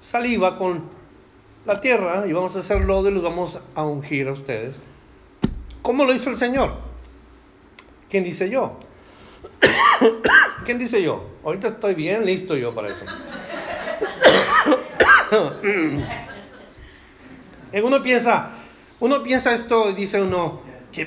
saliva 0.00 0.58
con 0.58 1.03
la 1.66 1.80
tierra 1.80 2.26
y 2.26 2.32
vamos 2.32 2.56
a 2.56 2.60
hacer 2.60 2.80
lodo 2.82 3.08
y 3.08 3.12
los 3.12 3.22
vamos 3.22 3.58
a 3.74 3.82
ungir 3.82 4.28
a 4.28 4.32
ustedes. 4.32 4.76
¿Cómo 5.82 6.04
lo 6.04 6.14
hizo 6.14 6.30
el 6.30 6.36
Señor? 6.36 6.76
¿Quién 8.08 8.24
dice 8.24 8.50
yo? 8.50 8.78
¿Quién 10.64 10.78
dice 10.78 11.02
yo? 11.02 11.24
Ahorita 11.44 11.68
estoy 11.68 11.94
bien 11.94 12.24
listo 12.24 12.56
yo 12.56 12.74
para 12.74 12.88
eso. 12.90 13.04
uno 17.82 18.02
piensa, 18.02 18.50
uno 19.00 19.22
piensa 19.22 19.52
esto 19.52 19.90
y 19.90 19.94
dice 19.94 20.20
uno, 20.22 20.60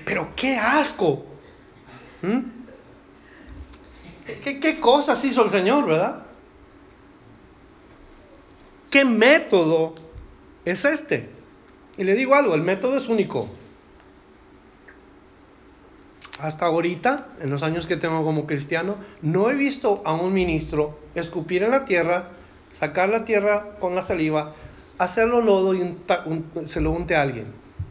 pero 0.06 0.30
qué 0.36 0.58
asco. 0.58 1.26
¿Mm? 2.22 2.40
¿Qué, 4.44 4.60
¿Qué 4.60 4.80
cosas 4.80 5.24
hizo 5.24 5.44
el 5.44 5.50
Señor, 5.50 5.86
verdad? 5.86 6.24
¿Qué 8.90 9.06
método 9.06 9.96
es 10.72 10.86
este? 10.86 11.30
Y 11.98 12.04
le 12.04 12.16
digo 12.16 12.36
algo, 12.36 12.56
el 12.56 12.62
método 12.62 12.98
es 12.98 13.08
único. 13.08 13.50
Hasta 16.40 16.66
ahorita, 16.66 17.30
en 17.42 17.50
los 17.50 17.64
años 17.64 17.88
que 17.88 17.98
tengo 17.98 18.24
como 18.24 18.46
cristiano, 18.46 18.98
no 19.22 19.50
he 19.50 19.56
visto 19.56 20.04
a 20.06 20.14
un 20.14 20.34
ministro 20.34 21.00
escupir 21.16 21.64
en 21.64 21.72
la 21.72 21.86
tierra, 21.86 22.30
sacar 22.72 23.10
la 23.10 23.26
tierra 23.26 23.78
con 23.80 23.96
la 23.96 24.04
saliva, 24.04 24.54
hacerlo 25.00 25.42
lodo 25.42 25.74
y 25.74 25.98
se 26.66 26.82
lo 26.82 26.92
unte 26.92 27.16
a 27.16 27.24
alguien. 27.24 27.48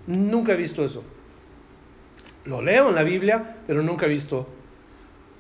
Nunca 0.07 0.53
he 0.53 0.57
visto 0.57 0.85
eso. 0.85 1.03
Lo 2.45 2.63
leo 2.63 2.91
en 2.91 2.95
la 2.95 3.03
Biblia, 3.03 3.57
pero 3.67 3.83
nunca 3.83 4.07
he 4.07 4.09
visto 4.09 4.47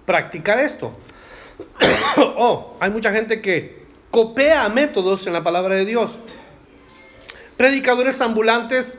practicar 0.05 0.59
esto. 0.59 0.93
oh, 2.17 2.77
hay 2.81 2.91
mucha 2.91 3.13
gente 3.13 3.41
que 3.41 3.87
copia 4.11 4.69
métodos 4.69 5.27
en 5.29 5.33
la 5.33 5.45
palabra 5.45 5.77
de 5.77 5.85
Dios. 5.85 6.19
Predicadores 7.57 8.21
ambulantes 8.21 8.99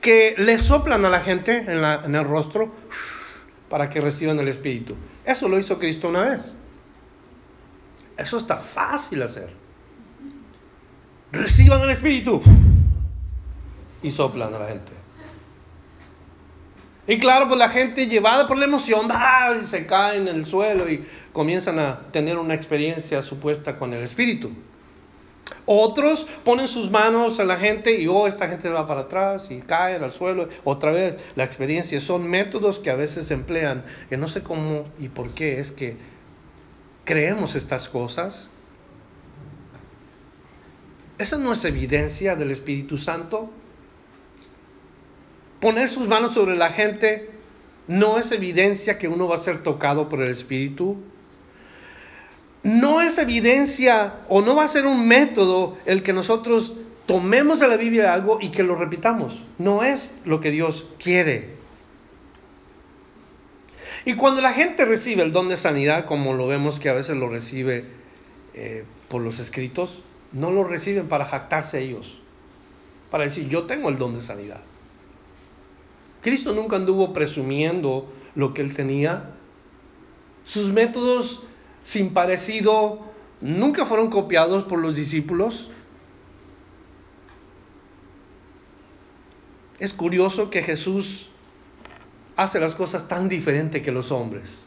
que 0.00 0.34
le 0.38 0.58
soplan 0.58 1.04
a 1.04 1.10
la 1.10 1.20
gente 1.20 1.58
en, 1.58 1.84
en 1.84 2.14
el 2.14 2.24
rostro 2.24 2.74
para 3.68 3.90
que 3.90 4.00
reciban 4.00 4.38
el 4.38 4.48
Espíritu. 4.48 4.96
Eso 5.24 5.48
lo 5.48 5.58
hizo 5.58 5.78
Cristo 5.78 6.08
una 6.08 6.20
vez. 6.20 6.54
Eso 8.16 8.38
está 8.38 8.56
fácil 8.56 9.22
hacer. 9.22 9.50
Reciban 11.32 11.82
el 11.82 11.90
Espíritu 11.90 12.40
y 14.02 14.10
soplan 14.10 14.54
a 14.54 14.58
la 14.58 14.68
gente. 14.68 14.92
Y 17.06 17.18
claro, 17.18 17.48
pues 17.48 17.58
la 17.58 17.70
gente 17.70 18.06
llevada 18.06 18.46
por 18.46 18.58
la 18.58 18.66
emoción, 18.66 19.08
y 19.58 19.64
se 19.64 19.86
caen 19.86 20.28
en 20.28 20.36
el 20.36 20.44
suelo 20.44 20.90
y 20.90 21.06
comienzan 21.32 21.78
a 21.78 22.00
tener 22.10 22.36
una 22.36 22.52
experiencia 22.52 23.22
supuesta 23.22 23.78
con 23.78 23.94
el 23.94 24.02
Espíritu. 24.02 24.52
Otros 25.66 26.26
ponen 26.44 26.68
sus 26.68 26.90
manos 26.90 27.40
a 27.40 27.44
la 27.44 27.56
gente 27.56 28.00
y 28.00 28.06
oh, 28.06 28.26
esta 28.26 28.48
gente 28.48 28.68
va 28.68 28.86
para 28.86 29.02
atrás 29.02 29.50
y 29.50 29.60
cae 29.60 29.96
al 29.96 30.12
suelo. 30.12 30.48
Otra 30.64 30.92
vez, 30.92 31.16
la 31.36 31.44
experiencia 31.44 32.00
son 32.00 32.28
métodos 32.28 32.78
que 32.78 32.90
a 32.90 32.94
veces 32.94 33.30
emplean, 33.30 33.84
que 34.08 34.16
no 34.16 34.28
sé 34.28 34.42
cómo 34.42 34.86
y 34.98 35.08
por 35.08 35.30
qué 35.30 35.60
es 35.60 35.72
que 35.72 35.96
creemos 37.04 37.54
estas 37.54 37.88
cosas. 37.88 38.48
Esa 41.18 41.36
no 41.36 41.52
es 41.52 41.64
evidencia 41.64 42.36
del 42.36 42.50
Espíritu 42.50 42.96
Santo. 42.96 43.50
Poner 45.60 45.88
sus 45.88 46.06
manos 46.06 46.32
sobre 46.32 46.56
la 46.56 46.70
gente 46.70 47.30
no 47.88 48.18
es 48.18 48.30
evidencia 48.32 48.98
que 48.98 49.08
uno 49.08 49.26
va 49.26 49.34
a 49.34 49.38
ser 49.38 49.62
tocado 49.62 50.08
por 50.08 50.22
el 50.22 50.30
Espíritu 50.30 50.98
no 52.68 53.00
es 53.00 53.16
evidencia 53.16 54.20
o 54.28 54.42
no 54.42 54.54
va 54.54 54.64
a 54.64 54.68
ser 54.68 54.86
un 54.86 55.08
método 55.08 55.78
el 55.86 56.02
que 56.02 56.12
nosotros 56.12 56.74
tomemos 57.06 57.60
de 57.60 57.68
la 57.68 57.78
Biblia 57.78 58.12
algo 58.12 58.38
y 58.40 58.50
que 58.50 58.62
lo 58.62 58.76
repitamos. 58.76 59.42
No 59.56 59.82
es 59.82 60.10
lo 60.26 60.40
que 60.40 60.50
Dios 60.50 60.86
quiere. 61.02 61.56
Y 64.04 64.14
cuando 64.14 64.42
la 64.42 64.52
gente 64.52 64.84
recibe 64.84 65.22
el 65.22 65.32
don 65.32 65.48
de 65.48 65.56
sanidad, 65.56 66.04
como 66.04 66.34
lo 66.34 66.46
vemos 66.46 66.78
que 66.78 66.90
a 66.90 66.92
veces 66.92 67.16
lo 67.16 67.28
recibe 67.28 67.86
eh, 68.52 68.84
por 69.08 69.22
los 69.22 69.38
escritos, 69.38 70.02
no 70.32 70.50
lo 70.50 70.62
reciben 70.62 71.08
para 71.08 71.24
jactarse 71.24 71.80
ellos, 71.80 72.20
para 73.10 73.24
decir 73.24 73.48
yo 73.48 73.64
tengo 73.64 73.88
el 73.88 73.96
don 73.96 74.14
de 74.14 74.20
sanidad. 74.20 74.60
Cristo 76.20 76.52
nunca 76.52 76.76
anduvo 76.76 77.14
presumiendo 77.14 78.12
lo 78.34 78.52
que 78.52 78.60
él 78.60 78.74
tenía. 78.74 79.30
Sus 80.44 80.70
métodos 80.70 81.42
sin 81.88 82.12
parecido 82.12 82.98
nunca 83.40 83.86
fueron 83.86 84.10
copiados 84.10 84.64
por 84.64 84.78
los 84.78 84.94
discípulos. 84.94 85.70
Es 89.78 89.94
curioso 89.94 90.50
que 90.50 90.62
Jesús 90.62 91.30
hace 92.36 92.60
las 92.60 92.74
cosas 92.74 93.08
tan 93.08 93.30
diferente 93.30 93.80
que 93.80 93.90
los 93.90 94.12
hombres. 94.12 94.66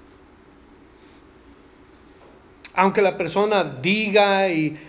Aunque 2.74 3.04
la 3.04 3.18
persona 3.18 3.66
diga 3.66 4.50
y, 4.50 4.80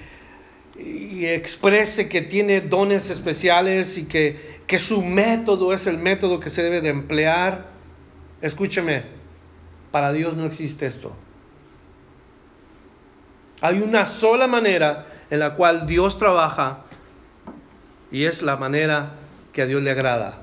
exprese 0.78 2.08
que 2.08 2.22
tiene 2.22 2.62
dones 2.62 3.10
especiales 3.10 3.98
y 3.98 4.04
que, 4.04 4.78
su 4.78 5.02
método 5.02 5.74
es 5.74 5.86
el 5.86 5.98
método 5.98 6.40
que 6.40 6.48
se 6.48 6.62
debe 6.62 6.80
de 6.80 6.88
emplear, 6.88 7.68
escúcheme, 8.40 9.02
para 9.90 10.14
Dios 10.14 10.34
no 10.34 10.46
existe 10.46 10.86
esto. 10.86 11.14
Hay 13.62 13.80
una 13.80 14.06
sola 14.06 14.48
manera 14.48 15.06
en 15.30 15.38
la 15.38 15.54
cual 15.54 15.86
Dios 15.86 16.18
trabaja 16.18 16.80
y 18.10 18.24
es 18.24 18.42
la 18.42 18.56
manera 18.56 19.12
que 19.52 19.62
a 19.62 19.66
Dios 19.66 19.80
le 19.82 19.92
agrada. 19.92 20.38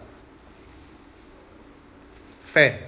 Fe. 2.46 2.80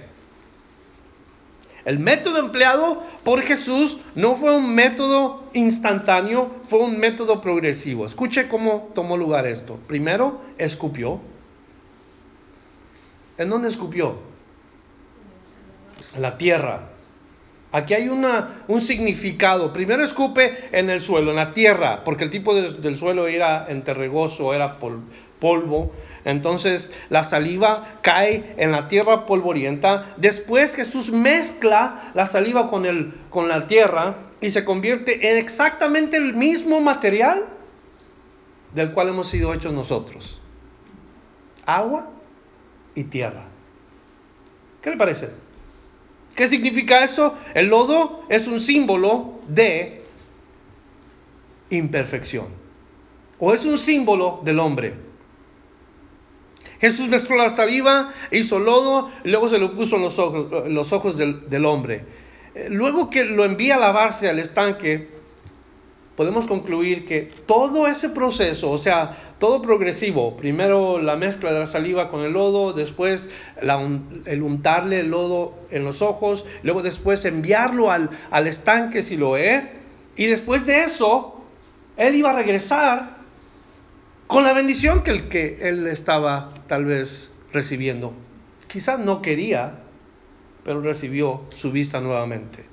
El 1.84 1.98
método 1.98 2.38
empleado 2.38 3.02
por 3.24 3.42
Jesús 3.42 3.98
no 4.14 4.34
fue 4.34 4.56
un 4.56 4.74
método 4.74 5.44
instantáneo, 5.52 6.50
fue 6.64 6.78
un 6.80 6.98
método 6.98 7.42
progresivo. 7.42 8.06
Escuche 8.06 8.48
cómo 8.48 8.90
tomó 8.94 9.18
lugar 9.18 9.46
esto. 9.46 9.78
Primero, 9.86 10.40
escupió. 10.56 11.20
¿En 13.36 13.50
dónde 13.50 13.68
escupió? 13.68 14.16
En 16.14 16.22
la 16.22 16.38
tierra. 16.38 16.91
Aquí 17.72 17.94
hay 17.94 18.08
una, 18.08 18.62
un 18.68 18.82
significado. 18.82 19.72
Primero 19.72 20.04
escupe 20.04 20.68
en 20.72 20.90
el 20.90 21.00
suelo, 21.00 21.30
en 21.30 21.36
la 21.36 21.54
tierra, 21.54 22.04
porque 22.04 22.24
el 22.24 22.30
tipo 22.30 22.54
del 22.54 22.98
suelo 22.98 23.26
era 23.26 23.66
enterregoso, 23.70 24.52
era 24.52 24.78
polvo. 24.78 25.92
Entonces 26.24 26.92
la 27.08 27.22
saliva 27.22 27.98
cae 28.02 28.54
en 28.58 28.72
la 28.72 28.88
tierra 28.88 29.24
polvorienta. 29.24 30.14
Después 30.18 30.76
Jesús 30.76 31.10
mezcla 31.10 32.12
la 32.14 32.26
saliva 32.26 32.68
con, 32.68 32.84
el, 32.84 33.14
con 33.30 33.48
la 33.48 33.66
tierra 33.66 34.16
y 34.40 34.50
se 34.50 34.64
convierte 34.64 35.30
en 35.30 35.38
exactamente 35.38 36.18
el 36.18 36.34
mismo 36.34 36.80
material 36.80 37.46
del 38.74 38.92
cual 38.92 39.08
hemos 39.08 39.28
sido 39.28 39.52
hechos 39.54 39.72
nosotros. 39.72 40.40
Agua 41.64 42.10
y 42.94 43.04
tierra. 43.04 43.44
¿Qué 44.82 44.90
le 44.90 44.96
parece? 44.96 45.30
¿Qué 46.34 46.48
significa 46.48 47.04
eso? 47.04 47.34
El 47.54 47.68
lodo 47.68 48.24
es 48.28 48.46
un 48.46 48.60
símbolo 48.60 49.40
de 49.48 50.02
imperfección. 51.70 52.46
O 53.38 53.52
es 53.52 53.64
un 53.64 53.76
símbolo 53.76 54.40
del 54.44 54.58
hombre. 54.60 54.94
Jesús 56.80 57.08
mezcló 57.08 57.36
la 57.36 57.48
saliva, 57.48 58.12
hizo 58.30 58.58
lodo 58.58 59.10
y 59.24 59.30
luego 59.30 59.48
se 59.48 59.58
lo 59.58 59.74
puso 59.74 59.96
en 59.96 60.74
los 60.74 60.92
ojos, 60.92 61.16
del 61.16 61.64
hombre. 61.64 62.04
Eh, 62.54 62.68
luego 62.70 63.08
que 63.08 63.24
lo 63.24 63.44
envía 63.44 63.76
a 63.76 63.78
lavarse 63.78 64.28
al 64.28 64.38
estanque, 64.38 65.08
podemos 66.16 66.46
concluir 66.46 67.06
que 67.06 67.30
todo 67.46 67.86
ese 67.86 68.08
proceso, 68.08 68.70
o 68.70 68.78
sea, 68.78 69.31
todo 69.42 69.60
progresivo. 69.60 70.36
Primero 70.36 71.02
la 71.02 71.16
mezcla 71.16 71.52
de 71.52 71.58
la 71.58 71.66
saliva 71.66 72.10
con 72.10 72.20
el 72.20 72.34
lodo, 72.34 72.72
después 72.72 73.28
el 73.60 74.40
untarle 74.40 75.00
el 75.00 75.08
lodo 75.08 75.58
en 75.72 75.84
los 75.84 76.00
ojos, 76.00 76.44
luego 76.62 76.80
después 76.80 77.24
enviarlo 77.24 77.90
al, 77.90 78.10
al 78.30 78.46
estanque 78.46 79.02
Siloé, 79.02 79.68
y 80.14 80.26
después 80.26 80.64
de 80.64 80.84
eso, 80.84 81.44
él 81.96 82.14
iba 82.14 82.30
a 82.30 82.34
regresar 82.34 83.16
con 84.28 84.44
la 84.44 84.52
bendición 84.52 85.02
que, 85.02 85.10
el, 85.10 85.28
que 85.28 85.58
él 85.60 85.88
estaba 85.88 86.54
tal 86.68 86.84
vez 86.84 87.32
recibiendo. 87.52 88.12
Quizás 88.68 89.00
no 89.00 89.22
quería, 89.22 89.80
pero 90.62 90.82
recibió 90.82 91.40
su 91.56 91.72
vista 91.72 92.00
nuevamente. 92.00 92.64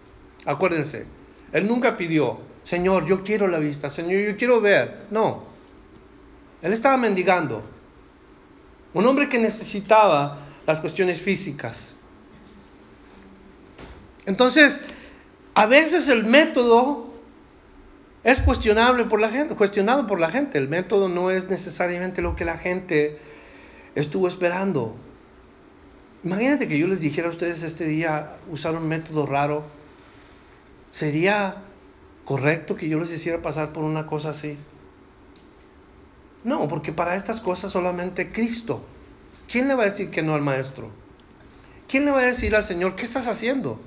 Acuérdense, 0.45 1.07
él 1.51 1.67
nunca 1.67 1.97
pidió, 1.97 2.41
Señor, 2.61 3.07
yo 3.07 3.23
quiero 3.23 3.47
la 3.47 3.57
vista, 3.57 3.89
Señor, 3.89 4.21
yo 4.21 4.37
quiero 4.37 4.61
ver. 4.61 5.07
No, 5.09 5.48
él 6.61 6.73
estaba 6.73 6.97
mendigando. 6.97 7.63
Un 8.93 9.05
hombre 9.05 9.29
que 9.29 9.39
necesitaba 9.39 10.39
las 10.65 10.79
cuestiones 10.79 11.21
físicas. 11.21 11.95
Entonces, 14.25 14.81
a 15.53 15.65
veces 15.65 16.09
el 16.09 16.25
método 16.25 17.09
es 18.23 18.41
cuestionable 18.41 19.05
por 19.05 19.19
la 19.19 19.29
gente, 19.29 19.55
cuestionado 19.55 20.07
por 20.07 20.19
la 20.19 20.29
gente. 20.29 20.57
El 20.57 20.67
método 20.67 21.07
no 21.09 21.31
es 21.31 21.49
necesariamente 21.49 22.21
lo 22.21 22.35
que 22.35 22.45
la 22.45 22.57
gente 22.57 23.19
estuvo 23.95 24.27
esperando. 24.27 24.95
Imagínate 26.23 26.67
que 26.67 26.77
yo 26.77 26.87
les 26.87 26.99
dijera 26.99 27.27
a 27.27 27.31
ustedes 27.31 27.63
este 27.63 27.85
día 27.85 28.37
usar 28.49 28.75
un 28.75 28.87
método 28.87 29.25
raro. 29.25 29.63
¿Sería 30.91 31.63
correcto 32.25 32.75
que 32.75 32.89
yo 32.89 32.99
les 32.99 33.13
hiciera 33.13 33.41
pasar 33.41 33.71
por 33.71 33.83
una 33.83 34.05
cosa 34.05 34.31
así? 34.31 34.57
No, 36.43 36.67
porque 36.67 36.93
para 36.93 37.15
estas 37.15 37.41
cosas 37.41 37.71
solamente 37.71 38.31
Cristo. 38.31 38.81
¿Quién 39.49 39.67
le 39.67 39.75
va 39.75 39.83
a 39.83 39.87
decir 39.87 40.09
que 40.09 40.21
no 40.21 40.35
al 40.35 40.41
maestro? 40.41 40.91
¿Quién 41.87 42.05
le 42.05 42.11
va 42.11 42.19
a 42.19 42.25
decir 42.25 42.55
al 42.55 42.63
Señor, 42.63 42.95
¿qué 42.95 43.05
estás 43.05 43.27
haciendo? 43.27 43.79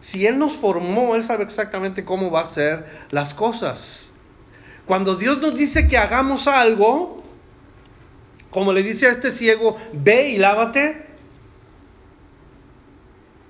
Si 0.00 0.26
Él 0.26 0.36
nos 0.36 0.54
formó, 0.54 1.14
Él 1.14 1.24
sabe 1.24 1.44
exactamente 1.44 2.04
cómo 2.04 2.30
va 2.30 2.40
a 2.40 2.46
ser 2.46 2.86
las 3.10 3.34
cosas. 3.34 4.12
Cuando 4.84 5.14
Dios 5.14 5.38
nos 5.38 5.56
dice 5.56 5.86
que 5.86 5.96
hagamos 5.96 6.48
algo, 6.48 7.22
como 8.50 8.72
le 8.72 8.82
dice 8.82 9.06
a 9.06 9.10
este 9.10 9.30
ciego, 9.30 9.76
ve 9.92 10.30
y 10.30 10.38
lávate, 10.38 11.06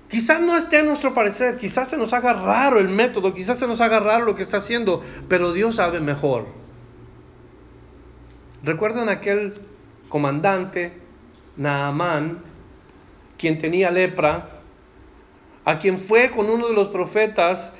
quizás 0.09 0.39
no 0.41 0.55
esté 0.55 0.77
a 0.77 0.83
nuestro 0.83 1.15
parecer, 1.15 1.57
quizás 1.57 1.89
se 1.89 1.97
nos 1.97 2.13
haga 2.13 2.33
raro 2.33 2.79
el 2.79 2.87
método, 2.87 3.33
quizás 3.33 3.57
se 3.57 3.65
nos 3.65 3.81
haga 3.81 3.99
raro 3.99 4.25
lo 4.25 4.35
que 4.35 4.43
está 4.43 4.57
haciendo, 4.57 5.03
pero 5.27 5.53
Dios 5.53 5.77
sabe 5.77 5.99
mejor. 5.99 6.62
¿Recuerdan 8.63 9.09
aquel 9.09 9.55
comandante, 10.07 10.93
Naamán, 11.57 12.41
quien 13.37 13.57
tenía 13.57 13.91
lepra, 13.91 14.61
a 15.65 15.79
quien 15.79 15.97
fue 15.97 16.31
con 16.31 16.49
uno 16.49 16.69
de 16.69 16.73
los 16.73 16.87
profetas, 16.87 17.73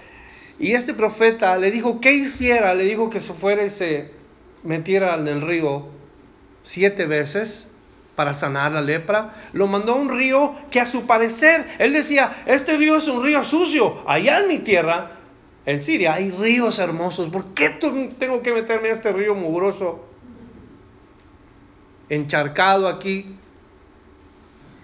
y 0.60 0.74
este 0.74 0.94
profeta 0.94 1.58
le 1.58 1.72
dijo, 1.72 2.02
¿qué 2.02 2.12
hiciera? 2.12 2.74
Le 2.74 2.84
dijo 2.84 3.10
que 3.10 3.22
se 3.22 3.34
fuera 3.34 3.64
y 3.64 3.70
se 3.70 4.12
metiera 4.64 5.16
en 5.16 5.30
el 5.30 5.42
río 5.42 5.88
siete 6.64 7.06
veces 7.06 7.70
para 8.16 8.34
sanar 8.34 8.74
la 8.74 8.82
lepra. 8.82 9.36
Lo 9.54 9.68
mandó 9.68 9.94
a 9.94 9.96
un 9.96 10.10
río 10.10 10.54
que 10.70 10.82
a 10.82 10.86
su 10.86 11.08
parecer, 11.08 11.66
él 11.80 11.94
decía, 11.94 12.44
este 12.46 12.76
río 12.76 12.98
es 12.98 13.08
un 13.08 13.24
río 13.24 13.42
sucio. 13.44 14.04
Allá 14.06 14.42
en 14.42 14.50
mi 14.50 14.60
tierra, 14.60 15.12
en 15.66 15.80
Siria, 15.80 16.14
hay 16.14 16.30
ríos 16.30 16.78
hermosos. 16.78 17.30
¿Por 17.30 17.54
qué 17.54 17.70
tengo 17.70 18.42
que 18.42 18.52
meterme 18.52 18.90
a 18.90 18.92
este 18.94 19.14
río 19.14 19.34
mugroso? 19.34 20.13
Encharcado 22.16 22.88
aquí. 22.88 23.38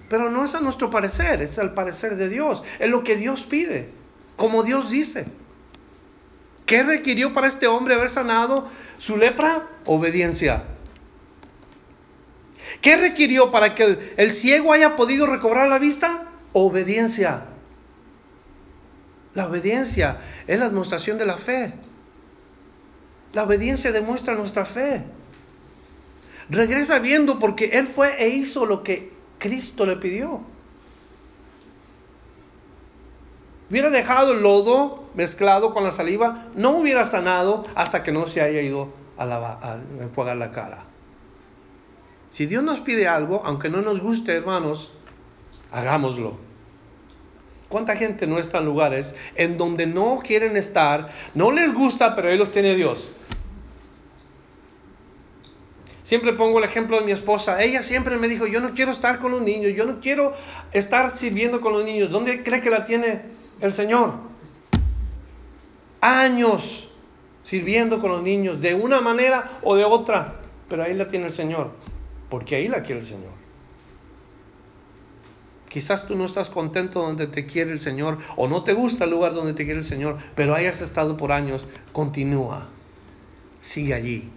Pero 0.10 0.30
no 0.30 0.44
es 0.44 0.56
a 0.56 0.60
nuestro 0.60 0.90
parecer, 0.90 1.42
es 1.42 1.60
al 1.60 1.74
parecer 1.74 2.16
de 2.16 2.30
Dios. 2.30 2.64
Es 2.80 2.90
lo 2.90 3.04
que 3.04 3.16
Dios 3.16 3.44
pide, 3.44 3.90
como 4.36 4.64
Dios 4.64 4.90
dice. 4.90 5.28
¿Qué 6.66 6.84
requirió 6.84 7.34
para 7.34 7.48
este 7.48 7.68
hombre 7.68 7.96
haber 7.96 8.10
sanado 8.10 8.70
su 8.98 9.18
lepra? 9.18 9.68
Obediencia. 9.86 10.64
¿Qué 12.82 12.96
requirió 12.98 13.52
para 13.52 13.76
que 13.76 13.84
el, 13.84 14.14
el, 14.18 14.34
ciego 14.34 14.74
haya 14.74 14.96
podido 14.96 15.26
recobrar 15.26 15.68
la 15.68 15.80
vista? 15.80 16.26
Obediencia. 16.54 17.46
La 19.34 19.48
obediencia 19.48 20.20
es 20.48 20.60
la 20.60 20.70
demostración 20.70 21.18
de 21.18 21.26
la 21.26 21.38
fe. 21.38 21.74
La 23.34 23.44
obediencia 23.44 23.92
demuestra 23.92 24.36
nuestra 24.36 24.66
fe. 24.66 25.04
Regresa 26.50 27.00
viendo 27.00 27.40
porque 27.40 27.66
Él 27.74 27.88
fue 27.88 28.24
e 28.24 28.30
hizo 28.30 28.66
lo 28.66 28.84
que 28.84 29.12
Cristo 29.38 29.86
le 29.86 29.98
pidió. 29.98 30.42
Hubiera 33.70 33.92
dejado 33.92 34.34
el 34.34 34.42
lodo 34.42 35.04
mezclado 35.14 35.74
con 35.74 35.84
la 35.84 35.92
saliva, 35.92 36.48
no 36.56 36.72
hubiera 36.72 37.06
sanado 37.06 37.66
hasta 37.76 38.02
que 38.02 38.12
no 38.12 38.28
se 38.28 38.42
haya 38.42 38.62
ido 38.62 38.90
a, 39.18 39.24
a 39.26 39.80
enjuagar 40.02 40.38
la 40.38 40.52
cara. 40.52 40.86
Si 42.32 42.48
Dios 42.48 42.64
nos 42.64 42.80
pide 42.82 43.08
algo, 43.08 43.42
aunque 43.46 43.70
no 43.70 43.82
nos 43.82 44.00
guste, 44.02 44.36
hermanos, 44.36 44.92
hagámoslo. 45.72 46.38
¿Cuánta 47.70 47.96
gente 47.96 48.26
no 48.26 48.40
está 48.40 48.58
en 48.58 48.66
lugares 48.66 49.16
en 49.36 49.58
donde 49.60 49.86
no 49.86 50.22
quieren 50.24 50.58
estar, 50.58 51.10
no 51.36 51.52
les 51.52 51.72
gusta, 51.74 52.16
pero 52.16 52.30
ellos 52.30 52.50
tiene 52.50 52.74
Dios? 52.74 53.08
Siempre 56.04 56.34
pongo 56.34 56.60
el 56.60 56.66
ejemplo 56.66 56.98
de 57.00 57.06
mi 57.06 57.12
esposa. 57.12 57.62
Ella 57.62 57.82
siempre 57.82 58.18
me 58.18 58.28
dijo, 58.28 58.48
yo 58.48 58.62
no 58.62 58.74
quiero 58.74 58.92
estar 58.92 59.20
con 59.20 59.32
los 59.32 59.42
niños, 59.42 59.74
yo 59.76 59.86
no 59.86 60.00
quiero 60.00 60.34
estar 60.72 61.16
sirviendo 61.16 61.62
con 61.62 61.74
los 61.74 61.84
niños. 61.84 62.10
¿Dónde 62.10 62.44
cree 62.44 62.62
que 62.62 62.70
la 62.70 62.84
tiene 62.84 63.22
el 63.62 63.74
Señor? 63.74 64.14
Años 66.02 66.88
sirviendo 67.44 68.00
con 68.00 68.12
los 68.12 68.24
niños, 68.24 68.62
de 68.62 68.74
una 68.76 69.02
manera 69.02 69.60
o 69.64 69.76
de 69.76 69.84
otra. 69.84 70.36
Pero 70.70 70.84
ahí 70.84 70.94
la 70.94 71.08
tiene 71.08 71.28
el 71.28 71.32
Señor, 71.32 71.72
porque 72.30 72.56
ahí 72.56 72.68
la 72.68 72.84
quiere 72.84 73.02
el 73.02 73.06
Señor. 73.06 73.32
Quizás 75.68 76.08
tú 76.08 76.16
no 76.16 76.26
estás 76.26 76.50
contento 76.50 77.02
donde 77.02 77.28
te 77.28 77.46
quiere 77.46 77.72
el 77.72 77.80
Señor 77.80 78.18
o 78.36 78.48
no 78.48 78.64
te 78.64 78.74
gusta 78.74 79.04
el 79.04 79.12
lugar 79.12 79.34
donde 79.34 79.54
te 79.54 79.66
quiere 79.66 79.80
el 79.80 79.86
Señor, 79.86 80.18
pero 80.36 80.56
hayas 80.56 80.82
estado 80.82 81.16
por 81.16 81.32
años, 81.32 81.68
continúa, 81.92 82.68
sigue 83.60 83.94
allí 83.94 84.32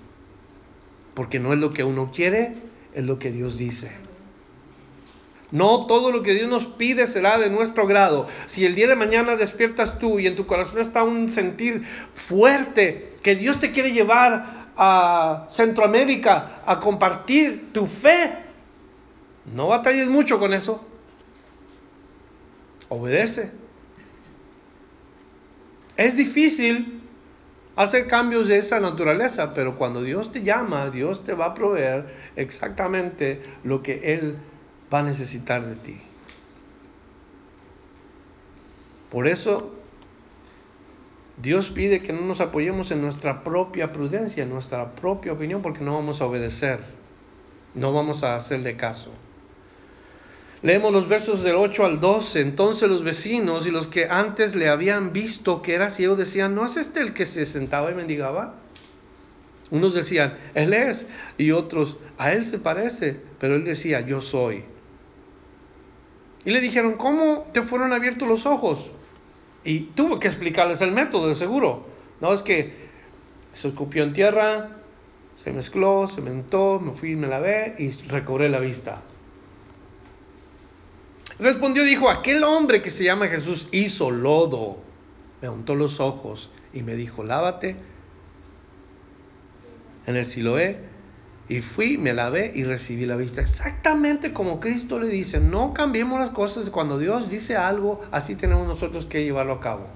porque 1.14 1.38
no 1.38 1.52
es 1.52 1.58
lo 1.58 1.72
que 1.72 1.84
uno 1.84 2.10
quiere, 2.12 2.54
es 2.94 3.04
lo 3.04 3.18
que 3.18 3.30
Dios 3.30 3.58
dice. 3.58 3.90
No 5.50 5.86
todo 5.86 6.10
lo 6.10 6.22
que 6.22 6.32
Dios 6.32 6.48
nos 6.48 6.66
pide 6.66 7.06
será 7.06 7.38
de 7.38 7.50
nuestro 7.50 7.86
grado. 7.86 8.26
Si 8.46 8.64
el 8.64 8.74
día 8.74 8.88
de 8.88 8.96
mañana 8.96 9.36
despiertas 9.36 9.98
tú 9.98 10.18
y 10.18 10.26
en 10.26 10.34
tu 10.34 10.46
corazón 10.46 10.80
está 10.80 11.04
un 11.04 11.30
sentir 11.30 11.82
fuerte 12.14 13.12
que 13.22 13.36
Dios 13.36 13.58
te 13.58 13.70
quiere 13.70 13.92
llevar 13.92 14.70
a 14.76 15.46
Centroamérica 15.50 16.62
a 16.64 16.80
compartir 16.80 17.70
tu 17.74 17.86
fe, 17.86 18.32
no 19.54 19.68
batalles 19.68 20.08
mucho 20.08 20.38
con 20.38 20.54
eso. 20.54 20.82
Obedece. 22.88 23.50
Es 25.98 26.16
difícil 26.16 27.01
hacer 27.76 28.06
cambios 28.06 28.48
de 28.48 28.58
esa 28.58 28.80
naturaleza, 28.80 29.54
pero 29.54 29.76
cuando 29.76 30.02
Dios 30.02 30.32
te 30.32 30.42
llama, 30.42 30.90
Dios 30.90 31.24
te 31.24 31.34
va 31.34 31.46
a 31.46 31.54
proveer 31.54 32.06
exactamente 32.36 33.42
lo 33.64 33.82
que 33.82 34.14
Él 34.14 34.36
va 34.92 35.00
a 35.00 35.02
necesitar 35.02 35.64
de 35.64 35.76
ti. 35.76 36.00
Por 39.10 39.26
eso 39.26 39.74
Dios 41.36 41.70
pide 41.70 42.02
que 42.02 42.12
no 42.12 42.22
nos 42.22 42.40
apoyemos 42.40 42.90
en 42.90 43.02
nuestra 43.02 43.42
propia 43.42 43.92
prudencia, 43.92 44.42
en 44.42 44.50
nuestra 44.50 44.94
propia 44.94 45.32
opinión, 45.32 45.60
porque 45.60 45.84
no 45.84 45.94
vamos 45.94 46.20
a 46.20 46.26
obedecer, 46.26 46.80
no 47.74 47.92
vamos 47.92 48.22
a 48.22 48.36
hacerle 48.36 48.76
caso. 48.76 49.10
Leemos 50.62 50.92
los 50.92 51.08
versos 51.08 51.42
del 51.42 51.56
8 51.56 51.84
al 51.84 52.00
12. 52.00 52.40
Entonces 52.40 52.88
los 52.88 53.02
vecinos 53.02 53.66
y 53.66 53.70
los 53.70 53.88
que 53.88 54.06
antes 54.08 54.54
le 54.54 54.68
habían 54.68 55.12
visto 55.12 55.60
que 55.60 55.74
era 55.74 55.90
ciego 55.90 56.14
decían, 56.14 56.54
¿no 56.54 56.64
es 56.64 56.76
este 56.76 57.00
el 57.00 57.14
que 57.14 57.26
se 57.26 57.44
sentaba 57.46 57.90
y 57.90 57.94
mendigaba? 57.94 58.54
Unos 59.70 59.94
decían, 59.94 60.38
Él 60.54 60.74
es, 60.74 61.06
y 61.38 61.50
otros, 61.50 61.96
a 62.18 62.32
Él 62.32 62.44
se 62.44 62.58
parece, 62.58 63.18
pero 63.40 63.56
Él 63.56 63.64
decía, 63.64 64.02
yo 64.02 64.20
soy. 64.20 64.64
Y 66.44 66.50
le 66.50 66.60
dijeron, 66.60 66.94
¿cómo 66.94 67.46
te 67.52 67.62
fueron 67.62 67.92
abiertos 67.92 68.28
los 68.28 68.46
ojos? 68.46 68.90
Y 69.64 69.80
tuvo 69.94 70.20
que 70.20 70.28
explicarles 70.28 70.80
el 70.82 70.92
método, 70.92 71.28
de 71.28 71.34
seguro. 71.34 71.86
No 72.20 72.32
es 72.32 72.42
que 72.42 72.74
se 73.52 73.68
escupió 73.68 74.02
en 74.04 74.12
tierra, 74.12 74.76
se 75.36 75.52
mezcló, 75.52 76.06
se 76.06 76.20
mentó, 76.20 76.78
me 76.78 76.92
fui, 76.92 77.16
me 77.16 77.26
lavé 77.26 77.74
y 77.78 77.90
recobré 78.08 78.48
la 78.48 78.58
vista. 78.60 79.02
Respondió 81.38 81.84
dijo, 81.84 82.10
aquel 82.10 82.44
hombre 82.44 82.82
que 82.82 82.90
se 82.90 83.04
llama 83.04 83.28
Jesús 83.28 83.68
hizo 83.72 84.10
lodo, 84.10 84.78
me 85.40 85.48
untó 85.48 85.74
los 85.74 86.00
ojos 86.00 86.50
y 86.72 86.82
me 86.82 86.94
dijo, 86.94 87.24
lávate 87.24 87.76
en 90.06 90.16
el 90.16 90.24
Siloé. 90.24 90.92
Y 91.48 91.60
fui, 91.60 91.98
me 91.98 92.14
lavé 92.14 92.52
y 92.54 92.64
recibí 92.64 93.04
la 93.04 93.16
vista. 93.16 93.40
Exactamente 93.40 94.32
como 94.32 94.60
Cristo 94.60 94.98
le 94.98 95.08
dice, 95.08 95.38
no 95.40 95.74
cambiemos 95.74 96.18
las 96.18 96.30
cosas. 96.30 96.70
Cuando 96.70 96.98
Dios 96.98 97.28
dice 97.28 97.56
algo, 97.56 98.00
así 98.10 98.36
tenemos 98.36 98.66
nosotros 98.66 99.04
que 99.04 99.24
llevarlo 99.24 99.54
a 99.54 99.60
cabo. 99.60 99.88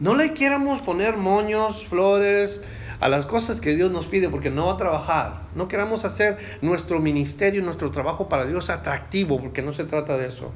No 0.00 0.16
le 0.16 0.32
quieramos 0.32 0.80
poner 0.80 1.16
moños, 1.16 1.86
flores, 1.86 2.62
a 3.00 3.08
las 3.08 3.26
cosas 3.26 3.60
que 3.60 3.74
Dios 3.76 3.90
nos 3.90 4.06
pide 4.06 4.28
porque 4.28 4.50
no 4.50 4.66
va 4.66 4.74
a 4.74 4.76
trabajar. 4.76 5.42
No 5.54 5.68
queramos 5.68 6.04
hacer 6.04 6.38
nuestro 6.62 6.98
ministerio, 7.00 7.62
nuestro 7.62 7.90
trabajo 7.90 8.28
para 8.28 8.46
Dios 8.46 8.70
atractivo 8.70 9.40
porque 9.40 9.62
no 9.62 9.72
se 9.72 9.84
trata 9.84 10.16
de 10.16 10.26
eso. 10.28 10.52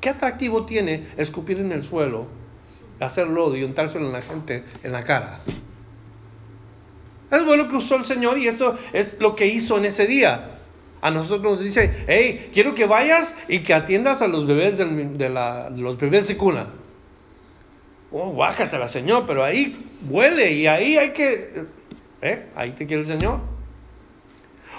¿Qué 0.00 0.08
atractivo 0.08 0.64
tiene 0.64 1.08
escupir 1.16 1.58
en 1.58 1.72
el 1.72 1.82
suelo, 1.82 2.26
hacer 3.00 3.26
lodo 3.28 3.56
y 3.56 3.64
untárselo 3.64 4.06
en 4.06 4.12
la 4.12 4.22
gente 4.22 4.64
en 4.82 4.92
la 4.92 5.04
cara? 5.04 5.40
Es 7.30 7.44
bueno 7.44 7.68
que 7.68 7.76
usó 7.76 7.96
el 7.96 8.04
Señor 8.04 8.38
y 8.38 8.48
eso 8.48 8.76
es 8.92 9.18
lo 9.20 9.34
que 9.34 9.46
hizo 9.46 9.76
en 9.76 9.84
ese 9.84 10.06
día. 10.06 10.54
A 11.00 11.10
nosotros 11.10 11.54
nos 11.54 11.64
dice, 11.64 12.04
hey, 12.08 12.50
quiero 12.52 12.74
que 12.74 12.86
vayas 12.86 13.34
y 13.48 13.60
que 13.60 13.74
atiendas 13.74 14.22
a 14.22 14.28
los 14.28 14.46
bebés 14.46 14.78
de, 14.78 15.28
los 15.76 15.98
bebés 15.98 16.26
de 16.28 16.36
cuna. 16.36 16.66
Oh, 18.10 18.34
la 18.34 18.88
Señor, 18.88 19.26
pero 19.26 19.44
ahí 19.44 19.86
huele 20.08 20.52
y 20.52 20.66
ahí 20.66 20.96
hay 20.96 21.12
que, 21.12 21.66
¿eh? 22.22 22.46
Ahí 22.56 22.72
te 22.72 22.86
quiere 22.86 23.02
el 23.02 23.06
Señor. 23.06 23.40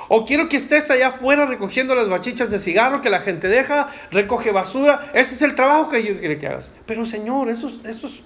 O 0.07 0.25
quiero 0.25 0.49
que 0.49 0.57
estés 0.57 0.89
allá 0.89 1.09
afuera 1.09 1.45
recogiendo 1.45 1.93
las 1.93 2.09
bachichas 2.09 2.49
de 2.49 2.57
cigarro 2.57 3.01
que 3.01 3.11
la 3.11 3.19
gente 3.19 3.47
deja, 3.47 3.89
recoge 4.09 4.51
basura. 4.51 5.11
Ese 5.13 5.35
es 5.35 5.43
el 5.43 5.53
trabajo 5.53 5.89
que 5.89 6.03
yo 6.03 6.19
quiero 6.19 6.39
que 6.39 6.47
hagas. 6.47 6.71
Pero 6.87 7.05
Señor, 7.05 7.49
eso, 7.49 7.67
eso 7.85 8.07
es, 8.07 8.23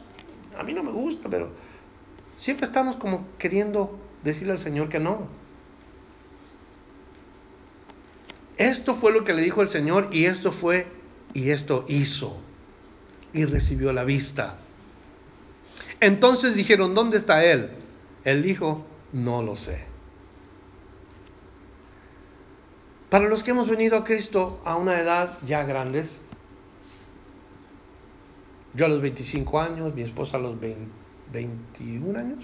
a 0.57 0.63
mí 0.63 0.73
no 0.73 0.81
me 0.81 0.91
gusta, 0.91 1.27
pero 1.29 1.51
siempre 2.37 2.65
estamos 2.65 2.95
como 2.95 3.27
queriendo 3.37 3.99
decirle 4.23 4.53
al 4.53 4.59
Señor 4.59 4.87
que 4.87 4.99
no. 4.99 5.27
Esto 8.57 8.93
fue 8.93 9.11
lo 9.11 9.25
que 9.25 9.33
le 9.33 9.41
dijo 9.41 9.61
el 9.61 9.67
Señor 9.67 10.07
y 10.13 10.25
esto 10.25 10.53
fue 10.53 10.87
y 11.33 11.49
esto 11.49 11.83
hizo. 11.89 12.37
Y 13.33 13.43
recibió 13.43 13.91
la 13.91 14.05
vista. 14.05 14.57
Entonces 16.03 16.55
dijeron, 16.55 16.93
¿dónde 16.93 17.15
está 17.15 17.45
Él? 17.45 17.69
Él 18.25 18.43
dijo, 18.43 18.85
no 19.13 19.41
lo 19.41 19.55
sé. 19.55 19.85
Para 23.09 23.29
los 23.29 23.41
que 23.41 23.51
hemos 23.51 23.69
venido 23.69 23.95
a 23.95 24.03
Cristo 24.03 24.59
a 24.65 24.75
una 24.75 24.99
edad 24.99 25.37
ya 25.45 25.63
grandes, 25.63 26.19
yo 28.73 28.85
a 28.85 28.89
los 28.89 29.01
25 29.01 29.61
años, 29.61 29.95
mi 29.95 30.01
esposa 30.01 30.35
a 30.35 30.41
los 30.41 30.57
21 30.59 32.19
años, 32.19 32.43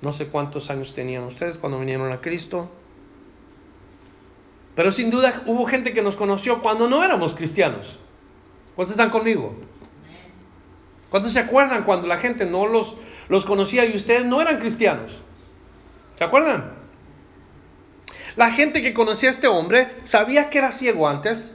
no 0.00 0.12
sé 0.12 0.28
cuántos 0.28 0.70
años 0.70 0.94
tenían 0.94 1.24
ustedes 1.24 1.58
cuando 1.58 1.80
vinieron 1.80 2.12
a 2.12 2.20
Cristo. 2.20 2.70
Pero 4.76 4.92
sin 4.92 5.10
duda 5.10 5.42
hubo 5.46 5.66
gente 5.66 5.92
que 5.92 6.02
nos 6.02 6.14
conoció 6.14 6.62
cuando 6.62 6.88
no 6.88 7.02
éramos 7.02 7.34
cristianos. 7.34 7.98
¿Cuántos 8.76 8.92
están 8.92 9.10
conmigo? 9.10 9.71
¿Cuántos 11.12 11.34
se 11.34 11.40
acuerdan 11.40 11.84
cuando 11.84 12.08
la 12.08 12.16
gente 12.16 12.46
no 12.46 12.66
los, 12.66 12.96
los 13.28 13.44
conocía 13.44 13.84
y 13.84 13.94
ustedes 13.94 14.24
no 14.24 14.40
eran 14.40 14.58
cristianos? 14.58 15.20
¿Se 16.16 16.24
acuerdan? 16.24 16.72
La 18.34 18.50
gente 18.50 18.80
que 18.80 18.94
conocía 18.94 19.28
a 19.28 19.32
este 19.32 19.46
hombre 19.46 19.94
sabía 20.04 20.48
que 20.48 20.56
era 20.56 20.72
ciego 20.72 21.06
antes, 21.06 21.54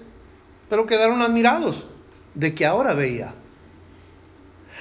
pero 0.70 0.86
quedaron 0.86 1.24
admirados 1.24 1.88
de 2.36 2.54
que 2.54 2.68
ahora 2.68 2.94
veía. 2.94 3.34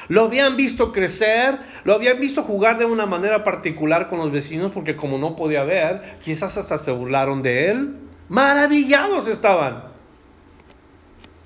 Lo 0.08 0.24
habían 0.24 0.58
visto 0.58 0.92
crecer, 0.92 1.58
lo 1.84 1.94
habían 1.94 2.20
visto 2.20 2.42
jugar 2.42 2.76
de 2.76 2.84
una 2.84 3.06
manera 3.06 3.44
particular 3.44 4.10
con 4.10 4.18
los 4.18 4.30
vecinos 4.30 4.72
porque 4.72 4.94
como 4.94 5.16
no 5.16 5.36
podía 5.36 5.64
ver, 5.64 6.18
quizás 6.20 6.58
hasta 6.58 6.76
se 6.76 6.92
burlaron 6.92 7.40
de 7.40 7.70
él. 7.70 7.96
Maravillados 8.28 9.26
estaban. 9.26 9.84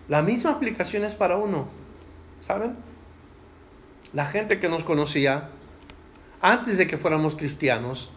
La 0.09 0.21
misma 0.21 0.51
aplicación 0.51 1.05
es 1.05 1.15
para 1.15 1.37
uno, 1.37 1.69
¿saben? 2.41 2.90
La 4.13 4.27
gente 4.27 4.59
que 4.59 4.69
nos 4.69 4.85
conocía 4.85 5.51
antes 6.41 6.79
de 6.79 6.87
que 6.87 6.99
fuéramos 6.99 7.37
cristianos, 7.37 8.11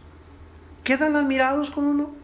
quedan 0.84 1.16
admirados 1.16 1.70
con 1.72 1.86
uno. 1.86 2.16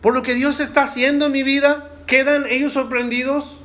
Por 0.00 0.14
lo 0.14 0.22
que 0.22 0.34
Dios 0.34 0.60
está 0.60 0.84
haciendo 0.84 1.26
en 1.26 1.32
mi 1.32 1.42
vida, 1.42 1.90
quedan 2.06 2.46
ellos 2.48 2.72
sorprendidos. 2.72 3.60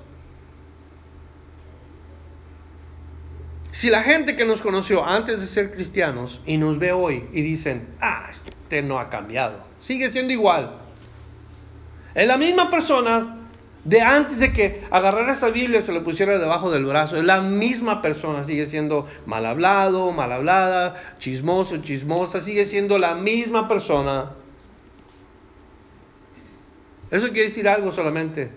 Si 3.72 3.90
la 3.90 4.04
gente 4.04 4.36
que 4.36 4.46
nos 4.46 4.62
conoció 4.62 5.06
antes 5.06 5.42
de 5.42 5.48
ser 5.48 5.72
cristianos 5.72 6.42
y 6.46 6.58
nos 6.58 6.78
ve 6.80 6.92
hoy 6.92 7.28
y 7.34 7.42
dicen, 7.42 7.88
ah, 8.02 8.28
este 8.30 8.82
no 8.84 9.00
ha 9.00 9.10
cambiado, 9.10 9.66
sigue 9.80 10.10
siendo 10.10 10.34
igual. 10.34 10.80
Es 12.14 12.28
la 12.28 12.38
misma 12.38 12.70
persona 12.70 13.43
de 13.86 14.02
antes 14.02 14.40
de 14.40 14.54
que 14.54 14.84
agarrara 14.92 15.34
esa 15.34 15.50
Biblia 15.50 15.82
se 15.82 15.92
la 15.92 16.04
pusiera 16.04 16.40
debajo 16.40 16.72
del 16.72 16.86
brazo. 16.86 17.18
Es 17.18 17.24
la 17.24 17.42
misma 17.42 18.02
persona, 18.02 18.44
sigue 18.44 18.66
siendo 18.66 19.08
mal 19.26 19.46
hablado, 19.46 20.12
mal 20.12 20.32
hablada, 20.32 20.96
chismoso, 21.20 21.78
chismosa, 21.78 22.40
sigue 22.40 22.66
siendo 22.66 22.98
la 22.98 23.16
misma 23.16 23.68
persona. 23.68 24.32
Eso 27.12 27.28
quiere 27.28 27.44
decir 27.44 27.68
algo 27.68 27.92
solamente. 27.92 28.52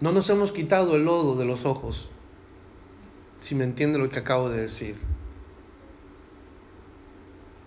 No 0.00 0.10
nos 0.10 0.28
hemos 0.30 0.50
quitado 0.50 0.96
el 0.96 1.04
lodo 1.04 1.36
de 1.36 1.44
los 1.44 1.64
ojos 1.64 2.08
si 3.42 3.56
me 3.56 3.64
entiende 3.64 3.98
lo 3.98 4.08
que 4.08 4.20
acabo 4.20 4.48
de 4.48 4.62
decir. 4.62 4.96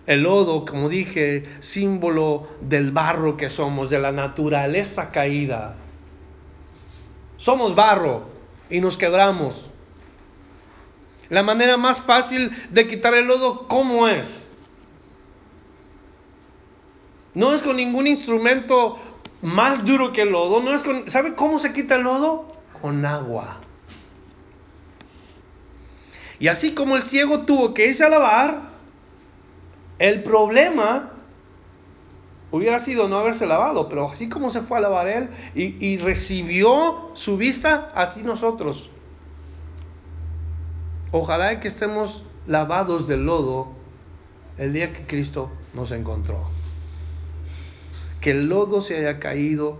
El 0.06 0.22
lodo, 0.22 0.64
como 0.64 0.88
dije, 0.88 1.44
símbolo 1.58 2.48
del 2.60 2.92
barro 2.92 3.36
que 3.36 3.50
somos, 3.50 3.90
de 3.90 3.98
la 3.98 4.12
naturaleza 4.12 5.10
caída. 5.10 5.76
Somos 7.36 7.74
barro 7.74 8.28
y 8.70 8.80
nos 8.80 8.96
quebramos. 8.96 9.68
La 11.28 11.42
manera 11.42 11.76
más 11.76 11.98
fácil 11.98 12.52
de 12.70 12.86
quitar 12.86 13.14
el 13.14 13.26
lodo, 13.26 13.66
¿cómo 13.66 14.06
es? 14.06 14.48
No 17.34 17.52
es 17.52 17.62
con 17.62 17.76
ningún 17.76 18.06
instrumento 18.06 18.98
más 19.42 19.84
duro 19.84 20.12
que 20.12 20.22
el 20.22 20.30
lodo, 20.30 20.62
no 20.62 20.72
es 20.72 20.82
con 20.82 21.10
¿Sabe 21.10 21.34
cómo 21.34 21.58
se 21.58 21.72
quita 21.72 21.96
el 21.96 22.02
lodo? 22.02 22.56
Con 22.80 23.04
agua. 23.04 23.60
Y 26.38 26.48
así 26.48 26.72
como 26.74 26.96
el 26.96 27.04
ciego 27.04 27.40
tuvo 27.40 27.74
que 27.74 27.88
irse 27.88 28.04
a 28.04 28.08
lavar, 28.08 28.75
el 29.98 30.22
problema 30.22 31.12
hubiera 32.50 32.78
sido 32.78 33.08
no 33.08 33.18
haberse 33.18 33.46
lavado, 33.46 33.88
pero 33.88 34.10
así 34.10 34.28
como 34.28 34.50
se 34.50 34.60
fue 34.60 34.78
a 34.78 34.80
lavar 34.80 35.08
él 35.08 35.30
y, 35.54 35.96
recibió 35.98 37.10
su 37.14 37.36
vista, 37.36 37.90
así 37.94 38.22
nosotros. 38.22 38.90
Ojalá 41.12 41.60
que 41.60 41.68
estemos 41.68 42.24
lavados 42.46 43.06
del 43.08 43.26
lodo 43.26 43.68
el 44.58 44.72
día 44.72 44.92
que 44.92 45.06
Cristo 45.06 45.50
nos 45.74 45.92
encontró. 45.92 46.48
Que 48.20 48.32
el 48.32 48.48
lodo 48.48 48.80
se 48.80 48.96
haya 48.96 49.18
caído 49.18 49.78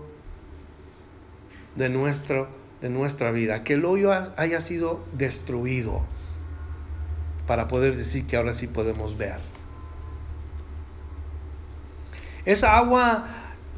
de, 1.75 1.89
nuestro, 1.89 2.47
de 2.81 2.89
nuestra 2.89 3.31
vida, 3.31 3.63
que 3.63 3.73
el 3.73 3.85
hoyo 3.85 4.11
haya 4.37 4.61
sido 4.61 5.01
destruido 5.13 6.01
para 7.45 7.67
poder 7.67 7.95
decir 7.95 8.25
que 8.25 8.37
ahora 8.37 8.53
sí 8.53 8.67
podemos 8.67 9.17
ver. 9.17 9.56
Esa 12.47 12.77
agua 12.77 13.25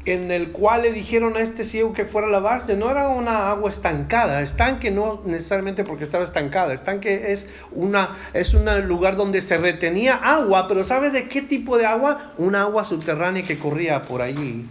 en 0.04 0.30
el 0.30 0.52
cual 0.52 0.82
le 0.82 0.92
dijeron 0.92 1.36
a 1.36 1.40
este 1.40 1.64
ciego 1.64 1.92
que 1.92 2.06
fuera 2.06 2.28
a 2.28 2.30
lavarse 2.30 2.76
no 2.76 2.88
era 2.90 3.08
una 3.08 3.50
agua 3.50 3.68
estancada, 3.68 4.40
estanque 4.40 4.90
no 4.90 5.20
necesariamente 5.26 5.84
porque 5.84 6.04
estaba 6.04 6.24
estancada, 6.24 6.72
estanque 6.72 7.32
es 7.32 7.46
una 7.72 8.16
es 8.32 8.54
un 8.54 8.64
lugar 8.86 9.16
donde 9.16 9.40
se 9.42 9.58
retenía 9.58 10.14
agua, 10.14 10.68
pero 10.68 10.84
¿sabe 10.84 11.10
de 11.10 11.28
qué 11.28 11.42
tipo 11.42 11.76
de 11.76 11.84
agua? 11.84 12.32
Una 12.38 12.62
agua 12.62 12.84
subterránea 12.84 13.42
que 13.42 13.58
corría 13.58 14.02
por 14.02 14.22
allí 14.22 14.66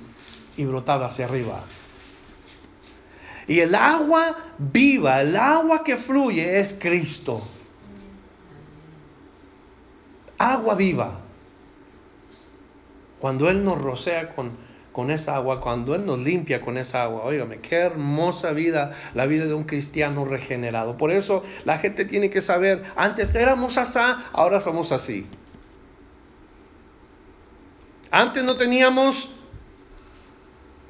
y 0.56 0.66
brotaba 0.66 1.08
hacia 1.08 1.26
arriba. 1.26 1.64
Y 3.48 3.60
el 3.60 3.76
agua 3.76 4.36
viva, 4.58 5.22
el 5.22 5.36
agua 5.36 5.84
que 5.84 5.98
fluye 5.98 6.60
es 6.60 6.74
Cristo 6.80 7.44
agua 10.40 10.74
viva. 10.76 11.20
Cuando 13.20 13.50
Él 13.50 13.64
nos 13.64 13.82
rocea 13.82 14.36
con, 14.36 14.52
con 14.92 15.12
esa 15.12 15.36
agua, 15.36 15.62
cuando 15.62 15.96
Él 15.96 16.06
nos 16.06 16.20
limpia 16.20 16.62
con 16.62 16.78
esa 16.78 17.04
agua, 17.04 17.24
óigame, 17.24 17.60
qué 17.60 17.76
hermosa 17.76 18.52
vida 18.52 18.92
la 19.14 19.26
vida 19.26 19.46
de 19.46 19.54
un 19.54 19.64
cristiano 19.64 20.26
regenerado. 20.26 20.98
Por 20.98 21.12
eso 21.12 21.44
la 21.66 21.80
gente 21.80 22.06
tiene 22.06 22.30
que 22.30 22.42
saber, 22.42 22.84
antes 22.96 23.36
éramos 23.36 23.78
así, 23.78 24.00
ahora 24.34 24.60
somos 24.60 24.92
así. 24.92 25.26
Antes 28.12 28.44
no 28.44 28.58
teníamos 28.58 29.32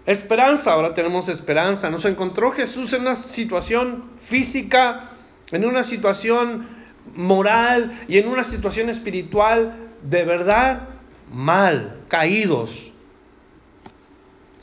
esperanza, 0.06 0.74
ahora 0.74 0.94
tenemos 0.94 1.28
esperanza. 1.28 1.90
Nos 1.90 2.06
encontró 2.06 2.52
Jesús 2.52 2.94
en 2.94 3.02
una 3.02 3.16
situación 3.16 4.10
física, 4.22 5.12
en 5.52 5.66
una 5.66 5.84
situación 5.84 6.68
moral 7.16 8.00
y 8.08 8.18
en 8.18 8.28
una 8.28 8.44
situación 8.44 8.90
espiritual 8.90 9.76
de 10.04 10.24
verdad 10.24 10.99
mal, 11.32 12.02
caídos. 12.08 12.92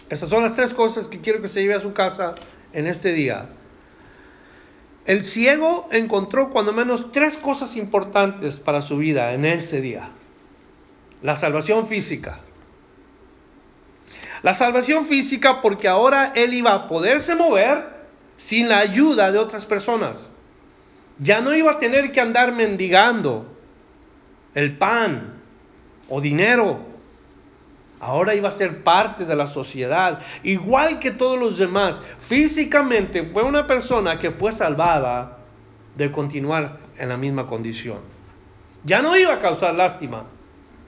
Esas 0.09 0.31
son 0.31 0.43
las 0.43 0.53
tres 0.53 0.73
cosas 0.73 1.09
que 1.09 1.21
quiero 1.21 1.41
que 1.41 1.49
se 1.49 1.61
lleve 1.63 1.75
a 1.75 1.81
su 1.81 1.93
casa 1.93 2.35
en 2.73 2.87
este 2.87 3.13
día. 3.13 3.49
El 5.05 5.25
ciego 5.25 5.89
encontró 5.93 6.51
cuando 6.51 6.73
menos 6.73 7.13
tres 7.13 7.39
cosas 7.39 7.77
importantes 7.77 8.57
para 8.57 8.83
su 8.83 8.99
vida 8.99 9.35
en 9.35 9.45
ese 9.45 9.81
día. 9.81 10.11
La 11.23 11.37
salvación 11.37 11.87
física. 11.87 12.41
La 14.43 14.53
salvación 14.53 15.05
física 15.05 15.61
porque 15.61 15.89
ahora 15.89 16.33
él 16.35 16.55
iba 16.55 16.75
a 16.75 16.87
poderse 16.89 17.35
mover 17.35 17.97
sin 18.37 18.69
la 18.69 18.79
ayuda 18.79 19.33
de 19.33 19.39
otras 19.39 19.65
personas. 19.65 20.29
Ya 21.19 21.41
no 21.41 21.55
iba 21.55 21.73
a 21.73 21.79
tener 21.79 22.13
que 22.13 22.21
andar 22.21 22.53
mendigando 22.53 23.47
el 24.55 24.77
pan 24.77 25.36
o 26.09 26.21
dinero. 26.21 26.81
Ahora 27.99 28.35
iba 28.35 28.49
a 28.49 28.53
ser 28.53 28.85
parte 28.85 29.25
de 29.25 29.35
la 29.35 29.47
sociedad, 29.47 30.21
igual 30.43 30.99
que 30.99 31.11
todos 31.11 31.39
los 31.39 31.57
demás. 31.57 32.01
Físicamente 32.19 33.25
fue 33.25 33.43
una 33.43 33.67
persona 33.67 34.19
que 34.19 34.31
fue 34.31 34.53
salvada 34.53 35.39
de 35.97 36.13
continuar 36.13 36.79
en 36.99 37.09
la 37.09 37.17
misma 37.17 37.47
condición. 37.47 38.01
Ya 38.85 39.03
no 39.03 39.17
iba 39.17 39.35
a 39.35 39.39
causar 39.41 39.75
lástima 39.75 40.25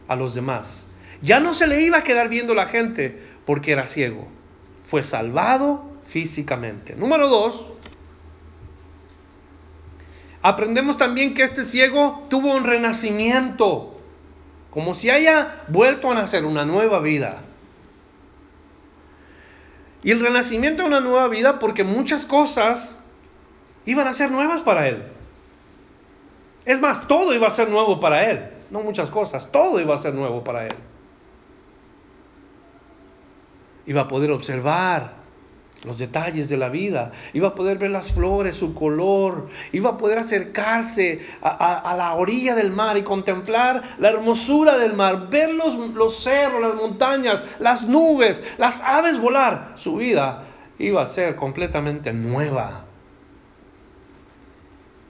a 0.07 0.17
los 0.17 0.35
demás. 0.35 0.87
Ya 1.23 1.41
no 1.41 1.55
se 1.55 1.67
le 1.67 1.81
iba 1.83 1.99
a 1.99 2.05
quedar 2.05 2.29
viendo 2.29 2.55
la 2.55 2.67
gente 2.67 3.21
porque 3.45 3.73
era 3.73 3.87
ciego. 3.87 4.29
Fue 4.85 5.03
salvado 5.03 5.85
físicamente. 6.07 6.95
Número 6.95 7.29
dos, 7.29 7.67
aprendemos 10.43 10.97
también 10.97 11.35
que 11.35 11.43
este 11.43 11.65
ciego 11.65 12.23
tuvo 12.29 12.55
un 12.55 12.65
renacimiento, 12.65 13.98
como 14.71 14.95
si 14.95 15.11
haya 15.11 15.63
vuelto 15.69 16.11
a 16.11 16.15
nacer 16.15 16.45
una 16.45 16.65
nueva 16.65 17.01
vida. 17.01 17.43
Y 20.03 20.11
el 20.11 20.21
renacimiento 20.21 20.83
de 20.83 20.89
una 20.89 21.01
nueva 21.01 21.29
vida 21.29 21.59
porque 21.59 21.85
muchas 21.85 22.25
cosas 22.25 22.97
iban 23.85 24.07
a 24.07 24.13
ser 24.13 24.31
nuevas 24.31 24.61
para 24.61 24.89
él. 24.89 25.03
Es 26.65 26.81
más, 26.81 27.09
todo 27.09 27.35
iba 27.35 27.47
a 27.49 27.51
ser 27.51 27.69
nuevo 27.71 27.99
para 27.99 28.31
él. 28.31 28.51
No 28.71 28.83
muchas 28.83 29.11
cosas, 29.11 29.51
todo 29.51 29.81
iba 29.81 29.95
a 29.95 29.99
ser 29.99 30.15
nuevo 30.15 30.45
para 30.45 30.67
él. 30.67 30.75
Iba 33.87 34.03
a 34.03 34.09
poder 34.09 34.31
observar 34.31 35.18
los 35.85 35.99
detalles 35.99 36.49
de 36.49 36.57
la 36.57 36.69
vida, 36.69 37.13
iba 37.33 37.49
a 37.49 37.55
poder 37.55 37.79
ver 37.79 37.91
las 37.91 38.13
flores, 38.13 38.57
su 38.57 38.75
color, 38.75 39.49
iba 39.73 39.91
a 39.91 39.97
poder 39.97 40.19
acercarse 40.19 41.21
a, 41.41 41.95
la 41.97 42.15
orilla 42.15 42.55
del 42.55 42.73
mar 42.73 42.97
y 42.97 43.03
contemplar 43.03 43.83
la 43.99 44.11
hermosura 44.11 44.77
del 44.79 44.95
mar, 44.95 45.29
ver 45.31 45.55
los, 45.55 45.77
los 45.95 46.23
cerros, 46.23 46.61
las 46.61 46.75
montañas, 46.75 47.45
las 47.61 47.85
nubes, 47.85 48.43
las 48.59 48.81
aves 48.81 49.19
volar. 49.19 49.73
Su 49.77 49.97
vida 49.97 50.45
iba 50.79 51.03
a 51.03 51.07
ser 51.07 51.37
completamente 51.37 52.13
nueva. 52.13 52.85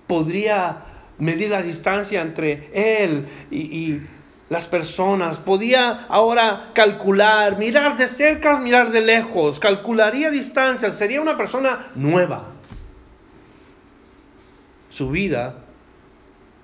Podría 0.07 0.85
medir 1.19 1.51
la 1.51 1.63
distancia 1.63 2.21
entre 2.21 2.71
él 2.73 3.27
y, 3.51 4.01
las 4.49 4.67
personas, 4.67 5.39
podía 5.39 6.07
ahora 6.09 6.71
calcular, 6.75 7.59
mirar 7.59 7.97
de 7.97 8.07
cerca, 8.07 8.59
mirar 8.59 8.91
de 8.91 9.03
lejos, 9.03 9.61
calcularía 9.61 10.31
distancias, 10.31 10.97
sería 10.97 11.21
una 11.21 11.37
persona 11.37 11.91
nueva. 11.95 12.47
Su 14.89 15.11
vida 15.11 15.57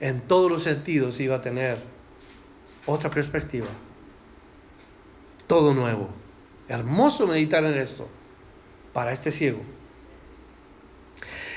en 0.01 0.21
todos 0.21 0.51
los 0.51 0.63
sentidos 0.63 1.21
iba 1.21 1.37
a 1.37 1.43
tener 1.43 1.79
otra 2.87 3.11
perspectiva. 3.11 3.69
Todo 5.47 5.75
nuevo. 5.75 6.09
Hermoso 6.69 7.27
meditar 7.27 7.65
en 7.65 7.75
esto 7.75 8.09
para 8.95 9.13
este 9.13 9.31
ciego. 9.31 9.61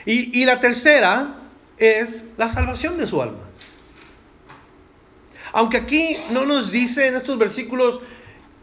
Y, 0.05 0.41
y 0.41 0.45
la 0.45 0.59
tercera 0.59 1.35
es 1.77 2.25
la 2.35 2.49
salvación 2.49 2.97
de 2.97 3.07
su 3.07 3.21
alma. 3.21 3.46
Aunque 5.53 5.77
aquí 5.77 6.15
no 6.31 6.45
nos 6.45 6.71
dice 6.71 7.07
en 7.07 7.15
estos 7.15 7.37
versículos 7.37 7.99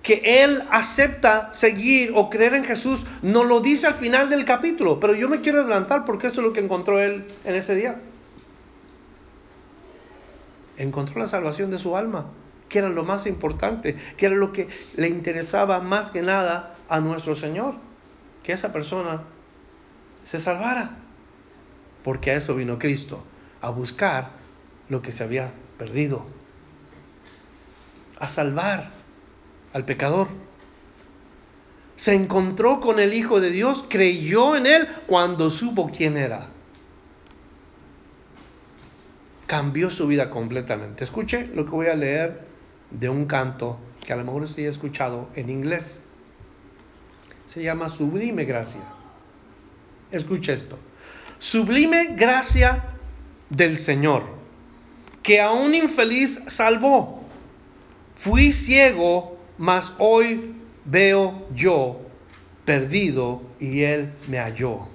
que 0.02 0.42
él 0.44 0.62
acepta 0.70 1.52
seguir 1.54 2.12
o 2.14 2.28
creer 2.28 2.54
en 2.54 2.64
Jesús, 2.64 3.06
no 3.22 3.42
lo 3.42 3.60
dice 3.60 3.86
al 3.86 3.94
final 3.94 4.28
del 4.28 4.44
capítulo, 4.44 5.00
pero 5.00 5.14
yo 5.14 5.28
me 5.30 5.40
quiero 5.40 5.60
adelantar 5.60 6.04
porque 6.04 6.26
esto 6.26 6.40
es 6.40 6.46
lo 6.46 6.52
que 6.52 6.60
encontró 6.60 7.00
él 7.00 7.26
en 7.44 7.54
ese 7.54 7.74
día. 7.74 8.00
Encontró 10.76 11.18
la 11.18 11.26
salvación 11.26 11.70
de 11.70 11.78
su 11.78 11.96
alma, 11.96 12.26
que 12.68 12.80
era 12.80 12.90
lo 12.90 13.02
más 13.02 13.26
importante, 13.26 13.96
que 14.18 14.26
era 14.26 14.34
lo 14.34 14.52
que 14.52 14.68
le 14.94 15.08
interesaba 15.08 15.80
más 15.80 16.10
que 16.10 16.20
nada 16.20 16.76
a 16.90 17.00
nuestro 17.00 17.34
Señor, 17.34 17.74
que 18.42 18.52
esa 18.52 18.72
persona 18.72 19.22
se 20.24 20.38
salvara. 20.38 20.98
Porque 22.02 22.30
a 22.30 22.36
eso 22.36 22.54
vino 22.54 22.78
Cristo, 22.78 23.24
a 23.62 23.70
buscar 23.70 24.32
lo 24.90 25.00
que 25.00 25.12
se 25.12 25.24
había 25.24 25.50
perdido, 25.78 26.26
a 28.18 28.28
salvar 28.28 28.90
al 29.72 29.84
pecador. 29.84 30.28
Se 31.96 32.14
encontró 32.14 32.80
con 32.80 32.98
el 32.98 33.14
Hijo 33.14 33.40
de 33.40 33.50
Dios, 33.50 33.84
creyó 33.88 34.56
en 34.56 34.66
Él 34.66 34.88
cuando 35.06 35.50
supo 35.50 35.90
quién 35.94 36.16
era. 36.16 36.48
Cambió 39.46 39.90
su 39.90 40.06
vida 40.06 40.30
completamente. 40.30 41.04
Escuche 41.04 41.46
lo 41.46 41.64
que 41.64 41.70
voy 41.70 41.86
a 41.86 41.94
leer 41.94 42.46
de 42.90 43.08
un 43.08 43.26
canto 43.26 43.78
que 44.04 44.12
a 44.12 44.16
lo 44.16 44.24
mejor 44.24 44.42
usted 44.42 44.66
ha 44.66 44.70
escuchado 44.70 45.28
en 45.34 45.50
inglés. 45.50 46.00
Se 47.46 47.62
llama 47.62 47.88
Sublime 47.88 48.44
Gracia. 48.44 48.82
Escuche 50.10 50.52
esto. 50.52 50.78
Sublime 51.38 52.14
gracia 52.16 52.84
del 53.50 53.78
Señor, 53.78 54.24
que 55.22 55.40
a 55.40 55.50
un 55.50 55.74
infeliz 55.74 56.40
salvó. 56.46 57.23
Fui 58.24 58.52
ciego, 58.52 59.36
mas 59.58 59.92
hoy 59.98 60.54
veo 60.86 61.46
yo, 61.54 62.00
perdido, 62.64 63.42
y 63.60 63.82
Él 63.82 64.14
me 64.28 64.38
halló. 64.38 64.88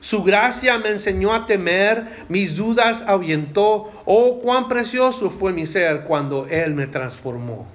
Su 0.00 0.24
gracia 0.24 0.78
me 0.78 0.88
enseñó 0.88 1.34
a 1.34 1.44
temer, 1.44 2.24
mis 2.30 2.56
dudas 2.56 3.04
ahuyentó. 3.06 3.92
Oh, 4.06 4.40
cuán 4.40 4.66
precioso 4.66 5.28
fue 5.28 5.52
mi 5.52 5.66
ser 5.66 6.04
cuando 6.04 6.46
Él 6.46 6.72
me 6.72 6.86
transformó. 6.86 7.66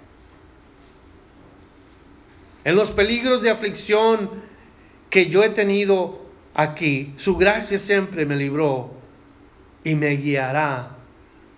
En 2.63 2.75
los 2.75 2.89
peligros 2.89 3.43
de 3.43 3.51
aflicción 3.51 4.27
que 5.11 5.27
yo 5.27 5.43
he 5.43 5.51
tenido, 5.51 6.19
aquí, 6.55 7.13
su 7.15 7.37
gracia 7.37 7.77
siempre 7.77 8.25
me 8.25 8.37
libró 8.37 8.89
y 9.83 9.93
me 9.93 10.15
guiará 10.15 10.95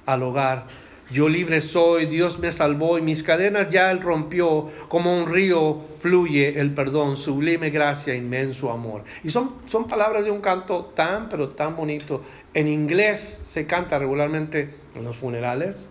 al 0.06 0.24
hogar. 0.24 0.83
Yo 1.12 1.28
libre 1.28 1.62
soy, 1.62 2.06
Dios 2.06 2.40
me 2.40 2.52
salvó 2.52 2.98
y 2.98 3.02
mis 3.02 3.24
cadenas 3.24 3.70
ya 3.70 3.92
Él 3.92 4.02
rompió. 4.02 4.72
Como 4.88 5.16
un 5.16 5.32
río 5.32 5.82
fluye 6.00 6.60
el 6.60 6.74
perdón, 6.74 7.18
sublime 7.18 7.70
gracia, 7.70 8.16
inmenso 8.16 8.72
amor. 8.72 9.04
Y 9.24 9.30
son, 9.30 9.56
son 9.68 9.88
palabras 9.88 10.24
de 10.24 10.32
un 10.32 10.42
canto 10.42 10.86
tan, 10.86 11.30
pero 11.30 11.50
tan 11.50 11.76
bonito. 11.76 12.24
En 12.54 12.68
inglés 12.68 13.42
se 13.44 13.68
canta 13.68 14.00
regularmente 14.00 14.74
en 14.96 15.04
los 15.04 15.18
funerales. 15.18 15.88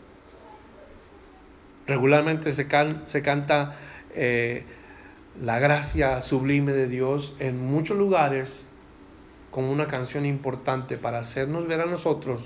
Regularmente 1.87 2.53
se, 2.53 2.67
se 3.05 3.23
canta 3.23 3.77
eh, 4.15 4.65
la 5.41 5.59
gracia 5.59 6.21
sublime 6.21 6.73
de 6.73 6.89
Dios 6.89 7.35
en 7.39 7.65
muchos 7.65 7.97
lugares 7.97 8.67
como 9.51 9.71
una 9.71 9.87
canción 9.87 10.25
importante 10.25 10.97
para 10.97 11.19
hacernos 11.19 11.67
ver 11.67 11.83
a 11.83 11.87
nosotros 11.87 12.43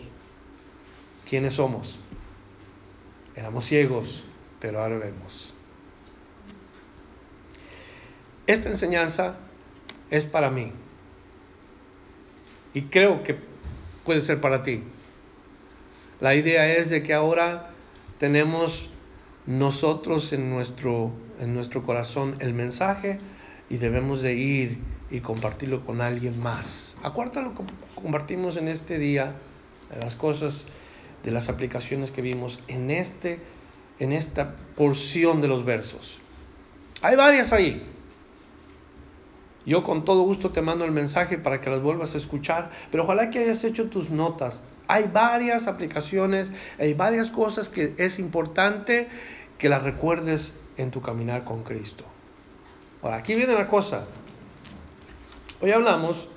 quiénes 1.28 1.54
somos. 1.54 2.00
Éramos 3.36 3.66
ciegos, 3.66 4.24
pero 4.60 4.82
ahora 4.82 4.98
vemos. 4.98 5.54
Esta 8.46 8.70
enseñanza 8.70 9.36
es 10.10 10.24
para 10.24 10.50
mí 10.50 10.72
y 12.72 12.82
creo 12.82 13.22
que 13.22 13.36
puede 14.04 14.20
ser 14.20 14.40
para 14.40 14.62
ti. 14.62 14.82
La 16.20 16.34
idea 16.34 16.76
es 16.76 16.90
de 16.90 17.02
que 17.02 17.12
ahora 17.12 17.70
tenemos 18.18 18.88
nosotros 19.46 20.32
en 20.32 20.48
nuestro, 20.50 21.10
en 21.40 21.54
nuestro 21.54 21.82
corazón 21.84 22.36
el 22.38 22.54
mensaje 22.54 23.18
y 23.68 23.76
debemos 23.76 24.22
de 24.22 24.34
ir 24.34 24.78
y 25.10 25.20
compartirlo 25.20 25.84
con 25.84 26.00
alguien 26.00 26.40
más. 26.40 26.96
Acuérdate 27.02 27.42
lo 27.42 27.54
que 27.54 27.62
compartimos 27.94 28.56
en 28.56 28.68
este 28.68 28.98
día, 28.98 29.34
las 30.00 30.14
cosas, 30.14 30.66
de 31.24 31.30
las 31.30 31.48
aplicaciones 31.48 32.10
que 32.10 32.22
vimos 32.22 32.60
en, 32.68 32.90
este, 32.90 33.40
en 33.98 34.12
esta 34.12 34.54
porción 34.76 35.40
de 35.40 35.48
los 35.48 35.64
versos. 35.64 36.18
Hay 37.02 37.16
varias 37.16 37.52
ahí. 37.52 37.82
Yo 39.66 39.82
con 39.82 40.04
todo 40.04 40.22
gusto 40.22 40.50
te 40.50 40.62
mando 40.62 40.84
el 40.84 40.92
mensaje 40.92 41.38
para 41.38 41.60
que 41.60 41.68
las 41.68 41.82
vuelvas 41.82 42.14
a 42.14 42.18
escuchar, 42.18 42.70
pero 42.90 43.02
ojalá 43.02 43.30
que 43.30 43.40
hayas 43.40 43.64
hecho 43.64 43.90
tus 43.90 44.10
notas. 44.10 44.62
Hay 44.86 45.10
varias 45.12 45.66
aplicaciones, 45.66 46.52
hay 46.78 46.94
varias 46.94 47.32
cosas 47.32 47.68
que 47.68 47.92
es 47.98 48.20
importante 48.20 49.08
que 49.58 49.68
las 49.68 49.82
recuerdes 49.82 50.54
en 50.76 50.92
tu 50.92 51.00
caminar 51.02 51.44
con 51.44 51.64
Cristo. 51.64 52.04
Ahora, 53.02 53.16
aquí 53.16 53.34
viene 53.34 53.54
la 53.54 53.66
cosa. 53.66 54.06
Hoy 55.60 55.72
hablamos 55.72 56.28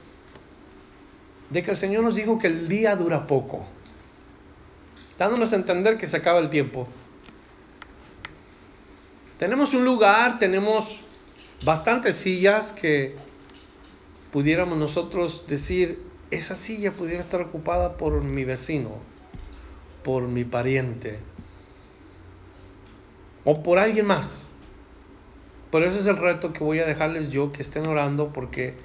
de 1.49 1.63
que 1.63 1.71
el 1.71 1.77
Señor 1.77 2.03
nos 2.03 2.15
dijo 2.15 2.39
que 2.39 2.47
el 2.47 2.67
día 2.67 2.95
dura 2.95 3.27
poco, 3.27 3.65
dándonos 5.19 5.53
a 5.53 5.57
entender 5.57 5.97
que 5.97 6.07
se 6.07 6.17
acaba 6.17 6.39
el 6.39 6.49
tiempo. 6.49 6.87
Tenemos 9.37 9.73
un 9.73 9.85
lugar, 9.85 10.39
tenemos 10.39 11.01
bastantes 11.63 12.15
sillas 12.15 12.71
que 12.71 13.15
pudiéramos 14.31 14.77
nosotros 14.77 15.45
decir 15.47 16.09
esa 16.31 16.55
silla 16.55 16.91
pudiera 16.91 17.19
estar 17.19 17.41
ocupada 17.41 17.97
por 17.97 18.21
mi 18.21 18.43
vecino, 18.43 18.91
por 20.03 20.27
mi 20.27 20.43
pariente 20.43 21.19
o 23.43 23.63
por 23.63 23.79
alguien 23.79 24.05
más. 24.05 24.49
Pero 25.71 25.85
ese 25.85 25.99
es 25.99 26.07
el 26.07 26.17
reto 26.17 26.53
que 26.53 26.63
voy 26.63 26.79
a 26.79 26.85
dejarles 26.85 27.31
yo, 27.31 27.51
que 27.51 27.61
estén 27.61 27.87
orando, 27.87 28.31
porque 28.33 28.75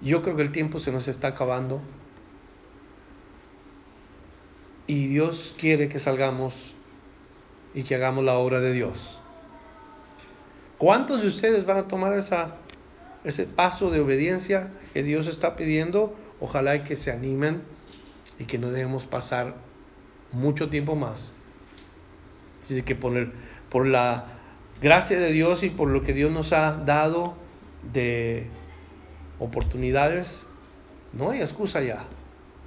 yo 0.00 0.22
creo 0.22 0.36
que 0.36 0.42
el 0.42 0.52
tiempo 0.52 0.78
se 0.78 0.92
nos 0.92 1.08
está 1.08 1.28
acabando. 1.28 1.80
Y 4.86 5.06
Dios 5.06 5.54
quiere 5.58 5.88
que 5.88 5.98
salgamos 5.98 6.74
y 7.72 7.84
que 7.84 7.94
hagamos 7.94 8.24
la 8.24 8.34
obra 8.34 8.60
de 8.60 8.72
Dios. 8.72 9.18
¿Cuántos 10.78 11.22
de 11.22 11.28
ustedes 11.28 11.64
van 11.64 11.78
a 11.78 11.88
tomar 11.88 12.12
ese 13.24 13.44
paso 13.46 13.90
de 13.90 14.00
obediencia 14.00 14.72
que 14.92 15.02
Dios 15.02 15.26
está 15.26 15.56
pidiendo? 15.56 16.14
Ojalá 16.40 16.84
que 16.84 16.96
se 16.96 17.10
animen 17.10 17.62
y 18.38 18.44
que 18.44 18.58
no 18.58 18.70
debemos 18.70 19.06
pasar 19.06 19.54
mucho 20.32 20.68
tiempo 20.68 20.96
más. 20.96 21.32
Así 22.62 22.82
que 22.82 22.94
por, 22.94 23.32
por 23.70 23.86
la 23.86 24.26
gracia 24.82 25.18
de 25.18 25.32
Dios 25.32 25.62
y 25.62 25.70
por 25.70 25.88
lo 25.88 26.02
que 26.02 26.12
Dios 26.12 26.30
nos 26.30 26.52
ha 26.52 26.72
dado 26.72 27.34
de 27.92 28.46
oportunidades, 29.38 30.46
no 31.12 31.30
hay 31.30 31.40
excusa 31.40 31.80
ya. 31.80 32.04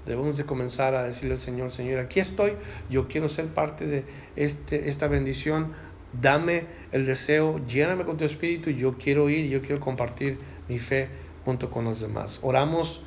Debemos 0.07 0.37
de 0.37 0.45
comenzar 0.45 0.95
a 0.95 1.03
decirle 1.03 1.33
al 1.33 1.39
Señor, 1.39 1.69
Señor, 1.69 1.99
aquí 1.99 2.19
estoy, 2.19 2.53
yo 2.89 3.07
quiero 3.07 3.27
ser 3.27 3.47
parte 3.47 3.85
de 3.85 4.05
este, 4.35 4.87
esta 4.89 5.07
bendición, 5.07 5.73
dame 6.21 6.65
el 6.91 7.05
deseo, 7.05 7.59
lléname 7.67 8.05
con 8.05 8.17
tu 8.17 8.23
espíritu, 8.25 8.69
yo 8.69 8.97
quiero 8.97 9.29
ir, 9.29 9.49
yo 9.49 9.61
quiero 9.61 9.79
compartir 9.79 10.37
mi 10.69 10.79
fe 10.79 11.09
junto 11.43 11.69
con 11.69 11.85
los 11.85 11.99
demás. 11.99 12.39
Oramos 12.41 13.01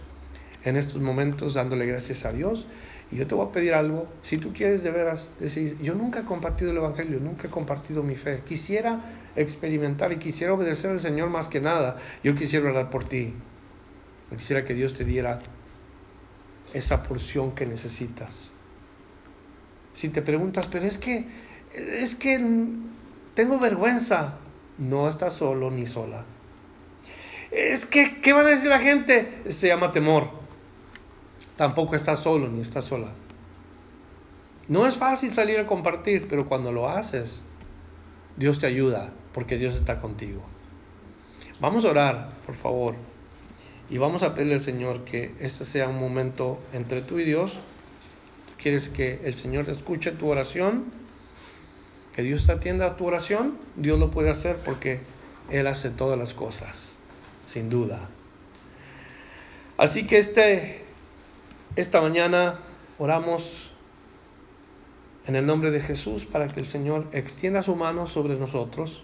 en 0.64 0.76
estos 0.76 1.00
momentos 1.00 1.54
dándole 1.54 1.86
gracias 1.86 2.24
a 2.24 2.32
Dios. 2.32 2.66
Y 3.10 3.16
yo 3.16 3.26
te 3.26 3.34
voy 3.34 3.48
a 3.48 3.50
pedir 3.50 3.74
algo, 3.74 4.06
si 4.22 4.38
tú 4.38 4.52
quieres 4.52 4.84
de 4.84 4.92
veras 4.92 5.32
decir, 5.40 5.76
yo 5.82 5.94
nunca 5.94 6.20
he 6.20 6.24
compartido 6.24 6.70
el 6.70 6.76
Evangelio, 6.76 7.18
nunca 7.18 7.48
he 7.48 7.50
compartido 7.50 8.04
mi 8.04 8.14
fe, 8.14 8.42
quisiera 8.46 9.00
experimentar 9.34 10.12
y 10.12 10.16
quisiera 10.16 10.52
obedecer 10.52 10.92
al 10.92 11.00
Señor 11.00 11.28
más 11.28 11.48
que 11.48 11.60
nada, 11.60 11.96
yo 12.22 12.36
quisiera 12.36 12.70
orar 12.70 12.88
por 12.88 13.02
ti, 13.02 13.34
quisiera 14.30 14.64
que 14.64 14.74
Dios 14.74 14.92
te 14.92 15.04
diera 15.04 15.40
esa 16.72 17.02
porción 17.02 17.52
que 17.54 17.66
necesitas. 17.66 18.52
Si 19.92 20.08
te 20.08 20.22
preguntas, 20.22 20.68
pero 20.68 20.86
es 20.86 20.98
que, 20.98 21.26
es 21.74 22.14
que 22.14 22.38
tengo 23.34 23.58
vergüenza, 23.58 24.34
no 24.78 25.08
estás 25.08 25.34
solo 25.34 25.70
ni 25.70 25.86
sola. 25.86 26.24
Es 27.50 27.86
que, 27.86 28.20
¿qué 28.20 28.32
van 28.32 28.46
a 28.46 28.50
decir 28.50 28.70
la 28.70 28.78
gente? 28.78 29.42
Se 29.48 29.68
llama 29.68 29.92
temor 29.92 30.40
tampoco 31.60 31.94
estás 31.94 32.20
solo 32.20 32.48
ni 32.48 32.62
estás 32.62 32.86
sola. 32.86 33.08
No 34.66 34.86
es 34.86 34.96
fácil 34.96 35.30
salir 35.30 35.58
a 35.58 35.66
compartir, 35.66 36.26
pero 36.26 36.48
cuando 36.48 36.72
lo 36.72 36.88
haces, 36.88 37.42
Dios 38.38 38.58
te 38.60 38.66
ayuda 38.66 39.12
porque 39.34 39.58
Dios 39.58 39.76
está 39.76 40.00
contigo. 40.00 40.40
Vamos 41.60 41.84
a 41.84 41.90
orar, 41.90 42.30
por 42.46 42.54
favor, 42.54 42.94
y 43.90 43.98
vamos 43.98 44.22
a 44.22 44.34
pedirle 44.34 44.54
al 44.54 44.62
Señor 44.62 45.04
que 45.04 45.34
este 45.40 45.64
sea 45.64 45.88
un 45.88 45.98
momento 45.98 46.60
entre 46.72 47.02
tú 47.02 47.18
y 47.18 47.24
Dios. 47.24 47.54
¿Tú 48.46 48.62
quieres 48.62 48.88
que 48.88 49.20
el 49.24 49.34
Señor 49.34 49.68
escuche 49.68 50.12
tu 50.12 50.28
oración? 50.28 50.84
Que 52.12 52.22
Dios 52.22 52.48
atienda 52.48 52.86
a 52.86 52.96
tu 52.96 53.06
oración. 53.06 53.58
Dios 53.74 53.98
lo 53.98 54.12
puede 54.12 54.30
hacer 54.30 54.58
porque 54.64 55.00
Él 55.50 55.66
hace 55.66 55.90
todas 55.90 56.16
las 56.16 56.34
cosas, 56.34 56.94
sin 57.46 57.68
duda. 57.68 58.08
Así 59.76 60.06
que 60.06 60.18
este 60.18 60.84
esta 61.76 62.00
mañana 62.00 62.58
oramos 62.98 63.70
en 65.26 65.36
el 65.36 65.46
nombre 65.46 65.70
de 65.70 65.80
Jesús 65.80 66.26
para 66.26 66.48
que 66.48 66.60
el 66.60 66.66
Señor 66.66 67.06
extienda 67.12 67.62
su 67.62 67.76
mano 67.76 68.06
sobre 68.06 68.36
nosotros, 68.36 69.02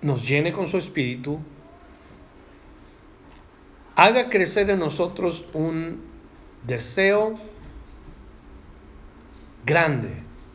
nos 0.00 0.26
llene 0.26 0.52
con 0.52 0.66
su 0.66 0.78
espíritu, 0.78 1.40
haga 3.96 4.30
crecer 4.30 4.70
en 4.70 4.78
nosotros 4.78 5.44
un 5.52 6.02
deseo 6.66 7.38
grande, 9.64 10.10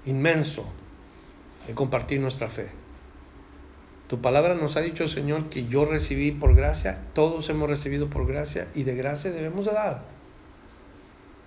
inmenso, 0.05 0.65
de 1.67 1.73
compartir 1.73 2.19
nuestra 2.19 2.49
fe. 2.49 2.69
Tu 4.07 4.21
palabra 4.21 4.55
nos 4.55 4.77
ha 4.77 4.81
dicho, 4.81 5.07
Señor, 5.07 5.49
que 5.49 5.67
yo 5.67 5.85
recibí 5.85 6.31
por 6.31 6.55
gracia, 6.55 7.03
todos 7.13 7.49
hemos 7.49 7.69
recibido 7.69 8.09
por 8.09 8.25
gracia 8.25 8.69
y 8.73 8.83
de 8.83 8.95
gracia 8.95 9.31
debemos 9.31 9.65
de 9.65 9.73
dar. 9.73 10.03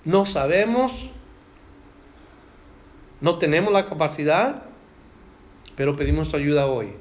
No 0.05 0.27
sabemos, 0.27 1.11
no 3.21 3.39
tenemos 3.39 3.73
la 3.73 3.87
capacidad, 3.87 4.63
pero 5.75 5.97
pedimos 5.97 6.31
tu 6.31 6.37
ayuda 6.37 6.67
hoy. 6.67 6.93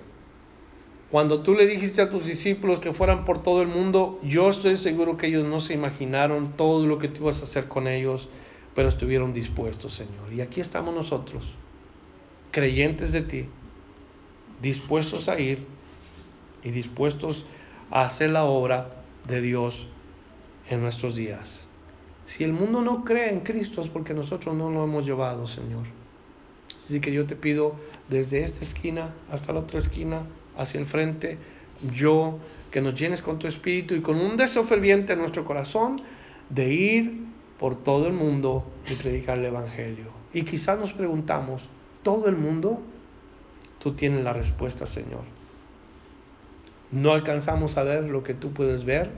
Cuando 1.11 1.41
tú 1.41 1.55
le 1.55 1.65
dijiste 1.65 2.03
a 2.03 2.09
tus 2.09 2.25
discípulos 2.25 2.79
que 2.79 2.93
fueran 2.93 3.25
por 3.25 3.41
todo 3.41 3.63
el 3.63 3.67
mundo, 3.67 4.19
yo 4.21 4.49
estoy 4.49 4.75
seguro 4.75 5.17
que 5.17 5.27
ellos 5.27 5.43
no 5.43 5.59
se 5.59 5.73
imaginaron 5.73 6.51
todo 6.51 6.85
lo 6.85 6.99
que 6.99 7.07
tú 7.07 7.23
ibas 7.23 7.41
a 7.41 7.45
hacer 7.45 7.67
con 7.67 7.87
ellos, 7.87 8.29
pero 8.75 8.89
estuvieron 8.89 9.33
dispuestos, 9.33 9.93
Señor. 9.93 10.31
Y 10.31 10.41
aquí 10.41 10.61
estamos 10.61 10.93
nosotros, 10.93 11.55
creyentes 12.51 13.11
de 13.11 13.21
ti, 13.21 13.45
dispuestos 14.61 15.29
a 15.29 15.39
ir 15.39 15.65
y 16.63 16.69
dispuestos 16.69 17.45
a 17.89 18.05
hacer 18.05 18.29
la 18.29 18.43
obra 18.43 19.03
de 19.27 19.41
Dios 19.41 19.87
en 20.69 20.81
nuestros 20.81 21.15
días. 21.15 21.65
Si 22.27 22.43
el 22.43 22.53
mundo 22.53 22.81
no 22.81 23.03
cree 23.03 23.29
en 23.29 23.39
Cristo 23.39 23.81
es 23.81 23.89
porque 23.89 24.13
nosotros 24.13 24.53
no 24.55 24.69
lo 24.69 24.83
hemos 24.83 25.07
llevado, 25.07 25.47
Señor. 25.47 25.85
Así 26.77 26.99
que 26.99 27.11
yo 27.11 27.25
te 27.25 27.35
pido 27.35 27.73
desde 28.09 28.43
esta 28.43 28.61
esquina 28.61 29.15
hasta 29.31 29.53
la 29.53 29.61
otra 29.61 29.79
esquina, 29.79 30.23
hacia 30.59 30.79
el 30.79 30.85
frente, 30.85 31.37
yo 31.95 32.37
que 32.69 32.81
nos 32.81 32.93
llenes 32.93 33.21
con 33.21 33.39
tu 33.39 33.47
espíritu 33.47 33.95
y 33.95 34.01
con 34.01 34.17
un 34.17 34.37
deseo 34.37 34.63
ferviente 34.63 35.13
en 35.13 35.19
nuestro 35.19 35.45
corazón 35.45 36.01
de 36.49 36.73
ir 36.73 37.25
por 37.57 37.81
todo 37.81 38.07
el 38.07 38.13
mundo 38.13 38.63
y 38.89 38.95
predicar 38.95 39.39
el 39.39 39.45
Evangelio. 39.45 40.05
Y 40.33 40.43
quizás 40.43 40.77
nos 40.77 40.93
preguntamos, 40.93 41.69
¿todo 42.03 42.27
el 42.29 42.35
mundo? 42.35 42.81
Tú 43.79 43.93
tienes 43.93 44.23
la 44.23 44.33
respuesta, 44.33 44.85
Señor. 44.85 45.23
No 46.91 47.13
alcanzamos 47.13 47.77
a 47.77 47.83
ver 47.83 48.03
lo 48.03 48.23
que 48.23 48.33
tú 48.33 48.51
puedes 48.51 48.83
ver, 48.83 49.09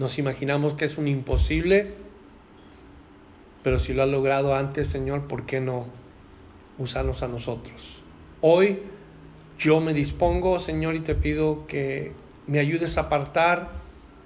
nos 0.00 0.18
imaginamos 0.18 0.72
que 0.72 0.86
es 0.86 0.96
un 0.96 1.08
imposible, 1.08 1.92
pero 3.62 3.78
si 3.78 3.92
lo 3.92 4.02
has 4.02 4.08
logrado 4.08 4.54
antes, 4.54 4.88
Señor, 4.88 5.28
¿por 5.28 5.44
qué 5.44 5.60
no 5.60 5.84
usarnos 6.78 7.22
a 7.22 7.28
nosotros? 7.28 8.00
Hoy 8.40 8.78
yo 9.60 9.78
me 9.78 9.92
dispongo, 9.92 10.58
Señor, 10.58 10.94
y 10.94 11.00
te 11.00 11.14
pido 11.14 11.66
que 11.66 12.12
me 12.46 12.58
ayudes 12.58 12.96
a 12.96 13.02
apartar 13.02 13.68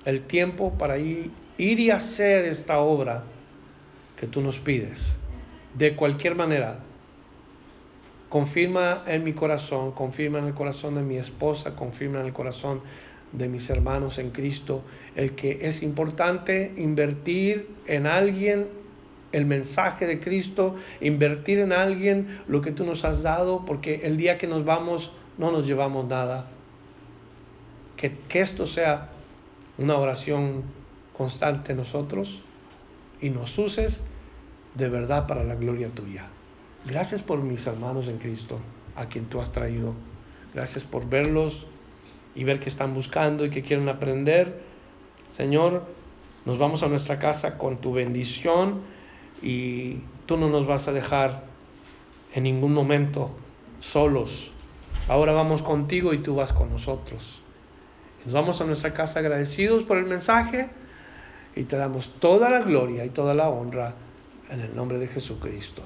el 0.04 0.22
tiempo 0.22 0.72
para 0.78 0.96
ir, 0.98 1.32
y 1.58 1.90
hacer 1.90 2.44
esta 2.44 2.78
obra 2.78 3.24
que 4.18 4.28
tú 4.28 4.40
nos 4.40 4.60
pides. 4.60 5.18
De 5.76 5.96
cualquier 5.96 6.36
manera, 6.36 6.78
confirma 8.28 9.02
en 9.08 9.24
mi 9.24 9.32
corazón, 9.32 9.90
confirma 9.92 10.38
en 10.38 10.46
el 10.46 10.54
corazón 10.54 10.94
de 10.94 11.02
mi 11.02 11.16
esposa, 11.16 11.74
confirma 11.74 12.20
en 12.20 12.26
el 12.26 12.32
corazón 12.32 12.80
de 13.32 13.48
mis 13.48 13.68
hermanos 13.70 14.18
en 14.18 14.30
Cristo, 14.30 14.82
el 15.16 15.34
que 15.34 15.58
es 15.62 15.82
importante 15.82 16.72
invertir 16.76 17.68
en 17.88 18.06
alguien 18.06 18.66
el 19.32 19.46
mensaje 19.46 20.06
de 20.06 20.20
Cristo, 20.20 20.76
invertir 21.00 21.58
en 21.58 21.72
alguien 21.72 22.38
lo 22.46 22.62
que 22.62 22.70
tú 22.70 22.84
nos 22.84 23.04
has 23.04 23.24
dado, 23.24 23.64
porque 23.66 24.02
el 24.04 24.16
día 24.16 24.38
que 24.38 24.46
nos 24.46 24.64
vamos 24.64 25.10
no 25.38 25.50
nos 25.50 25.66
llevamos 25.66 26.06
nada. 26.06 26.48
Que, 27.96 28.18
que 28.28 28.40
esto 28.40 28.66
sea 28.66 29.10
una 29.78 29.96
oración 29.98 30.64
constante 31.16 31.72
en 31.72 31.78
nosotros 31.78 32.42
y 33.20 33.30
nos 33.30 33.56
uses 33.58 34.02
de 34.74 34.88
verdad 34.88 35.26
para 35.26 35.44
la 35.44 35.54
gloria 35.54 35.88
tuya. 35.88 36.26
Gracias 36.84 37.22
por 37.22 37.42
mis 37.42 37.66
hermanos 37.66 38.08
en 38.08 38.18
Cristo, 38.18 38.58
a 38.96 39.06
quien 39.06 39.26
tú 39.26 39.40
has 39.40 39.52
traído. 39.52 39.94
Gracias 40.52 40.84
por 40.84 41.08
verlos 41.08 41.66
y 42.34 42.44
ver 42.44 42.60
que 42.60 42.68
están 42.68 42.94
buscando 42.94 43.44
y 43.44 43.50
que 43.50 43.62
quieren 43.62 43.88
aprender. 43.88 44.62
Señor, 45.28 45.86
nos 46.44 46.58
vamos 46.58 46.82
a 46.82 46.88
nuestra 46.88 47.18
casa 47.18 47.56
con 47.56 47.78
tu 47.78 47.92
bendición 47.92 48.82
y 49.40 50.00
tú 50.26 50.36
no 50.36 50.48
nos 50.48 50.66
vas 50.66 50.88
a 50.88 50.92
dejar 50.92 51.44
en 52.34 52.42
ningún 52.42 52.74
momento 52.74 53.30
solos. 53.80 54.52
Ahora 55.06 55.32
vamos 55.32 55.62
contigo 55.62 56.14
y 56.14 56.18
tú 56.18 56.34
vas 56.34 56.52
con 56.52 56.70
nosotros. 56.70 57.40
Nos 58.24 58.32
vamos 58.32 58.60
a 58.60 58.64
nuestra 58.64 58.94
casa 58.94 59.18
agradecidos 59.18 59.84
por 59.84 59.98
el 59.98 60.06
mensaje 60.06 60.70
y 61.54 61.64
te 61.64 61.76
damos 61.76 62.10
toda 62.20 62.48
la 62.48 62.60
gloria 62.60 63.04
y 63.04 63.10
toda 63.10 63.34
la 63.34 63.50
honra 63.50 63.94
en 64.48 64.60
el 64.60 64.74
nombre 64.74 64.98
de 64.98 65.08
Jesucristo. 65.08 65.82